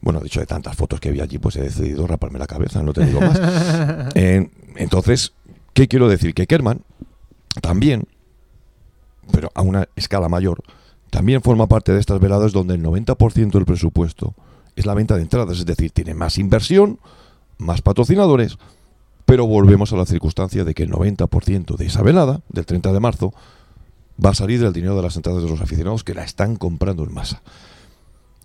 Bueno, 0.00 0.20
de 0.20 0.26
hecho, 0.26 0.40
de 0.40 0.46
tantas 0.46 0.76
fotos 0.76 1.00
que 1.00 1.10
vi 1.10 1.20
allí, 1.20 1.38
pues 1.38 1.56
he 1.56 1.62
decidido 1.62 2.06
raparme 2.06 2.38
la 2.38 2.46
cabeza, 2.46 2.82
no 2.82 2.92
te 2.92 3.04
digo 3.06 3.20
más. 3.20 3.40
Eh, 4.14 4.48
entonces, 4.76 5.32
¿qué 5.72 5.88
quiero 5.88 6.08
decir? 6.08 6.34
Que 6.34 6.46
Kerman 6.46 6.82
también, 7.60 8.04
pero 9.32 9.50
a 9.54 9.62
una 9.62 9.88
escala 9.96 10.28
mayor, 10.28 10.62
también 11.10 11.42
forma 11.42 11.66
parte 11.66 11.92
de 11.92 12.00
estas 12.00 12.20
veladas 12.20 12.52
donde 12.52 12.74
el 12.74 12.82
90% 12.82 13.52
del 13.52 13.64
presupuesto 13.64 14.34
es 14.76 14.86
la 14.86 14.94
venta 14.94 15.16
de 15.16 15.22
entradas, 15.22 15.58
es 15.58 15.66
decir, 15.66 15.90
tiene 15.90 16.14
más 16.14 16.38
inversión, 16.38 16.98
más 17.58 17.82
patrocinadores, 17.82 18.58
pero 19.24 19.46
volvemos 19.46 19.92
a 19.92 19.96
la 19.96 20.06
circunstancia 20.06 20.64
de 20.64 20.74
que 20.74 20.84
el 20.84 20.90
90% 20.90 21.76
de 21.76 21.86
esa 21.86 22.02
velada, 22.02 22.40
del 22.48 22.64
30 22.64 22.92
de 22.92 23.00
marzo, 23.00 23.34
va 24.24 24.30
a 24.30 24.34
salir 24.34 24.60
del 24.60 24.72
dinero 24.72 24.96
de 24.96 25.02
las 25.02 25.16
entradas 25.16 25.42
de 25.42 25.50
los 25.50 25.60
aficionados 25.60 26.04
que 26.04 26.14
la 26.14 26.24
están 26.24 26.56
comprando 26.56 27.04
en 27.04 27.12
masa. 27.12 27.42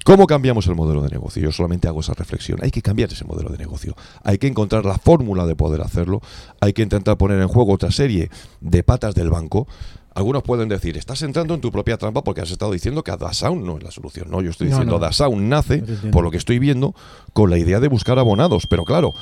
¿Cómo 0.03 0.27
cambiamos 0.27 0.67
el 0.67 0.75
modelo 0.75 1.01
de 1.01 1.09
negocio? 1.09 1.41
Yo 1.41 1.51
solamente 1.51 1.87
hago 1.87 2.01
esa 2.01 2.13
reflexión. 2.13 2.59
Hay 2.61 2.71
que 2.71 2.81
cambiar 2.81 3.11
ese 3.11 3.23
modelo 3.25 3.49
de 3.49 3.57
negocio. 3.57 3.95
Hay 4.23 4.37
que 4.37 4.47
encontrar 4.47 4.85
la 4.85 4.97
fórmula 4.97 5.45
de 5.45 5.55
poder 5.55 5.81
hacerlo. 5.81 6.21
Hay 6.59 6.73
que 6.73 6.81
intentar 6.81 7.17
poner 7.17 7.39
en 7.41 7.47
juego 7.47 7.73
otra 7.73 7.91
serie 7.91 8.29
de 8.59 8.83
patas 8.83 9.15
del 9.15 9.29
banco. 9.29 9.67
Algunos 10.15 10.43
pueden 10.43 10.69
decir, 10.69 10.95
estás 10.97 11.23
entrando 11.23 11.55
en 11.55 11.61
tu 11.61 11.71
propia 11.71 11.97
trampa 11.97 12.23
porque 12.23 12.41
has 12.41 12.51
estado 12.51 12.71
diciendo 12.71 13.03
que 13.03 13.11
DASAUN 13.15 13.65
no 13.65 13.77
es 13.77 13.83
la 13.83 13.89
solución. 13.91 14.29
No, 14.29 14.41
yo 14.41 14.51
estoy 14.51 14.67
No, 14.67 14.75
diciendo 14.75 14.95
no. 14.95 14.99
DASAUN 14.99 15.49
nace, 15.49 15.83
por 16.11 16.23
lo 16.23 16.29
que 16.29 16.37
estoy 16.37 16.59
viendo, 16.59 16.93
con 17.33 17.49
la 17.49 17.57
idea 17.57 17.79
de 17.79 17.87
buscar 17.87 18.19
abonados. 18.19 18.67
Pero 18.67 18.83
claro, 18.83 19.13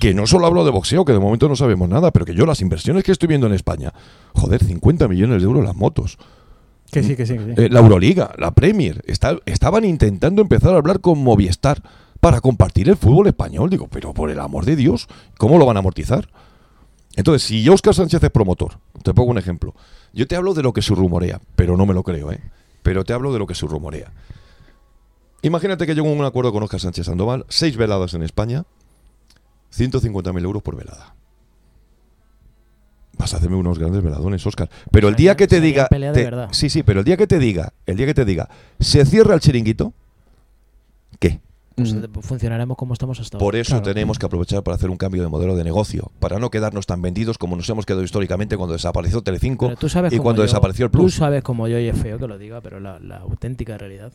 que 0.00 0.12
no 0.12 0.26
solo 0.26 0.46
hablo 0.46 0.64
de 0.64 0.70
boxeo, 0.72 1.04
que 1.04 1.12
de 1.12 1.20
momento 1.20 1.48
no 1.48 1.54
sabemos 1.54 1.88
nada, 1.88 2.10
pero 2.10 2.24
que 2.24 2.34
yo 2.34 2.46
las 2.46 2.62
inversiones 2.62 3.04
que 3.04 3.12
estoy 3.12 3.28
viendo 3.28 3.46
en 3.46 3.52
España, 3.52 3.92
joder, 4.34 4.64
50 4.64 5.06
millones 5.06 5.40
de 5.40 5.44
euros 5.44 5.62
las 5.64 5.76
motos. 5.76 6.18
Que 6.92 7.02
sí, 7.02 7.16
que 7.16 7.26
sí, 7.26 7.38
que 7.38 7.54
sí. 7.54 7.62
Eh, 7.62 7.68
la 7.70 7.80
Euroliga, 7.80 8.32
la 8.38 8.50
Premier, 8.52 9.02
estaban 9.06 9.84
intentando 9.84 10.42
empezar 10.42 10.74
a 10.74 10.78
hablar 10.78 11.00
con 11.00 11.22
Movistar 11.22 11.82
para 12.20 12.40
compartir 12.40 12.88
el 12.88 12.96
fútbol 12.96 13.28
español. 13.28 13.70
Digo, 13.70 13.88
pero 13.88 14.12
por 14.12 14.30
el 14.30 14.40
amor 14.40 14.64
de 14.64 14.76
Dios, 14.76 15.08
¿cómo 15.38 15.58
lo 15.58 15.66
van 15.66 15.76
a 15.76 15.80
amortizar? 15.80 16.28
Entonces, 17.16 17.42
si 17.42 17.68
Óscar 17.68 17.94
Sánchez 17.94 18.22
es 18.22 18.30
promotor, 18.30 18.78
te 19.02 19.12
pongo 19.14 19.30
un 19.30 19.38
ejemplo. 19.38 19.74
Yo 20.12 20.26
te 20.26 20.36
hablo 20.36 20.54
de 20.54 20.62
lo 20.62 20.72
que 20.72 20.82
se 20.82 20.94
rumorea, 20.94 21.40
pero 21.56 21.76
no 21.76 21.86
me 21.86 21.94
lo 21.94 22.02
creo, 22.02 22.32
¿eh? 22.32 22.40
Pero 22.82 23.04
te 23.04 23.12
hablo 23.12 23.32
de 23.32 23.38
lo 23.38 23.46
que 23.46 23.54
se 23.54 23.66
rumorea. 23.66 24.12
Imagínate 25.42 25.86
que 25.86 25.94
llego 25.94 26.08
a 26.08 26.12
un 26.12 26.24
acuerdo 26.24 26.52
con 26.52 26.62
Óscar 26.62 26.80
Sánchez 26.80 27.06
Sandoval, 27.06 27.46
seis 27.48 27.76
veladas 27.76 28.14
en 28.14 28.22
España, 28.22 28.64
150.000 29.76 30.42
euros 30.42 30.62
por 30.62 30.76
velada. 30.76 31.14
Vas 33.20 33.34
a 33.34 33.36
hacerme 33.36 33.56
unos 33.56 33.78
grandes 33.78 34.02
veladones, 34.02 34.46
Óscar. 34.46 34.70
Pero 34.90 35.08
el 35.08 35.14
día 35.14 35.36
que 35.36 35.46
te 35.46 35.60
diga. 35.60 35.88
pelea 35.88 36.10
de 36.12 36.18
te- 36.18 36.24
verdad. 36.24 36.48
sí, 36.52 36.70
sí, 36.70 36.82
pero 36.82 37.00
el 37.00 37.04
día 37.04 37.16
que 37.18 37.26
te 37.26 37.38
diga, 37.38 37.72
el 37.84 37.96
día 37.98 38.06
que 38.06 38.14
te 38.14 38.24
diga, 38.24 38.48
se 38.78 39.04
cierra 39.04 39.34
el 39.34 39.40
chiringuito, 39.40 39.92
¿qué? 41.18 41.40
Pues, 41.76 41.92
eh, 41.92 42.08
funcionaremos 42.22 42.76
como 42.76 42.92
estamos 42.94 43.20
hasta 43.20 43.38
Por 43.38 43.54
ahora. 43.54 43.58
eso 43.60 43.80
tenemos 43.82 44.18
que 44.18 44.26
aprovechar 44.26 44.62
para 44.62 44.74
hacer 44.76 44.90
un 44.90 44.96
cambio 44.96 45.22
de 45.22 45.28
modelo 45.28 45.54
de 45.56 45.64
negocio, 45.64 46.10
para 46.18 46.38
no 46.38 46.50
quedarnos 46.50 46.86
tan 46.86 47.00
vendidos 47.02 47.38
como 47.38 47.56
nos 47.56 47.68
hemos 47.70 47.86
quedado 47.86 48.02
históricamente 48.02 48.56
cuando 48.56 48.72
desapareció 48.74 49.22
Telecinco 49.22 49.68
tú 49.76 49.86
y 50.10 50.18
cuando 50.18 50.42
yo- 50.42 50.46
desapareció 50.46 50.86
el 50.86 50.90
Tú 50.90 50.98
Plus. 50.98 51.14
sabes 51.14 51.42
como 51.42 51.68
yo, 51.68 51.78
y 51.78 51.88
es 51.88 51.98
feo 51.98 52.18
que 52.18 52.26
lo 52.26 52.38
diga, 52.38 52.60
pero 52.60 52.80
la, 52.80 52.98
la 53.00 53.18
auténtica 53.18 53.76
realidad. 53.78 54.12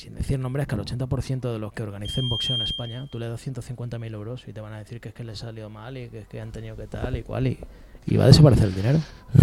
Sin 0.00 0.14
decir 0.14 0.38
nombres, 0.38 0.66
que 0.66 0.74
al 0.74 0.80
80% 0.80 1.52
de 1.52 1.58
los 1.58 1.74
que 1.74 1.82
organicen 1.82 2.30
boxeo 2.30 2.54
en 2.56 2.62
España, 2.62 3.06
tú 3.10 3.18
le 3.18 3.28
das 3.28 3.46
150.000 3.46 4.14
euros 4.14 4.48
y 4.48 4.52
te 4.54 4.62
van 4.62 4.72
a 4.72 4.78
decir 4.78 4.98
que 4.98 5.10
es 5.10 5.14
que 5.14 5.24
les 5.24 5.40
salió 5.40 5.68
mal 5.68 5.98
y 5.98 6.08
que 6.08 6.20
es 6.20 6.26
que 6.26 6.40
han 6.40 6.52
tenido 6.52 6.74
que 6.74 6.86
tal 6.86 7.18
y 7.18 7.22
cual 7.22 7.48
y, 7.48 7.58
y 8.06 8.16
va 8.16 8.24
a 8.24 8.28
desaparecer 8.28 8.68
el 8.68 8.74
dinero. 8.74 8.98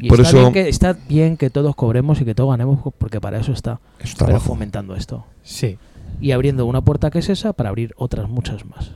Y 0.00 0.08
Por 0.08 0.18
está, 0.20 0.30
eso- 0.30 0.38
bien 0.40 0.52
que, 0.52 0.68
está 0.68 0.92
bien 1.08 1.36
que 1.36 1.50
todos 1.50 1.76
cobremos 1.76 2.20
y 2.20 2.24
que 2.24 2.34
todos 2.34 2.50
ganemos 2.50 2.80
porque 2.98 3.20
para 3.20 3.38
eso 3.38 3.52
está. 3.52 3.78
Es 4.00 4.14
pero 4.14 4.26
trabajo. 4.26 4.46
fomentando 4.46 4.96
esto. 4.96 5.24
Sí. 5.44 5.78
Y 6.20 6.32
abriendo 6.32 6.66
una 6.66 6.80
puerta 6.80 7.10
que 7.12 7.20
es 7.20 7.28
esa 7.28 7.52
para 7.52 7.68
abrir 7.68 7.92
otras 7.96 8.28
muchas 8.28 8.64
más. 8.66 8.90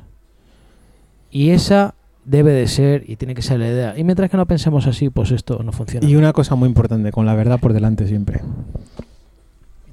Y 1.30 1.50
esa 1.50 1.94
debe 2.24 2.50
de 2.52 2.66
ser 2.66 3.04
y 3.08 3.14
tiene 3.14 3.36
que 3.36 3.42
ser 3.42 3.60
la 3.60 3.68
idea. 3.68 3.94
Y 3.96 4.02
mientras 4.02 4.28
que 4.28 4.36
no 4.36 4.46
pensemos 4.46 4.88
así, 4.88 5.08
pues 5.08 5.30
esto 5.30 5.62
no 5.62 5.70
funciona. 5.70 6.04
Y 6.08 6.16
una 6.16 6.32
cosa 6.32 6.56
muy 6.56 6.68
importante, 6.68 7.12
con 7.12 7.26
la 7.26 7.34
verdad 7.36 7.60
por 7.60 7.72
delante 7.72 8.08
siempre. 8.08 8.40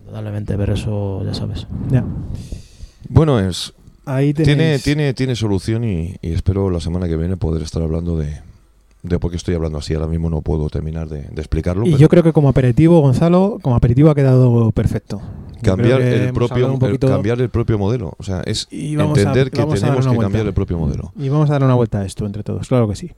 Indudablemente, 0.06 0.56
pero 0.58 0.74
eso 0.74 1.24
ya 1.26 1.34
sabes. 1.34 1.68
Ya. 1.90 2.04
Bueno, 3.10 3.40
es 3.40 3.74
Ahí 4.08 4.34
Tiene, 4.36 4.78
tiene, 4.78 5.16
tiene 5.16 5.36
solución 5.36 5.84
y, 5.84 6.16
y 6.22 6.34
espero 6.34 6.70
la 6.70 6.80
semana 6.80 7.08
que 7.08 7.18
viene 7.18 7.38
poder 7.38 7.64
estar 7.64 7.82
hablando 7.82 8.16
de, 8.18 8.40
de 9.02 9.18
por 9.18 9.32
qué 9.32 9.38
estoy 9.38 9.56
hablando 9.56 9.80
así. 9.80 9.96
Ahora 9.96 10.06
mismo 10.06 10.30
no 10.30 10.42
puedo 10.42 10.70
terminar 10.70 11.10
de, 11.10 11.24
de 11.24 11.42
explicarlo. 11.42 11.84
Y 11.88 11.92
pero 11.92 11.98
yo 11.98 12.10
creo 12.10 12.22
que 12.22 12.32
como 12.32 12.50
aperitivo, 12.50 13.00
Gonzalo, 13.00 13.58
como 13.64 13.76
aperitivo 13.76 14.12
ha 14.12 14.16
quedado 14.16 14.72
perfecto. 14.72 15.22
Cambiar 15.64 16.02
el 16.02 16.32
propio 16.34 16.78
el 16.80 17.00
cambiar 17.00 17.42
el 17.42 17.50
propio 17.50 17.80
modelo. 17.80 18.14
O 18.20 18.24
sea, 18.24 18.42
es 18.42 18.68
Y 18.70 18.96
vamos 18.96 19.18
a- 19.18 19.22
entender 19.22 19.50
que 19.50 19.58
tenemos 19.58 19.80
que 19.82 19.90
vuelta. 19.90 20.22
cambiar 20.22 20.46
el 20.46 20.54
propio 20.54 20.78
modelo. 20.78 21.12
Y 21.18 21.30
vamos 21.30 21.50
a 21.50 21.54
dar 21.54 21.64
una 21.64 21.74
vuelta 21.74 22.02
a 22.02 22.06
esto 22.06 22.28
entre 22.28 22.44
todos, 22.44 22.68
claro 22.68 22.88
que 22.88 22.96
sí. 22.96 23.12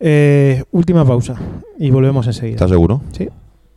Eh, 0.00 0.64
última 0.70 1.06
pausa 1.06 1.36
y 1.78 1.90
volvemos 1.90 2.26
enseguida. 2.26 2.56
¿Estás 2.56 2.70
seguro? 2.70 3.00
Sí. 3.12 3.28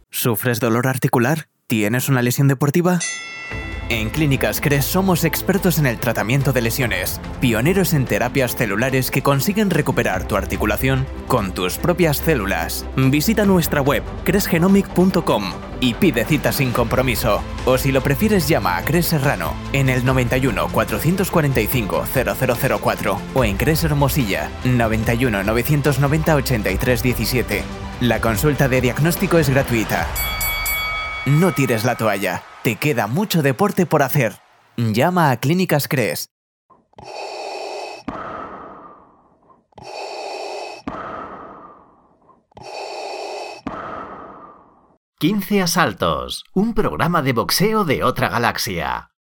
¿Sufres 0.10 0.60
dolor 0.60 0.88
articular? 0.88 1.48
¿Tienes 1.74 2.08
una 2.08 2.22
lesión 2.22 2.48
deportiva? 2.48 3.00
En 3.90 4.12
Clínicas 4.12 4.62
CRES 4.62 4.86
somos 4.86 5.24
expertos 5.24 5.80
en 5.80 5.88
el 5.88 5.98
tratamiento 5.98 6.54
de 6.54 6.62
lesiones, 6.62 7.20
pioneros 7.42 7.94
en 7.94 8.06
terapias 8.06 8.56
celulares 8.56 9.10
que 9.10 9.24
consiguen 9.24 9.72
recuperar 9.72 10.28
tu 10.28 10.36
articulación 10.36 11.08
con 11.26 11.52
tus 11.52 11.80
propias 11.80 12.18
células. 12.18 12.86
Visita 12.96 13.46
nuestra 13.46 13.82
web 13.82 14.04
cresgenomic.com 14.24 15.46
y 15.82 15.96
pide 15.96 16.26
cita 16.26 16.52
sin 16.52 16.72
compromiso. 16.72 17.42
O 17.66 17.80
si 17.80 17.92
lo 17.92 18.04
prefieres 18.04 18.48
llama 18.48 18.78
a 18.78 18.86
Cres 18.86 19.08
Serrano 19.08 19.56
en 19.74 19.90
el 19.90 20.06
91 20.06 20.68
445 20.68 22.04
0004 22.38 23.20
o 23.34 23.44
en 23.44 23.58
Cres 23.58 23.84
Hermosilla 23.84 24.52
91 24.64 25.44
990 25.44 26.36
83 26.36 27.02
17. 27.02 27.64
La 28.02 28.22
consulta 28.22 28.68
de 28.68 28.80
diagnóstico 28.80 29.40
es 29.40 29.50
gratuita. 29.50 30.08
No 31.26 31.54
tires 31.54 31.86
la 31.86 31.96
toalla, 31.96 32.44
te 32.64 32.76
queda 32.76 33.08
mucho 33.08 33.42
deporte 33.42 33.86
por 33.86 34.04
hacer. 34.04 34.42
Llama 34.76 35.32
a 35.32 35.38
Clínicas 35.38 35.88
Cres. 35.88 36.28
Quince 45.18 45.62
asaltos, 45.62 46.44
un 46.54 46.74
programa 46.74 47.22
de 47.22 47.32
boxeo 47.32 47.86
de 47.86 48.04
otra 48.04 48.28
galaxia. 48.28 49.12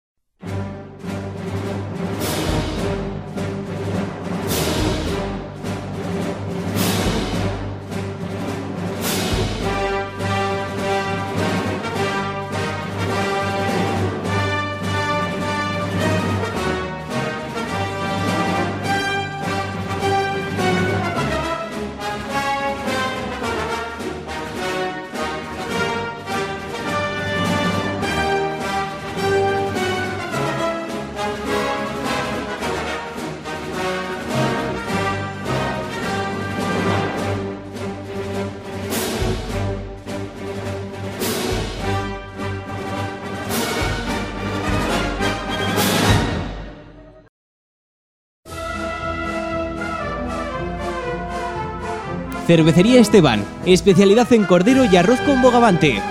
Cervecería 52.53 53.01
Esteban, 53.01 53.43
especialidad 53.65 54.31
en 54.31 54.45
cordero 54.45 54.85
y 54.85 54.95
arroz 54.95 55.19
con 55.21 55.41
bogavante. 55.41 56.03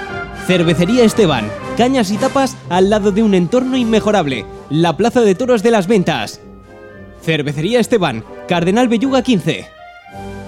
Cervecería 0.47 1.03
Esteban, 1.03 1.47
cañas 1.77 2.09
y 2.09 2.17
tapas 2.17 2.57
al 2.67 2.89
lado 2.89 3.11
de 3.11 3.21
un 3.21 3.35
entorno 3.35 3.77
inmejorable, 3.77 4.47
la 4.71 4.97
Plaza 4.97 5.21
de 5.21 5.35
Toros 5.35 5.61
de 5.61 5.69
las 5.69 5.85
Ventas. 5.85 6.41
Cervecería 7.21 7.79
Esteban, 7.79 8.23
Cardenal 8.47 8.87
Belluga 8.87 9.21
15. 9.21 9.67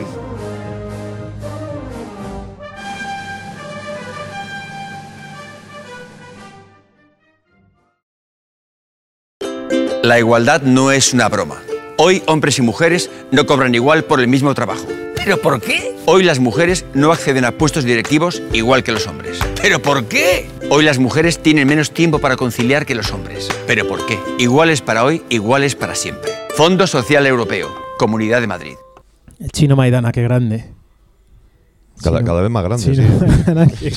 La 10.14 10.20
igualdad 10.20 10.61
no 10.61 10.91
es 10.91 11.11
una 11.11 11.28
broma. 11.28 11.64
Hoy 11.97 12.22
hombres 12.28 12.59
y 12.59 12.61
mujeres 12.61 13.09
no 13.32 13.47
cobran 13.47 13.74
igual 13.74 14.03
por 14.03 14.20
el 14.20 14.28
mismo 14.28 14.53
trabajo. 14.53 14.86
¿Pero 15.16 15.41
por 15.41 15.59
qué? 15.59 15.95
Hoy 16.05 16.22
las 16.22 16.38
mujeres 16.38 16.86
no 16.93 17.11
acceden 17.11 17.45
a 17.45 17.53
puestos 17.53 17.84
directivos 17.84 18.39
igual 18.53 18.84
que 18.84 18.91
los 18.91 19.07
hombres. 19.07 19.39
¿Pero 19.59 19.82
por 19.82 20.05
qué? 20.05 20.47
Hoy 20.70 20.84
las 20.84 20.99
mujeres 20.99 21.41
tienen 21.41 21.68
menos 21.68 21.89
tiempo 21.89 22.20
para 22.20 22.36
conciliar 22.36 22.86
que 22.86 22.93
los 22.93 23.11
hombres. 23.11 23.49
¿Pero 23.66 23.88
por 23.88 24.05
qué? 24.05 24.20
Iguales 24.38 24.82
para 24.82 25.03
hoy, 25.03 25.24
iguales 25.30 25.74
para 25.74 25.95
siempre. 25.95 26.32
Fondo 26.55 26.86
Social 26.86 27.26
Europeo, 27.26 27.74
Comunidad 27.97 28.39
de 28.39 28.45
Madrid. 28.45 28.76
El 29.39 29.49
chino 29.49 29.76
Maidana, 29.76 30.11
qué 30.11 30.22
grande. 30.22 30.66
Cada, 32.03 32.22
vez 32.39 32.51
más 32.51 32.64
grande. 32.64 32.84
Chino 32.84 33.20
sí. 33.20 33.26
Maidana, 33.26 33.68
qué, 33.68 33.91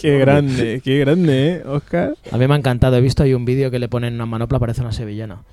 qué 0.00 0.18
grande, 0.18 0.80
qué 0.82 0.98
grande, 0.98 1.48
¿eh, 1.56 1.62
Oscar? 1.66 2.14
A 2.30 2.36
mí 2.38 2.46
me 2.46 2.54
ha 2.54 2.56
encantado. 2.56 2.96
He 2.96 3.00
visto 3.00 3.22
ahí 3.22 3.34
un 3.34 3.44
vídeo 3.44 3.70
que 3.70 3.78
le 3.78 3.88
ponen 3.88 4.14
una 4.14 4.26
manopla, 4.26 4.58
parece 4.58 4.80
una 4.80 4.92
sevillana. 4.92 5.42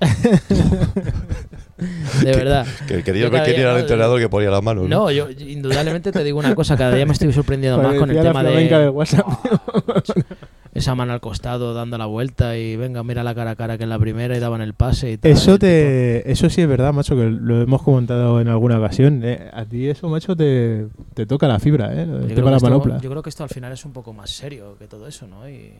de 2.22 2.32
verdad. 2.32 2.66
Que 2.86 2.94
ver 2.96 3.04
quién 3.04 3.56
día- 3.56 3.60
era 3.60 3.70
el 3.70 3.76
no, 3.76 3.80
entrenador 3.80 4.20
que 4.20 4.28
ponía 4.28 4.50
las 4.50 4.62
manos. 4.62 4.88
No, 4.88 5.10
yo 5.10 5.28
indudablemente 5.30 6.12
te 6.12 6.24
digo 6.24 6.38
una 6.38 6.54
cosa, 6.54 6.76
cada 6.76 6.94
día 6.94 7.06
me 7.06 7.12
estoy 7.12 7.32
sorprendiendo 7.32 7.82
más 7.82 7.96
con 7.96 8.10
el 8.10 8.16
la 8.16 8.22
tema 8.22 8.40
flamenca 8.40 8.76
del 8.78 8.86
de 8.86 8.90
WhatsApp. 8.90 9.26
esa 10.76 10.94
mano 10.94 11.12
al 11.12 11.20
costado 11.20 11.74
dando 11.74 11.96
la 11.98 12.06
vuelta 12.06 12.56
y 12.56 12.76
venga, 12.76 13.02
mira 13.02 13.22
la 13.24 13.34
cara 13.34 13.52
a 13.52 13.56
cara 13.56 13.78
que 13.78 13.84
en 13.84 13.88
la 13.90 13.98
primera 13.98 14.36
y 14.36 14.40
daban 14.40 14.60
el 14.60 14.74
pase 14.74 15.12
y 15.12 15.16
tal. 15.18 15.30
Eso 15.32 15.58
te, 15.58 16.30
eso 16.30 16.50
sí 16.50 16.60
es 16.62 16.68
verdad, 16.68 16.92
macho, 16.92 17.16
que 17.16 17.24
lo 17.30 17.62
hemos 17.62 17.82
comentado 17.82 18.40
en 18.40 18.48
alguna 18.48 18.78
ocasión. 18.78 19.22
eh, 19.24 19.50
a 19.52 19.64
ti 19.64 19.88
eso, 19.88 20.08
macho, 20.08 20.36
te, 20.36 20.86
te 21.14 21.24
toca 21.26 21.48
la 21.48 21.58
fibra, 21.58 21.92
¿eh? 21.94 22.06
Yo 22.06 22.16
creo, 22.28 22.44
de 22.46 22.50
la 22.50 22.56
esto, 22.58 22.98
yo 23.00 23.10
creo 23.10 23.22
que 23.22 23.30
esto 23.30 23.42
al 23.42 23.48
final 23.50 23.72
es 23.72 23.84
un 23.84 23.92
poco 23.92 24.12
más 24.12 24.30
serio 24.30 24.76
que 24.78 24.86
todo 24.86 25.06
eso, 25.06 25.26
¿no? 25.26 25.48
Y, 25.48 25.72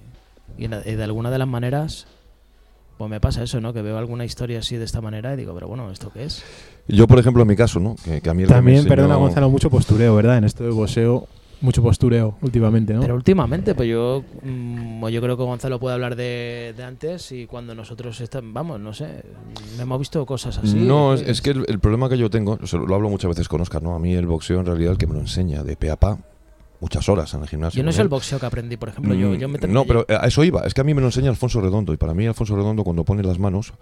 y 0.58 0.66
de 0.68 1.04
alguna 1.04 1.30
de 1.30 1.38
las 1.38 1.48
maneras, 1.48 2.06
pues 2.98 3.10
me 3.10 3.20
pasa 3.20 3.42
eso, 3.42 3.60
¿no? 3.60 3.72
Que 3.74 3.82
veo 3.82 3.98
alguna 3.98 4.24
historia 4.24 4.60
así 4.60 4.76
de 4.76 4.84
esta 4.84 5.00
manera 5.00 5.34
y 5.34 5.36
digo, 5.36 5.52
pero 5.54 5.68
bueno, 5.68 5.90
¿esto 5.90 6.10
qué 6.12 6.24
es? 6.24 6.42
Yo, 6.88 7.06
por 7.06 7.18
ejemplo, 7.18 7.42
en 7.42 7.48
mi 7.48 7.56
caso, 7.56 7.80
¿no? 7.80 7.96
Que, 8.04 8.20
que 8.20 8.30
a 8.30 8.34
mí 8.34 8.42
el 8.44 8.48
que 8.48 8.54
me 8.54 8.58
También, 8.58 8.78
enseñó- 8.78 8.88
perdona 8.88 9.16
Gonzalo, 9.16 9.50
mucho 9.50 9.68
postureo, 9.68 10.14
¿verdad? 10.14 10.38
En 10.38 10.44
esto 10.44 10.64
del 10.64 10.72
boxeo, 10.72 11.26
mucho 11.60 11.82
postureo 11.82 12.36
últimamente, 12.42 12.92
¿no? 12.92 13.00
Pero 13.00 13.14
últimamente, 13.14 13.74
pues 13.74 13.88
yo, 13.88 14.22
mm, 14.42 15.06
yo 15.08 15.20
creo 15.22 15.36
que 15.36 15.42
Gonzalo 15.42 15.78
puede 15.80 15.94
hablar 15.94 16.14
de, 16.16 16.74
de 16.76 16.84
antes 16.84 17.32
y 17.32 17.46
cuando 17.46 17.74
nosotros 17.74 18.20
estamos, 18.20 18.52
vamos, 18.52 18.78
no 18.80 18.92
sé, 18.92 19.22
hemos 19.80 19.98
visto 19.98 20.24
cosas 20.26 20.58
así. 20.58 20.76
No, 20.78 21.14
es, 21.14 21.22
que- 21.22 21.30
es 21.30 21.40
que 21.42 21.50
el, 21.50 21.64
el 21.68 21.78
problema 21.80 22.08
que 22.08 22.18
yo 22.18 22.28
tengo, 22.30 22.58
o 22.62 22.66
sea, 22.66 22.78
lo 22.80 22.94
hablo 22.94 23.08
muchas 23.08 23.28
veces 23.30 23.48
con 23.48 23.60
Oscar, 23.60 23.82
¿no? 23.82 23.94
A 23.94 23.98
mí 23.98 24.14
el 24.14 24.26
boxeo 24.26 24.60
en 24.60 24.66
realidad 24.66 24.92
el 24.92 24.98
que 24.98 25.06
me 25.06 25.14
lo 25.14 25.20
enseña 25.20 25.62
de 25.62 25.76
pe 25.76 25.90
a 25.90 25.96
pa, 25.96 26.18
muchas 26.80 27.08
horas 27.08 27.32
en 27.34 27.42
el 27.42 27.48
gimnasio. 27.48 27.78
Yo 27.78 27.84
no 27.84 27.90
es 27.90 27.96
el 27.98 28.02
él. 28.02 28.08
boxeo 28.08 28.38
que 28.38 28.46
aprendí, 28.46 28.76
por 28.76 28.88
ejemplo. 28.88 29.14
Yo, 29.14 29.30
Mm, 29.30 29.34
yo 29.34 29.48
me 29.48 29.58
no, 29.68 29.84
pero 29.84 30.04
a 30.08 30.26
eso 30.26 30.44
iba. 30.44 30.62
Es 30.62 30.74
que 30.74 30.80
a 30.80 30.84
mí 30.84 30.94
me 30.94 31.00
lo 31.00 31.08
enseña 31.08 31.30
Alfonso 31.30 31.60
Redondo. 31.60 31.92
Y 31.92 31.96
para 31.96 32.14
mí, 32.14 32.26
Alfonso 32.26 32.54
Redondo, 32.56 32.84
cuando 32.84 33.04
pone 33.04 33.22
las 33.22 33.38
manos, 33.38 33.72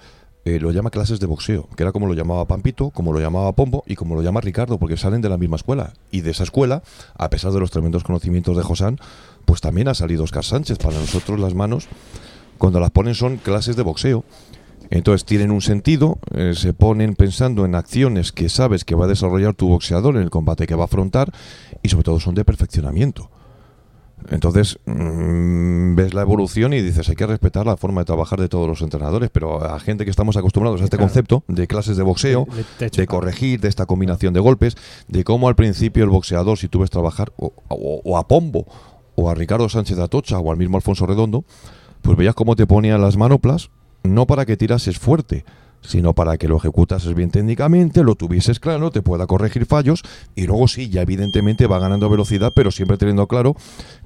eh, 0.44 0.58
lo 0.60 0.70
llama 0.70 0.90
clases 0.90 1.20
de 1.20 1.26
boxeo. 1.26 1.68
Que 1.76 1.82
era 1.82 1.92
como 1.92 2.06
lo 2.06 2.14
llamaba 2.14 2.44
Pampito, 2.46 2.90
como 2.90 3.12
lo 3.12 3.20
llamaba 3.20 3.52
Pombo 3.52 3.82
y 3.86 3.94
como 3.96 4.14
lo 4.14 4.22
llama 4.22 4.40
Ricardo, 4.40 4.78
porque 4.78 4.96
salen 4.96 5.20
de 5.20 5.28
la 5.28 5.38
misma 5.38 5.56
escuela. 5.56 5.92
Y 6.10 6.20
de 6.20 6.30
esa 6.30 6.44
escuela, 6.44 6.82
a 7.16 7.30
pesar 7.30 7.52
de 7.52 7.60
los 7.60 7.70
tremendos 7.70 8.04
conocimientos 8.04 8.56
de 8.56 8.62
Josán, 8.62 8.98
pues 9.44 9.60
también 9.60 9.88
ha 9.88 9.94
salido 9.94 10.24
Oscar 10.24 10.44
Sánchez. 10.44 10.78
Para 10.78 10.98
nosotros, 10.98 11.38
las 11.40 11.54
manos, 11.54 11.88
cuando 12.58 12.80
las 12.80 12.90
ponen, 12.90 13.14
son 13.14 13.36
clases 13.38 13.76
de 13.76 13.82
boxeo. 13.82 14.24
Entonces 14.90 15.24
tienen 15.24 15.50
un 15.50 15.60
sentido, 15.60 16.18
eh, 16.34 16.52
se 16.54 16.72
ponen 16.72 17.14
pensando 17.14 17.64
en 17.64 17.74
acciones 17.74 18.32
que 18.32 18.48
sabes 18.48 18.84
que 18.84 18.94
va 18.94 19.06
a 19.06 19.08
desarrollar 19.08 19.54
tu 19.54 19.68
boxeador 19.68 20.16
en 20.16 20.22
el 20.22 20.30
combate 20.30 20.66
que 20.66 20.74
va 20.74 20.82
a 20.82 20.86
afrontar 20.86 21.32
y 21.82 21.88
sobre 21.88 22.04
todo 22.04 22.20
son 22.20 22.34
de 22.34 22.44
perfeccionamiento. 22.44 23.30
Entonces 24.30 24.78
mm, 24.86 25.96
ves 25.96 26.14
la 26.14 26.22
evolución 26.22 26.72
y 26.72 26.80
dices 26.80 27.08
hay 27.08 27.16
que 27.16 27.26
respetar 27.26 27.66
la 27.66 27.76
forma 27.76 28.00
de 28.02 28.04
trabajar 28.06 28.40
de 28.40 28.48
todos 28.48 28.66
los 28.68 28.80
entrenadores, 28.80 29.28
pero 29.30 29.62
a 29.62 29.78
gente 29.80 30.04
que 30.04 30.10
estamos 30.10 30.36
acostumbrados 30.36 30.80
a 30.80 30.84
este 30.84 30.96
Claro. 30.96 31.08
concepto 31.10 31.44
de 31.48 31.66
clases 31.66 31.96
de 31.96 32.02
boxeo, 32.04 32.46
Le- 32.78 32.88
de 32.90 33.06
corregir, 33.06 33.60
de 33.60 33.68
esta 33.68 33.86
combinación 33.86 34.32
de 34.32 34.40
golpes, 34.40 34.76
de 35.08 35.24
cómo 35.24 35.48
al 35.48 35.56
principio 35.56 36.04
el 36.04 36.10
boxeador, 36.10 36.56
si 36.58 36.68
tú 36.68 36.78
ves 36.80 36.90
trabajar 36.90 37.32
o, 37.36 37.52
o- 37.68 38.00
o 38.04 38.16
a 38.16 38.26
Pombo, 38.28 38.66
o 39.16 39.28
a 39.28 39.34
Ricardo 39.34 39.68
Sánchez 39.68 39.98
Atocha, 39.98 40.38
o 40.38 40.50
al 40.50 40.56
mismo 40.56 40.76
Alfonso 40.76 41.04
Redondo, 41.06 41.44
pues 42.00 42.16
veías 42.16 42.34
cómo 42.34 42.56
te 42.56 42.66
ponían 42.66 43.00
las 43.02 43.16
manoplas, 43.16 43.70
no 44.04 44.26
para 44.26 44.46
que 44.46 44.56
tirases 44.56 44.98
fuerte, 44.98 45.44
sino 45.80 46.14
para 46.14 46.38
que 46.38 46.48
lo 46.48 46.56
ejecutases 46.56 47.14
bien 47.14 47.30
técnicamente, 47.30 48.02
lo 48.02 48.14
tuvieses 48.14 48.58
claro, 48.58 48.90
te 48.90 49.02
pueda 49.02 49.26
corregir 49.26 49.66
fallos 49.66 50.02
y 50.34 50.46
luego 50.46 50.66
sí, 50.66 50.88
ya 50.88 51.02
evidentemente 51.02 51.66
va 51.66 51.78
ganando 51.78 52.08
velocidad, 52.08 52.52
pero 52.54 52.70
siempre 52.70 52.96
teniendo 52.96 53.26
claro 53.26 53.54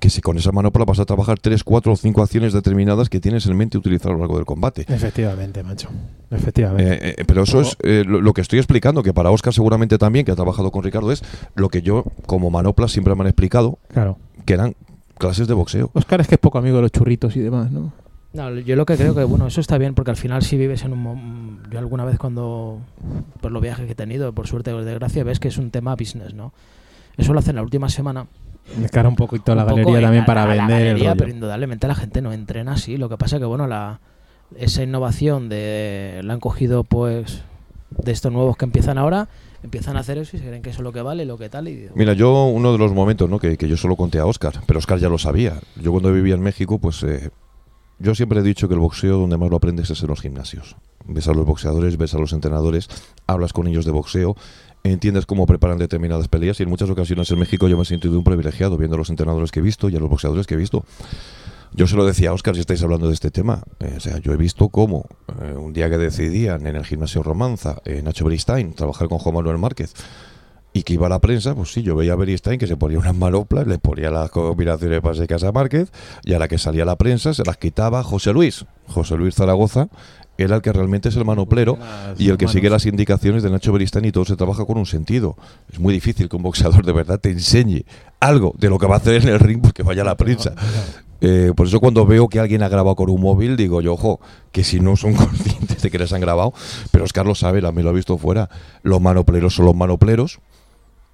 que 0.01 0.11
si 0.11 0.21
con 0.21 0.37
esa 0.37 0.51
manopla 0.51 0.85
vas 0.85 0.99
a 0.99 1.05
trabajar 1.05 1.39
3, 1.39 1.63
4 1.63 1.93
o 1.93 1.97
5 1.97 2.21
acciones 2.23 2.53
determinadas 2.53 3.09
que 3.09 3.21
tienes 3.21 3.47
en 3.47 3.57
mente 3.57 3.79
utilizar 3.79 4.11
a 4.11 4.15
lo 4.15 4.21
largo 4.21 4.37
del 4.37 4.45
combate. 4.45 4.87
Efectivamente, 4.89 5.63
macho. 5.63 5.89
Efectivamente. 6.33 6.95
Eh, 6.95 7.15
eh, 7.19 7.25
pero 7.25 7.45
eso 7.45 7.61
es 7.61 7.77
eh, 7.85 8.03
lo, 8.05 8.21
lo 8.21 8.33
que 8.33 8.41
estoy 8.41 8.59
explicando, 8.59 9.05
que 9.05 9.15
para 9.15 9.31
Oscar 9.31 9.55
seguramente 9.55 9.99
también, 9.99 10.25
que 10.25 10.33
ha 10.33 10.37
trabajado 10.37 10.73
con 10.73 10.83
Ricardo, 10.83 11.13
es 11.13 11.23
lo 11.55 11.69
que 11.69 11.83
yo 11.83 12.03
como 12.27 12.51
manopla 12.51 12.89
siempre 12.89 13.15
me 13.15 13.21
han 13.23 13.29
explicado, 13.29 13.79
Claro. 13.93 14.19
que 14.45 14.55
eran 14.55 14.75
clases 15.17 15.47
de 15.47 15.55
boxeo. 15.55 15.91
Oscar 15.95 16.21
es 16.21 16.27
que 16.27 16.35
es 16.35 16.41
poco 16.41 16.59
amigo 16.59 16.77
de 16.77 16.83
los 16.83 16.93
churritos 16.93 17.37
y 17.37 17.41
demás, 17.41 17.71
¿no? 17.71 17.93
No, 18.33 18.51
yo 18.55 18.77
lo 18.77 18.85
que 18.85 18.97
creo 18.97 19.15
que, 19.15 19.25
bueno, 19.25 19.47
eso 19.47 19.61
está 19.61 19.79
bien 19.79 19.95
porque 19.95 20.11
al 20.11 20.17
final 20.17 20.43
si 20.43 20.57
vives 20.59 20.85
en 20.85 20.93
un... 20.93 20.99
mo- 20.99 21.59
Yo 21.71 21.79
alguna 21.79 22.05
vez 22.05 22.19
cuando, 22.19 22.81
por 23.41 23.51
los 23.53 23.63
viajes 23.63 23.87
que 23.87 23.93
he 23.93 23.97
tenido, 23.97 24.33
por 24.33 24.47
suerte 24.47 24.71
o 24.73 24.77
por 24.77 24.85
desgracia, 24.85 25.25
ves 25.25 25.41
que 25.41 25.49
es 25.49 25.57
un 25.59 25.71
tema 25.71 25.95
business, 25.95 26.35
¿no? 26.35 26.53
Eso 27.17 27.33
lo 27.33 27.39
hacen 27.41 27.57
la 27.57 27.63
última 27.63 27.89
semana. 27.89 28.27
Cara 28.93 29.09
un 29.09 29.17
poquito 29.17 29.53
a 29.53 29.55
la 29.55 29.63
Un 29.65 29.69
galería 29.83 30.01
también 30.03 30.23
la- 30.23 30.27
para 30.27 30.43
la 30.47 30.55
vender 30.67 30.77
el 30.83 30.87
galería, 30.89 31.09
rollo. 31.11 31.19
Pero 31.19 31.31
indudablemente 31.31 31.89
la 31.89 31.95
gente 31.95 32.21
no 32.21 32.33
entrena 32.33 32.73
así. 32.73 32.99
Lo 32.99 33.09
que 33.09 33.17
pasa 33.17 33.39
que, 33.39 33.47
bueno, 33.47 33.67
la, 33.67 34.01
esa 34.57 34.83
innovación 34.83 35.49
de 35.49 36.21
la 36.23 36.35
han 36.35 36.41
cogido, 36.41 36.85
pues, 36.85 37.43
de 37.91 38.13
estos 38.13 38.31
nuevos 38.31 38.59
que 38.59 38.67
empiezan 38.67 38.99
ahora, 38.99 39.29
empiezan 39.63 39.97
a 39.97 40.01
hacer 40.01 40.19
eso 40.19 40.37
y 40.37 40.41
se 40.41 40.47
creen 40.47 40.61
que 40.63 40.69
eso 40.71 40.81
es 40.81 40.85
lo 40.85 40.93
que 40.93 41.01
vale, 41.01 41.25
lo 41.25 41.39
que 41.39 41.49
tal. 41.49 41.67
Y 41.69 41.89
Mira, 41.95 42.13
yo 42.13 42.45
uno 42.45 42.73
de 42.73 42.79
los 42.79 42.93
momentos 42.93 43.29
¿no? 43.31 43.39
que, 43.39 43.57
que 43.57 43.69
yo 43.69 43.79
solo 43.79 43.97
conté 43.97 44.19
a 44.19 44.27
Oscar, 44.27 44.53
pero 44.67 44.79
Oscar 44.79 44.99
ya 44.99 45.09
lo 45.09 45.17
sabía. 45.17 45.55
Yo 45.83 45.91
cuando 45.93 46.13
vivía 46.13 46.35
en 46.35 46.43
México, 46.43 46.79
pues 46.79 47.03
eh, 47.05 47.31
yo 47.99 48.15
siempre 48.15 48.41
he 48.41 48.43
dicho 48.43 48.69
que 48.69 48.75
el 48.75 48.81
boxeo 48.81 49.19
donde 49.19 49.37
más 49.37 49.51
lo 49.51 49.57
aprendes 49.57 49.91
es 49.91 50.03
en 50.03 50.09
los 50.09 50.21
gimnasios. 50.21 50.77
Ves 51.07 51.27
a 51.29 51.33
los 51.33 51.45
boxeadores, 51.45 51.97
ves 51.97 52.15
a 52.15 52.19
los 52.19 52.33
entrenadores, 52.33 52.89
hablas 53.27 53.53
con 53.53 53.67
ellos 53.67 53.85
de 53.85 53.91
boxeo, 53.91 54.37
entiendes 54.85 55.27
cómo 55.27 55.47
preparan 55.47 55.79
determinadas 55.79 56.29
peleas 56.29 56.61
y 56.61 56.63
en 56.63 56.69
muchas 56.69 56.91
ocasiones 56.91 57.31
en 57.31 57.39
México 57.39 57.67
yo 57.69 57.77
me 57.77 57.83
he 57.83 57.87
sentido 57.87 58.17
un 58.17 58.25
privilegiado 58.25 58.77
viendo 58.77 58.95
a 58.95 58.99
los 58.99 59.11
entrenadores 59.11 59.51
que 59.51 59.61
he 59.61 59.63
visto 59.63 59.89
y 59.89 59.97
a 59.97 60.01
los 60.01 60.09
boxeadores 60.09 60.47
que 60.47 60.55
he 60.55 60.59
visto. 60.59 60.85
Yo 61.73 61.87
se 61.87 61.97
lo 61.97 62.07
decía 62.07 62.31
a 62.31 62.33
Oscar 62.33 62.55
si 62.55 62.61
estáis 62.61 62.83
hablando 62.83 63.09
de 63.09 63.15
este 63.15 63.31
tema. 63.31 63.63
Eh, 63.81 63.95
o 63.97 64.01
sea, 64.01 64.19
yo 64.19 64.33
he 64.33 64.37
visto 64.37 64.69
cómo 64.69 65.07
eh, 65.43 65.53
un 65.53 65.73
día 65.73 65.91
que 65.91 65.99
decidían 65.99 66.67
en 66.67 66.77
el 66.77 66.85
gimnasio 66.85 67.23
Romanza, 67.23 67.83
Nacho 68.03 68.25
Beristain, 68.25 68.75
trabajar 68.75 69.09
con 69.09 69.19
Juan 69.19 69.35
Manuel 69.35 69.59
Márquez, 69.59 69.95
y 70.73 70.83
que 70.83 70.95
iba 70.95 71.07
a 71.07 71.11
la 71.11 71.19
prensa, 71.19 71.55
pues 71.55 71.73
sí, 71.73 71.83
yo 71.83 71.97
veía 71.97 72.13
a 72.13 72.17
Beristain 72.17 72.59
que 72.59 72.67
se 72.67 72.77
ponía 72.77 72.99
unas 72.99 73.15
manoplas, 73.15 73.67
le 73.67 73.79
ponía 73.79 74.11
las 74.11 74.31
combinaciones 74.31 75.01
básicas 75.03 75.43
a 75.43 75.53
Márquez, 75.53 75.91
y 76.25 76.35
a 76.35 76.39
la 76.39 76.49
que 76.49 76.59
salía 76.59 76.85
la 76.85 76.97
prensa 76.97 77.35
se 77.35 77.45
las 77.45 77.57
quitaba 77.57 78.03
José 78.03 78.33
Luis. 78.33 78.65
José 78.87 79.17
Luis 79.17 79.35
Zaragoza 79.35 79.89
era 80.39 80.55
el 80.55 80.63
que 80.63 80.73
realmente 80.73 81.09
es 81.09 81.17
el 81.17 81.25
manoplero 81.25 81.79
y 82.17 82.31
el 82.31 82.39
que 82.39 82.47
sigue 82.47 82.71
las 82.71 82.87
indicaciones 82.87 83.43
de 83.43 83.51
Nacho 83.51 83.73
Beristain 83.73 84.05
y 84.05 84.13
todo 84.13 84.25
se 84.25 84.37
trabaja 84.37 84.65
con 84.65 84.79
un 84.79 84.87
sentido. 84.87 85.37
Es 85.71 85.81
muy 85.81 85.93
difícil 85.93 86.29
que 86.29 86.37
un 86.37 86.43
boxeador 86.43 86.87
de 86.87 86.93
verdad 86.93 87.19
te 87.19 87.31
enseñe 87.31 87.85
algo 88.21 88.55
de 88.57 88.71
lo 88.71 88.79
que 88.79 88.87
va 88.87 88.95
a 88.95 88.99
hacer 88.99 89.23
en 89.23 89.29
el 89.31 89.41
ring 89.41 89.61
porque 89.61 89.83
vaya 89.83 90.03
a 90.03 90.05
la 90.05 90.17
prensa. 90.17 90.55
Eh, 91.21 91.53
por 91.57 91.67
eso 91.67 91.81
cuando 91.81 92.07
veo 92.07 92.29
que 92.29 92.39
alguien 92.39 92.63
ha 92.63 92.69
grabado 92.69 92.95
con 92.95 93.11
un 93.11 93.21
móvil, 93.21 93.57
digo 93.57 93.81
yo, 93.81 93.95
ojo, 93.95 94.21
que 94.53 94.63
si 94.63 94.79
no 94.79 94.95
son 94.95 95.15
conscientes 95.17 95.83
de 95.83 95.91
que 95.91 95.99
les 95.99 96.13
han 96.13 96.21
grabado, 96.21 96.55
pero 96.93 97.05
Oscar 97.05 97.27
lo 97.27 97.35
sabe, 97.35 97.61
también 97.61 97.85
lo 97.85 97.91
ha 97.91 97.95
visto 97.95 98.17
fuera, 98.17 98.49
los 98.85 99.01
manopleros 99.01 99.57
son 99.57 99.67
los 99.67 99.75
manopleros 99.75 100.39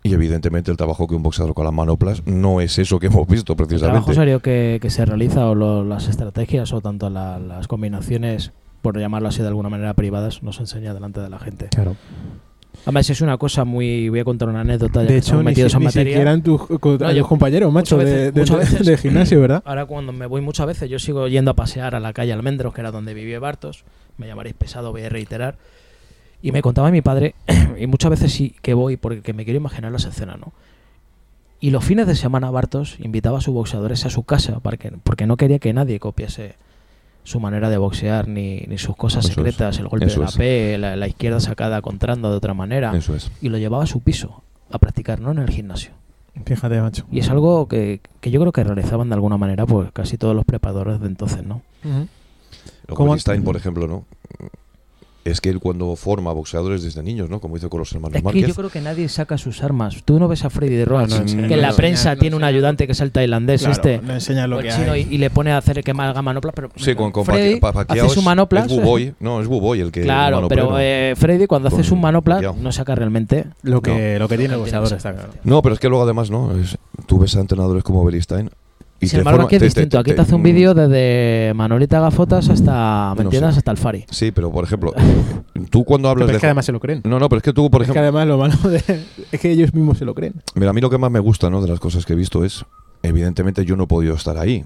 y 0.07 0.13
evidentemente 0.13 0.71
el 0.71 0.77
trabajo 0.77 1.09
que 1.09 1.15
un 1.15 1.23
boxeador 1.23 1.55
con 1.55 1.65
las 1.65 1.73
manoplas 1.73 2.23
no 2.27 2.61
es 2.61 2.79
eso 2.79 3.01
que 3.01 3.07
hemos 3.07 3.27
visto 3.27 3.55
el 3.55 3.57
trabajo 3.57 3.67
precisamente. 3.69 4.15
serio 4.15 4.41
que, 4.41 4.79
que 4.81 4.91
se 4.91 5.03
realiza 5.07 5.49
o 5.49 5.55
lo- 5.55 5.83
las 5.83 6.09
estrategias 6.09 6.75
o 6.75 6.83
tanto 6.83 7.09
la- 7.09 7.39
las 7.39 7.67
combinaciones, 7.69 8.53
por 8.83 8.99
llamarlo 8.99 9.29
así 9.29 9.41
de 9.41 9.49
alguna 9.49 9.71
manera, 9.71 9.95
privadas, 9.95 10.43
no 10.43 10.53
se 10.53 10.61
enseña 10.61 10.93
delante 10.93 11.21
de 11.21 11.31
la 11.31 11.39
gente. 11.39 11.69
Claro. 11.71 11.97
Además 12.83 13.09
es 13.09 13.23
una 13.23 13.39
cosa 13.39 13.65
muy... 13.65 14.11
Voy 14.11 14.19
a 14.19 14.25
contar 14.25 14.49
una 14.51 14.61
anécdota. 14.61 15.01
De 15.05 15.17
hecho, 15.17 15.39
ni, 15.39 15.45
metidos 15.45 15.73
si- 15.73 15.77
en 15.77 15.81
ni 15.81 15.85
materia. 15.87 16.13
siquiera 16.13 16.33
en 16.33 16.43
tus, 16.43 16.61
No, 16.69 17.27
compañeros, 17.27 17.73
macho, 17.73 17.97
veces- 17.97 18.35
de- 18.35 18.45
de- 18.45 18.57
veces- 18.59 18.85
de 18.87 18.97
gimnasio, 18.99 19.41
¿verdad? 19.41 19.63
Ahora 19.65 19.87
cuando 19.87 20.13
me 20.13 20.27
voy 20.27 20.43
muchas 20.43 20.67
veces, 20.67 20.91
yo 20.91 20.99
sigo 20.99 21.29
yendo 21.29 21.53
a 21.53 21.55
pasear 21.55 21.95
a 21.95 22.01
la 22.01 22.13
calle 22.13 22.35
Almendros, 22.35 22.75
que 22.75 22.83
era 22.83 22.91
donde 22.91 23.15
vivía 23.15 23.41
Bartos. 23.41 23.85
Me 24.19 24.27
llamaréis 24.27 24.55
pesado, 24.55 24.91
voy 24.93 25.03
a 25.05 25.09
reiterar. 25.09 25.57
Y 26.45 26.53
me 26.53 26.61
contaba 26.61 26.91
mi 26.91 27.01
padre, 27.01 27.35
y 27.81 27.87
muchas 27.87 28.11
veces 28.11 28.33
sí 28.33 28.55
que 28.61 28.75
voy 28.75 28.97
porque 28.99 29.33
me 29.33 29.45
quiero 29.45 29.57
imaginar 29.59 29.91
las 29.93 30.05
escenas, 30.05 30.39
¿no? 30.39 30.53
Y 31.59 31.71
los 31.71 31.83
fines 31.83 32.07
de 32.07 32.15
semana 32.15 32.51
Bartos 32.51 32.97
invitaba 33.01 33.39
a 33.39 33.41
sus 33.41 33.55
boxeadores 33.55 34.05
a 34.05 34.11
su 34.11 34.25
casa 34.25 34.61
porque, 34.61 34.93
porque 35.03 35.27
no 35.27 35.39
quería 35.39 35.59
que 35.59 35.73
nadie 35.73 35.99
copiase 35.99 36.57
su 37.23 37.41
manera 37.41 37.71
de 37.71 37.79
boxear 37.79 38.29
ni, 38.29 38.59
ni 38.69 38.77
sus 38.77 38.95
cosas 38.95 39.25
Eso 39.25 39.29
es, 39.31 39.35
secretas, 39.37 39.79
el 39.79 39.89
golpe 39.89 40.05
eso 40.05 40.21
de 40.21 40.25
la 40.27 40.29
es. 40.31 40.37
P, 40.37 40.77
la, 40.79 40.97
la 40.97 41.09
izquierda 41.09 41.41
sacada 41.41 41.81
contrando 41.81 42.31
de 42.31 42.37
otra 42.37 42.53
manera. 42.53 42.95
Eso 42.95 43.17
es. 43.17 43.31
Y 43.41 43.49
lo 43.49 43.57
llevaba 43.57 43.85
a 43.85 43.87
su 43.87 44.01
piso 44.01 44.43
a 44.71 44.79
practicar, 44.79 45.21
no 45.21 45.31
en 45.31 45.39
el 45.39 45.49
gimnasio. 45.49 45.93
Fíjate, 46.45 46.79
macho. 46.83 47.07
Y 47.11 47.21
es 47.21 47.31
algo 47.31 47.67
que, 47.69 48.01
que 48.21 48.31
yo 48.31 48.41
creo 48.41 48.53
que 48.53 48.63
realizaban 48.65 49.09
de 49.09 49.15
alguna 49.15 49.39
manera 49.39 49.65
pues 49.65 49.91
casi 49.93 50.19
todos 50.19 50.37
los 50.37 50.45
preparadores 50.45 51.01
de 51.01 51.07
entonces, 51.07 51.43
¿no? 51.47 51.63
Lo 52.87 52.95
¿Cómo- 52.95 53.13
Beristain, 53.13 53.43
por 53.43 53.57
ejemplo, 53.57 53.87
¿no? 53.87 54.05
Es 55.25 55.41
que 55.41 55.49
él 55.49 55.59
cuando 55.59 55.97
forma 55.97 56.33
boxeadores 56.35 56.83
desde 56.83 57.03
niños, 57.03 57.31
¿no? 57.31 57.41
Como 57.41 57.57
hizo 57.57 57.71
con 57.71 57.79
los 57.79 57.91
hermanos 57.93 58.17
Es 58.17 58.21
que 58.21 58.25
Márquez. 58.25 58.47
yo 58.47 58.55
creo 58.55 58.69
que 58.69 58.81
nadie 58.83 59.09
saca 59.09 59.39
sus 59.39 59.63
armas. 59.63 60.03
Tú 60.05 60.19
no 60.21 60.29
ves 60.29 60.45
a 60.45 60.51
Freddy 60.51 60.85
Ross, 60.85 61.09
No, 61.09 61.17
no 61.17 61.23
enseña, 61.23 61.49
que 61.49 61.55
en 61.55 61.63
la 61.63 61.71
no 61.71 61.77
prensa 61.77 62.11
enseña, 62.11 62.21
tiene 62.21 62.31
no 62.33 62.37
un 62.37 62.45
ayudante 62.45 62.85
que 62.87 62.93
es 62.93 63.01
el 63.01 63.11
tailandés 63.11 63.61
Claro, 63.63 63.73
este, 63.73 64.01
no 64.03 64.13
enseña 64.13 64.47
lo 64.47 64.59
que 64.59 64.69
chino, 64.69 64.93
hay. 64.93 65.07
y, 65.11 65.15
y 65.15 65.19
le 65.19 65.31
pone 65.31 65.53
a 65.53 65.57
hacer 65.57 65.83
que 65.83 65.93
haga 65.93 66.21
manopla, 66.21 66.53
pero 66.53 66.69
Sí, 66.77 66.95
con, 66.95 67.11
con 67.11 67.25
Freddy 67.25 67.59
Pa- 67.59 67.73
Pacquiao 67.73 68.05
hace 68.05 68.15
su 68.15 68.21
es- 68.21 68.27
manopla. 68.27 68.61
Es 68.67 68.69
Buboy. 68.69 69.15
No, 69.21 69.41
es 69.41 69.49
Buboy 69.49 69.81
el 69.81 69.91
que. 69.93 70.03
Claro, 70.03 70.47
pero 70.49 70.77
eh, 70.79 71.15
Freddy 71.17 71.47
cuando 71.47 71.69
hace 71.69 71.83
su 71.85 71.97
manopla 71.97 72.43
no 72.43 72.71
saca 72.73 72.95
realmente 72.95 73.47
Lo 73.63 73.81
que, 73.81 74.15
No. 74.15 74.19
lo 74.25 74.29
que 74.29 74.37
tiene 74.37 74.53
el 74.55 74.61
boxeador 74.61 74.93
está 74.93 75.15
claro. 75.15 75.31
No, 75.45 75.63
pero 75.63 75.75
es 75.75 75.81
que 75.81 75.89
luego 75.89 76.05
además, 76.05 76.31
¿no? 76.31 76.55
Es- 76.59 76.77
tú 77.07 77.19
ves 77.19 77.35
a 77.37 77.41
entrenadores 77.41 77.83
como 77.83 78.05
Beristain. 78.05 78.51
Y 79.05 79.09
Sin 79.09 79.19
embargo, 79.21 79.43
aquí 79.43 79.57
es 79.57 79.61
te- 79.61 79.65
distinto. 79.67 79.91
te- 79.97 79.99
Aquí 80.01 80.11
te- 80.11 80.17
te 80.17 80.23
hace 80.23 80.35
un 80.35 80.41
mm, 80.41 80.45
vídeo 80.45 80.75
desde 80.75 81.53
Manolita 81.55 82.01
Gafotas 82.01 82.49
hasta, 82.49 83.15
¿me 83.17 83.23
No 83.25 83.29
entiendes? 83.31 83.55
sé. 83.55 83.59
Hasta 83.59 83.71
el 83.71 83.77
Fari. 83.77 84.05
Sí, 84.11 84.33
pero 84.33 84.51
por 84.51 84.65
ejemplo, 84.65 84.93
tú 85.71 85.85
cuando 85.85 86.09
hablas 86.09 86.27
Pero 86.27 86.33
de. 86.33 86.37
es 86.37 86.41
que 86.41 86.47
además 86.47 86.65
se 86.67 86.73
lo 86.73 86.81
creen. 86.81 87.01
No, 87.05 87.19
no, 87.19 87.29
pero 87.29 87.39
es 87.39 87.43
que 87.43 87.53
tú, 87.53 87.71
por 87.71 87.83
Es 87.83 87.87
que 87.89 87.93
ejemplo. 87.93 88.19
además 88.21 88.27
lo 88.29 88.39
malo 88.39 88.57
de, 88.71 88.83
es 89.33 89.41
que 89.41 89.51
ellos 89.51 89.73
mismos 89.75 89.99
se 89.99 90.05
lo 90.05 90.15
creen. 90.15 90.35
Mira, 90.55 90.71
a 90.71 90.73
mí 90.73 90.81
lo 90.81 90.91
que 90.91 90.99
más 90.99 91.11
me 91.11 91.21
gusta, 91.21 91.51
¿no? 91.51 91.61
De 91.63 91.69
las 91.69 91.81
cosas 91.81 92.05
que 92.07 92.13
he 92.15 92.17
visto 92.17 92.45
es. 92.45 92.65
Evidentemente 93.03 93.65
yo 93.67 93.77
no 93.77 93.85
he 93.85 93.87
podido 93.87 94.15
estar 94.15 94.39
ahí. 94.39 94.65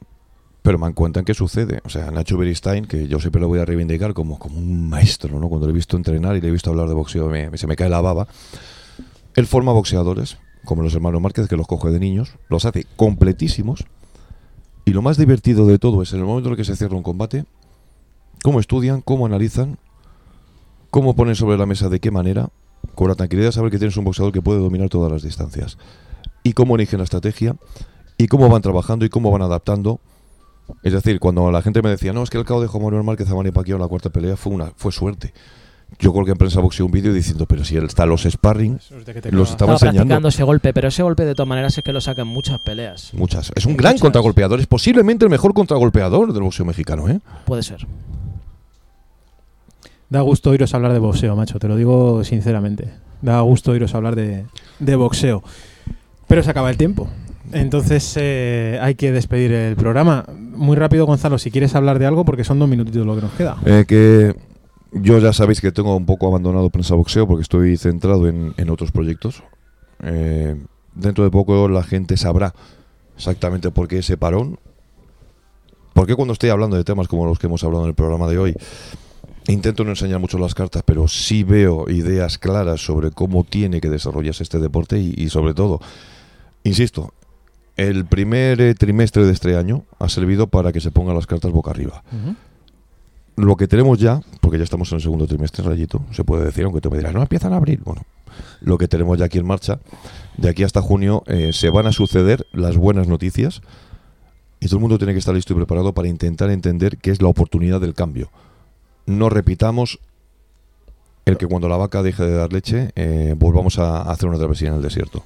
Pero 0.63 0.79
me 0.79 0.93
cuentan 0.93 1.25
qué 1.25 1.35
sucede. 1.35 1.81
O 1.85 1.89
sea, 1.89 2.11
Nacho 2.11 2.37
Beristain, 2.37 2.85
que 2.85 3.09
yo 3.09 3.21
siempre 3.21 3.41
lo 3.41 3.49
voy 3.49 3.59
a 3.61 3.65
reivindicar 3.65 4.13
como, 4.13 4.39
como 4.39 4.59
un 4.59 4.89
maestro, 4.89 5.39
¿no? 5.41 5.49
Cuando 5.49 5.67
le 5.67 5.73
he 5.73 5.75
visto 5.75 5.97
entrenar 5.97 6.37
y 6.37 6.41
le 6.41 6.49
he 6.49 6.51
visto 6.51 6.71
hablar 6.71 6.89
de 6.89 6.95
boxeo, 6.95 7.29
me- 7.29 7.57
se 7.57 7.67
me 7.67 7.75
cae 7.77 7.89
la 7.89 8.01
baba. 8.01 8.27
Él 9.35 9.47
forma 9.47 9.73
boxeadores, 9.73 10.37
como 10.65 10.83
los 10.83 10.95
hermanos 10.95 11.21
Márquez, 11.21 11.49
que 11.49 11.57
los 11.57 11.67
coge 11.67 11.91
de 11.91 12.01
niños, 12.01 12.33
los 12.49 12.65
hace 12.65 12.87
completísimos. 12.97 13.85
Y 14.89 14.95
lo 14.95 15.03
más 15.03 15.19
divertido 15.19 15.67
de 15.67 15.79
todo 15.79 16.01
es 16.01 16.15
en 16.15 16.21
el 16.21 16.25
momento 16.25 16.49
en 16.49 16.53
el 16.53 16.57
que 16.57 16.65
se 16.65 16.75
cierra 16.75 16.97
un 16.97 17.03
combate, 17.03 17.45
cómo 18.43 18.59
estudian, 18.59 19.03
cómo 19.03 19.27
analizan, 19.27 19.77
cómo 20.89 21.15
ponen 21.15 21.35
sobre 21.35 21.59
la 21.59 21.67
mesa 21.67 21.91
de 21.91 22.01
qué 22.01 22.11
manera, 22.11 22.49
con 22.95 23.09
la 23.09 23.15
tranquilidad 23.15 23.49
de 23.49 23.53
saber 23.53 23.71
que 23.71 23.77
tienes 23.77 23.99
un 23.99 24.07
boxeador 24.07 24.33
que 24.33 24.41
puede 24.41 24.61
dominar 24.61 24.89
todas 24.89 25.13
las 25.13 25.21
distancias. 25.21 25.77
Y 26.43 26.55
cómo 26.55 26.75
eligen 26.75 27.01
la 27.01 27.05
estrategia, 27.05 27.55
y 28.17 28.29
cómo 28.29 28.49
van 28.49 28.63
trabajando 28.63 29.05
y 29.05 29.11
cómo 29.11 29.31
van 29.31 29.43
adaptando. 29.43 30.01
Es 30.83 30.95
decir, 30.95 31.21
cuando 31.21 31.51
la 31.51 31.61
gente 31.61 31.83
me 31.83 31.91
decía, 31.91 32.15
no, 32.15 32.23
es 32.23 32.31
que 32.31 32.39
el 32.39 32.47
KO 32.47 32.63
de 32.63 32.69
Juan 32.69 32.85
Manuel 32.85 33.05
Márquez 33.05 33.29
a 33.29 33.35
Manny 33.35 33.51
en 33.55 33.79
la 33.79 33.89
cuarta 33.89 34.09
pelea 34.09 34.39
fue 34.39 34.55
una 34.55 34.73
fue 34.75 34.91
suerte. 34.91 35.35
Yo 36.01 36.13
creo 36.13 36.25
que 36.25 36.31
en 36.33 36.39
prensa 36.39 36.61
boxeo 36.61 36.87
un 36.87 36.93
vídeo 36.93 37.13
diciendo, 37.13 37.45
pero 37.47 37.65
si 37.65 37.77
él 37.77 37.85
está 37.85 38.07
los 38.07 38.23
sparring, 38.23 38.75
los 38.75 38.93
estaba 38.93 39.43
Estaba 39.51 39.73
enseñando. 39.73 39.97
practicando 39.99 40.29
ese 40.29 40.45
golpe, 40.45 40.73
pero 40.73 40.89
ese 40.89 41.03
golpe 41.03 41.25
de 41.25 41.35
todas 41.35 41.49
maneras 41.49 41.77
es 41.77 41.83
que 41.83 41.93
lo 41.93 42.01
saca 42.01 42.23
en 42.23 42.29
muchas 42.29 42.61
peleas. 42.61 43.13
Muchas. 43.15 43.51
Es 43.57 43.67
un 43.67 43.77
gran 43.77 43.93
Muchas. 43.95 44.03
contragolpeador, 44.03 44.61
es 44.61 44.67
posiblemente 44.69 45.25
el 45.25 45.31
mejor 45.31 45.55
contragolpeador 45.55 46.33
del 46.33 46.43
boxeo 46.43 46.65
mexicano, 46.65 47.09
¿eh? 47.09 47.19
Puede 47.47 47.63
ser. 47.65 47.87
Da 50.11 50.21
gusto 50.23 50.51
oíros 50.51 50.73
hablar 50.75 50.93
de 50.93 50.99
boxeo, 51.01 51.37
macho, 51.37 51.59
te 51.59 51.69
lo 51.69 51.77
digo 51.77 52.25
sinceramente. 52.25 52.89
Da 53.21 53.41
gusto 53.41 53.73
oíros 53.73 53.95
hablar 53.95 54.15
de, 54.17 54.45
de 54.79 54.97
boxeo. 54.97 55.43
Pero 56.29 56.43
se 56.43 56.51
acaba 56.51 56.71
el 56.71 56.77
tiempo. 56.77 57.09
Entonces 57.53 58.15
eh, 58.17 58.79
hay 58.81 58.95
que 58.95 59.11
despedir 59.13 59.53
el 59.53 59.77
programa. 59.77 60.25
Muy 60.29 60.77
rápido, 60.77 61.07
Gonzalo, 61.07 61.39
si 61.39 61.51
quieres 61.51 61.75
hablar 61.75 61.99
de 61.99 62.07
algo, 62.07 62.25
porque 62.25 62.45
son 62.45 62.59
dos 62.59 62.69
minutitos 62.69 63.05
lo 63.07 63.15
que 63.17 63.23
nos 63.23 63.33
queda. 63.33 63.57
Eh, 63.67 63.85
que 63.89 64.35
yo 64.93 65.19
ya 65.19 65.33
sabéis 65.33 65.61
que 65.61 65.73
tengo 65.73 65.97
un 65.97 66.07
poco 66.07 66.29
abandonado 66.29 66.71
prensa 66.71 66.95
boxeo 66.95 67.27
porque 67.27 67.43
estoy 67.43 67.77
centrado 67.77 68.27
en, 68.29 68.71
otros 68.71 68.93
proyectos. 68.93 69.43
Eh, 70.03 70.57
dentro 70.95 71.25
de 71.25 71.31
poco 71.31 71.69
la 71.69 71.83
gente 71.83 72.17
sabrá 72.17 72.55
exactamente 73.17 73.71
por 73.71 73.89
qué 73.89 73.99
ese 73.99 74.17
parón. 74.17 74.59
Porque 75.93 76.15
cuando 76.15 76.33
estoy 76.33 76.51
hablando 76.51 76.77
de 76.77 76.85
temas 76.85 77.09
como 77.09 77.27
los 77.27 77.39
que 77.39 77.47
hemos 77.47 77.65
hablado 77.65 77.85
en 77.85 77.91
el 77.91 77.95
programa 77.95 78.29
de 78.29 78.39
hoy, 78.39 78.55
intento 79.49 79.83
no 79.83 79.91
enseñar 79.91 80.21
mucho 80.21 80.39
las 80.39 80.55
cartas, 80.55 80.83
pero 80.87 81.09
sí 81.09 81.43
veo 81.43 81.91
ideas 81.91 82.39
claras 82.39 82.81
sobre 82.81 83.11
cómo 83.11 83.43
tiene 83.43 83.81
que 83.81 83.91
desarrollarse 83.91 84.45
este 84.45 84.61
deporte 84.61 85.01
y, 85.01 85.15
y 85.17 85.29
sobre 85.29 85.55
todo, 85.55 85.81
insisto, 86.63 87.13
el 87.79 88.07
primer 88.07 88.61
eh, 88.61 88.75
trimestre 88.75 89.25
de 89.25 89.33
este 89.33 89.57
año 89.57 89.85
ha 89.99 90.09
servido 90.09 90.49
para 90.49 90.73
que 90.73 90.81
se 90.81 90.91
pongan 90.91 91.15
las 91.15 91.27
cartas 91.27 91.53
boca 91.53 91.71
arriba. 91.71 92.03
Lo 93.39 93.57
que 93.57 93.69
tenemos 93.69 93.99
ya, 93.99 94.21
porque 94.41 94.59
ya 94.59 94.65
estamos 94.65 94.91
en 94.93 94.97
el 94.97 95.03
segundo 95.03 95.27
trimestre, 95.27 95.65
Rayito, 95.65 96.03
se 96.11 96.25
puede 96.25 96.45
decir, 96.45 96.65
aunque 96.65 96.81
tú 96.81 96.91
me 96.91 96.99
dirás, 96.99 97.15
no 97.15 97.23
empiezan 97.23 97.53
a 97.53 97.57
abrir. 97.57 97.81
Bueno, 97.85 98.03
lo 98.61 98.79
que 98.79 98.89
tenemos 98.89 99.19
ya 99.19 99.27
aquí 99.27 99.39
en 99.39 99.47
marcha, 99.47 99.79
de 100.37 100.49
aquí 100.49 100.65
hasta 100.65 100.83
junio, 100.83 101.23
eh, 101.27 101.53
se 101.53 101.71
van 101.71 101.87
a 101.87 101.93
suceder 101.93 102.47
las 102.53 102.77
buenas 102.77 103.07
noticias 103.07 103.63
y 104.61 104.67
todo 104.67 104.77
el 104.77 104.81
mundo 104.83 104.99
tiene 104.99 105.13
que 105.13 105.21
estar 105.21 105.35
listo 105.35 105.53
y 105.53 105.57
preparado 105.57 105.93
para 105.93 106.09
intentar 106.09 106.51
entender 106.51 106.99
qué 106.99 107.11
es 107.11 107.23
la 107.23 107.29
oportunidad 107.29 107.81
del 107.81 107.95
cambio. 107.95 108.31
No 109.07 109.29
repitamos 109.31 110.01
el 111.25 111.37
que 111.37 111.47
cuando 111.47 111.69
la 111.69 111.77
vaca 111.77 112.03
deje 112.03 112.25
de 112.25 112.35
dar 112.35 112.53
leche, 112.53 112.91
eh, 112.97 113.35
volvamos 113.37 113.79
a 113.79 114.03
hacer 114.03 114.29
una 114.29 114.39
travesía 114.39 114.69
en 114.69 114.75
el 114.75 114.83
desierto. 114.83 115.23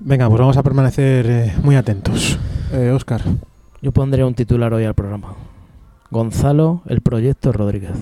Venga, 0.00 0.28
pues 0.28 0.40
vamos 0.40 0.56
a 0.56 0.62
permanecer 0.62 1.26
eh, 1.30 1.54
muy 1.62 1.76
atentos. 1.76 2.38
Eh, 2.72 2.90
Oscar. 2.90 3.22
Yo 3.80 3.92
pondré 3.92 4.24
un 4.24 4.34
titular 4.34 4.72
hoy 4.72 4.84
al 4.84 4.94
programa. 4.94 5.34
Gonzalo, 6.12 6.82
el 6.88 7.00
proyecto 7.00 7.52
Rodríguez. 7.52 7.92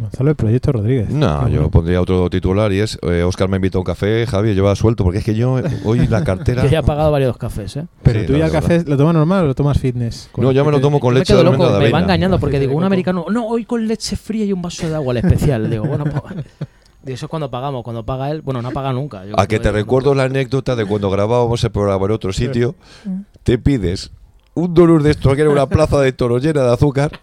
Gonzalo, 0.00 0.30
el 0.30 0.36
proyecto 0.36 0.72
Rodríguez. 0.72 1.10
No, 1.10 1.44
Qué 1.44 1.52
yo 1.52 1.56
bueno. 1.58 1.70
pondría 1.70 2.00
otro 2.00 2.28
titular 2.30 2.72
y 2.72 2.80
es 2.80 2.98
eh, 3.02 3.22
Oscar 3.22 3.50
me 3.50 3.56
invitó 3.56 3.78
a 3.78 3.80
un 3.82 3.84
café, 3.84 4.26
Javi 4.26 4.54
lleva 4.54 4.74
suelto, 4.74 5.04
porque 5.04 5.18
es 5.18 5.24
que 5.24 5.34
yo 5.34 5.58
eh, 5.58 5.64
hoy 5.84 6.06
la 6.06 6.24
cartera... 6.24 6.62
Yo 6.64 6.70
ya 6.70 6.78
he 6.78 6.82
pagado 6.82 7.12
varios 7.12 7.36
cafés, 7.36 7.76
¿eh? 7.76 7.86
Pero 8.02 8.20
Sí, 8.20 8.26
tú 8.26 8.32
no, 8.32 8.38
ya 8.38 8.46
el 8.46 8.50
café 8.52 8.82
lo 8.86 8.96
tomas 8.96 9.14
normal 9.14 9.44
o 9.44 9.46
lo 9.48 9.54
tomas 9.54 9.78
fitness. 9.78 10.30
No, 10.38 10.52
yo 10.52 10.64
me 10.64 10.72
lo 10.72 10.80
tomo 10.80 10.98
con 10.98 11.10
Yo 11.10 11.14
me 11.14 11.20
leche 11.20 11.34
quedo 11.34 11.44
de 11.44 11.50
loco, 11.50 11.70
de 11.70 11.84
me 11.84 11.90
va 11.90 12.00
engañando 12.00 12.40
porque 12.40 12.58
digo, 12.58 12.74
un 12.74 12.84
americano, 12.84 13.26
no, 13.30 13.46
hoy 13.46 13.66
con 13.66 13.86
leche 13.86 14.16
fría 14.16 14.46
y 14.46 14.52
un 14.54 14.62
vaso 14.62 14.88
de 14.88 14.94
agua 14.94 15.12
al 15.12 15.18
especial. 15.18 15.68
Digo, 15.70 15.84
bueno, 15.84 16.04
pues, 16.04 16.44
y 17.06 17.12
eso 17.12 17.26
es 17.26 17.30
cuando 17.30 17.50
pagamos, 17.50 17.84
cuando 17.84 18.06
paga 18.06 18.30
él, 18.30 18.40
bueno, 18.40 18.62
no 18.62 18.70
paga 18.70 18.92
nunca. 18.94 19.26
Yo 19.26 19.38
A 19.38 19.46
que 19.46 19.60
te 19.60 19.70
recuerdo 19.70 20.14
la 20.14 20.24
anécdota 20.24 20.74
de 20.76 20.86
cuando 20.86 21.10
grabábamos 21.10 21.62
el 21.62 21.70
programa 21.70 22.06
en 22.06 22.12
otro 22.12 22.32
sitio, 22.32 22.74
te 23.42 23.58
pides 23.58 24.10
un 24.54 24.72
dolor 24.72 25.02
de 25.02 25.10
esto 25.10 25.34
que 25.34 25.42
era 25.42 25.50
una 25.50 25.66
plaza 25.66 26.00
de 26.00 26.12
toros 26.12 26.42
llena 26.42 26.62
de 26.62 26.72
azúcar 26.72 27.20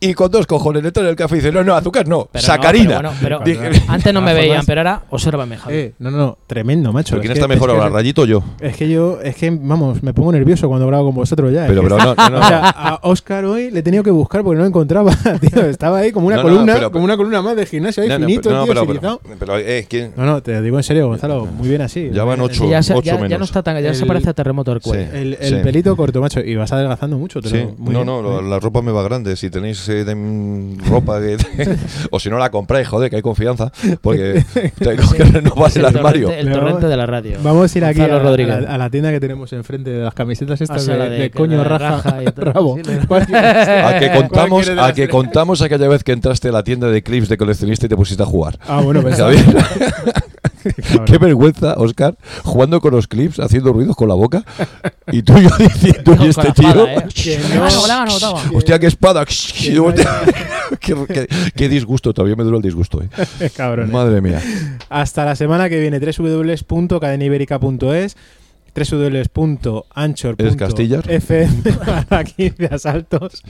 y 0.00 0.14
con 0.14 0.30
dos 0.30 0.46
cojones 0.46 0.82
le 0.82 0.92
traen 0.92 1.08
el 1.08 1.16
café 1.16 1.34
y 1.34 1.38
dice, 1.38 1.50
no, 1.52 1.64
no, 1.64 1.74
azúcar 1.74 2.06
no, 2.06 2.28
Pero 2.30 2.42
no, 2.42 2.46
sacarina. 2.46 2.98
pero 2.98 3.10
bueno, 3.10 3.18
pero 3.20 3.40
Dije- 3.40 3.82
antes 3.88 4.14
no 4.14 4.20
me 4.20 4.32
veían, 4.34 4.64
pero 4.64 4.80
ahora 4.80 5.02
obsérvame, 5.10 5.56
Javi. 5.56 5.74
Eh, 5.76 5.92
no, 5.98 6.10
no, 6.10 6.16
no, 6.18 6.38
tremendo, 6.46 6.92
macho. 6.92 7.10
¿Pero 7.10 7.22
quién 7.22 7.32
Es 7.32 7.38
está 7.38 7.48
que- 7.48 7.54
mejor 7.54 7.70
es 7.70 7.74
que- 7.76 7.82
ahora, 7.82 7.94
Rayito 7.94 8.22
o 8.22 8.24
yo? 8.26 8.42
Es 8.60 8.76
que 8.76 8.88
yo, 8.88 9.18
es 9.22 9.34
que, 9.36 9.50
vamos, 9.50 10.02
me 10.02 10.14
pongo 10.14 10.30
nervioso 10.32 10.68
cuando 10.68 10.86
grabo 10.86 11.06
con 11.06 11.14
vosotros 11.16 11.52
ya. 11.52 11.66
Pero, 11.66 11.82
pero 11.82 11.98
no, 11.98 12.14
no, 12.14 12.28
no. 12.30 12.38
O 12.38 12.42
sea, 12.48 12.68
a 12.70 13.00
Oscar 13.02 13.44
hoy 13.44 13.70
le 13.70 13.80
he 13.80 13.82
tenido 13.82 14.02
que 14.04 14.10
buscar 14.10 14.42
porque 14.44 14.56
no 14.56 14.62
lo 14.62 14.68
encontraba, 14.68 15.12
tío. 15.40 15.62
Estaba 15.66 15.98
ahí 15.98 16.12
como 16.12 16.28
una 16.28 16.36
No, 16.36 16.42
no, 16.44 16.48
columna, 16.48 16.74
pero- 16.74 16.92
como 16.92 17.04
una 17.04 17.16
columna 17.16 17.42
más 17.42 17.56
de 17.56 17.66
gimnasio 17.66 18.02
ahí, 18.04 18.10
finito, 18.10 18.50
no, 18.50 18.64
tío, 18.64 18.74
pero- 18.74 18.86
pero- 18.86 19.20
pero, 19.38 19.58
eh, 19.58 19.86
¿quién? 19.88 20.12
No, 20.16 20.24
no, 20.24 20.42
te 20.42 20.60
digo 20.62 20.76
en 20.76 20.82
serio, 20.84 21.08
Gonzalo, 21.08 21.44
muy 21.46 21.68
bien 21.68 21.82
así. 21.82 22.10
Ya 22.12 22.24
van 22.24 22.40
ocho, 22.40 22.68
ya, 22.70 22.78
ocho 22.80 23.00
ya- 23.02 23.14
ya 23.14 23.18
menos. 23.18 23.38
no 23.40 23.44
está 23.44 23.62
tan, 23.62 23.82
ya 23.82 23.92
se 23.94 24.06
parece 24.06 24.30
a 24.30 24.34
terremoto 24.34 24.70
del 24.70 24.80
cuello. 24.80 25.12
El, 25.12 25.60
pelito 25.62 25.96
corto, 25.96 26.20
macho, 26.20 26.40
y 26.40 26.54
vas 26.54 26.70
adelgazando 26.72 27.18
mucho. 27.18 27.40
te 27.42 27.48
Sí, 27.48 27.66
no, 27.78 28.04
no, 28.04 28.22
lo- 28.22 28.42
la 28.42 28.60
ropa 28.60 28.80
me 28.82 28.92
va 28.92 29.02
grande. 29.02 29.34
Si 29.36 29.50
tenéis 29.50 29.87
de- 29.92 30.14
mm, 30.14 30.78
ropa 30.88 31.20
que- 31.20 31.36
o 32.10 32.18
si 32.20 32.30
no 32.30 32.38
la 32.38 32.50
compráis, 32.50 32.88
joder, 32.88 33.10
que 33.10 33.16
hay 33.16 33.22
confianza, 33.22 33.70
porque 34.00 34.44
tengo 34.78 35.10
que 35.12 35.24
renovar 35.24 35.70
Es 35.70 35.76
el 35.76 35.84
armario. 35.86 36.28
torrente, 36.28 36.48
el 36.48 36.52
torrente 36.54 36.86
de 36.86 36.96
la 36.96 37.06
radio. 37.06 37.38
Vamos 37.42 37.74
a 37.74 37.78
ir 37.78 37.84
aquí 37.84 38.00
a, 38.00 38.08
la, 38.08 38.54
a 38.74 38.78
la 38.78 38.90
tienda 38.90 39.10
que 39.10 39.20
tenemos 39.20 39.52
enfrente 39.52 39.90
de 39.90 40.04
las 40.04 40.14
camisetas 40.14 40.60
estas 40.60 40.84
sea, 40.84 40.94
de, 40.94 40.98
la 40.98 41.04
de- 41.08 41.18
de 41.18 41.30
que 41.30 41.36
coño 41.38 41.58
la 41.58 41.64
raja, 41.64 41.96
raja 42.02 42.22
y 42.22 42.26
rabo. 42.40 42.76
Sí. 42.76 42.82
A 42.90 43.98
que 43.98 44.08
¿Cuál 44.08 44.28
contamos, 44.28 44.68
a 44.68 44.88
que 44.92 45.02
tres? 45.02 45.08
contamos 45.10 45.62
aquella 45.62 45.88
vez 45.88 46.04
que 46.04 46.12
entraste 46.12 46.48
a 46.48 46.52
la 46.52 46.62
tienda 46.62 46.88
de 46.88 47.02
clips 47.02 47.28
de 47.28 47.36
coleccionista 47.36 47.86
y 47.86 47.88
te 47.88 47.96
pusiste 47.96 48.22
a 48.22 48.26
jugar. 48.26 48.58
Ah, 48.66 48.80
bueno, 48.80 49.02
pues-. 49.02 49.18
Qué 51.06 51.18
vergüenza, 51.18 51.74
Oscar, 51.76 52.16
jugando 52.44 52.80
con 52.80 52.92
los 52.94 53.06
clips, 53.06 53.38
haciendo 53.40 53.72
ruidos 53.72 53.96
con 53.96 54.08
la 54.08 54.14
boca. 54.14 54.44
Y 55.12 55.22
tú 55.22 55.36
y 55.38 55.42
yo 55.44 55.50
diciendo, 55.58 56.16
y 56.20 56.26
este 56.28 56.48
espada, 56.48 56.72
tío. 56.72 56.86
¿eh? 56.86 57.04
Que 57.14 57.38
no. 57.54 57.64
Hostia, 58.54 58.78
qué 58.78 58.86
espada. 58.86 59.24
Que 59.24 59.72
no 59.74 59.88
haya- 59.88 60.20
qué, 61.56 61.68
disgusto, 61.68 62.12
todavía 62.14 62.36
me 62.36 62.44
dura 62.44 62.56
el 62.58 62.62
disgusto. 62.62 63.02
eh. 63.02 63.08
Cabrones. 63.56 63.92
Madre 63.92 64.20
mía. 64.20 64.40
Hasta 64.88 65.24
la 65.24 65.34
semana 65.36 65.68
que 65.68 65.78
viene, 65.80 65.98
www.cadenaiberica.es 66.00 68.16
¿Eres 68.78 70.54
Castillas? 70.56 71.04
www.anchor.fm 71.04 71.62
para 72.08 72.24
15 72.24 72.66
asaltos 72.66 73.42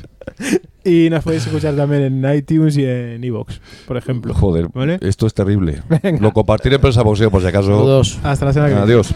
y 0.88 1.10
nos 1.10 1.22
podéis 1.22 1.46
escuchar 1.46 1.76
también 1.76 2.02
en 2.24 2.34
iTunes 2.34 2.76
y 2.76 2.84
en 2.84 3.22
iVoox, 3.22 3.58
por 3.86 3.96
ejemplo. 3.96 4.34
Joder, 4.34 4.68
¿Vale? 4.72 4.98
esto 5.02 5.26
es 5.26 5.34
terrible. 5.34 5.82
Venga. 6.02 6.20
Lo 6.20 6.32
compartiré 6.32 6.76
en 6.76 6.80
prensa 6.80 7.02
boxeo 7.02 7.30
por 7.30 7.42
si 7.42 7.48
acaso. 7.48 8.00
Hasta 8.22 8.44
la 8.44 8.52
semana 8.52 8.68
que 8.68 8.74
viene. 8.74 8.92
Adiós. 8.92 9.14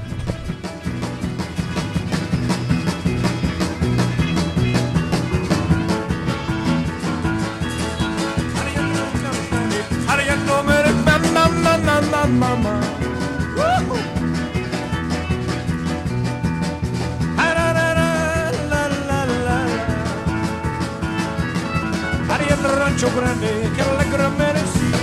Rancho 23.03 23.21
Grande, 23.21 23.49
que 23.75 23.83
alegre 23.83 24.29
merecía. 24.39 24.99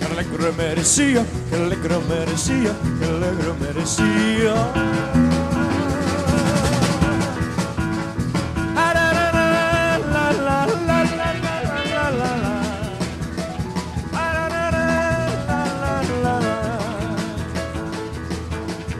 Que 0.00 0.04
alegre 0.06 0.52
merecía, 0.58 1.24
que 1.48 1.54
alegre 1.54 1.98
merecía, 2.08 2.72
que 2.98 3.04
alegre 3.04 3.52
merecía. 3.60 4.54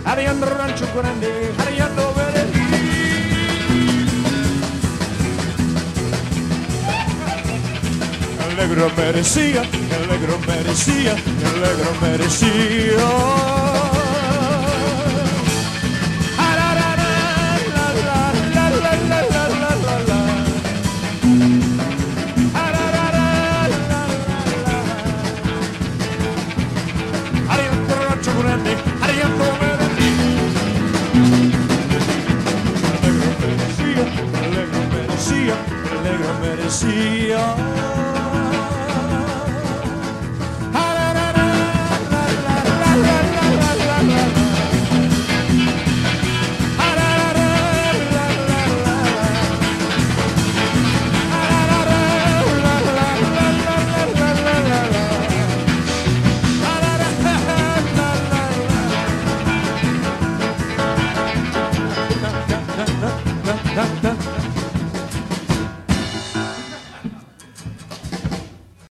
Ariando 0.04 0.46
Rancho 0.46 0.86
Grande, 0.94 1.52
ariando 1.58 1.81
negro 8.74 8.90
merecía, 8.96 9.62
el 9.62 10.08
negro 10.08 10.38
merecía, 10.46 11.12
el 11.12 11.60
negro 11.60 11.92
merecía. 12.00 13.61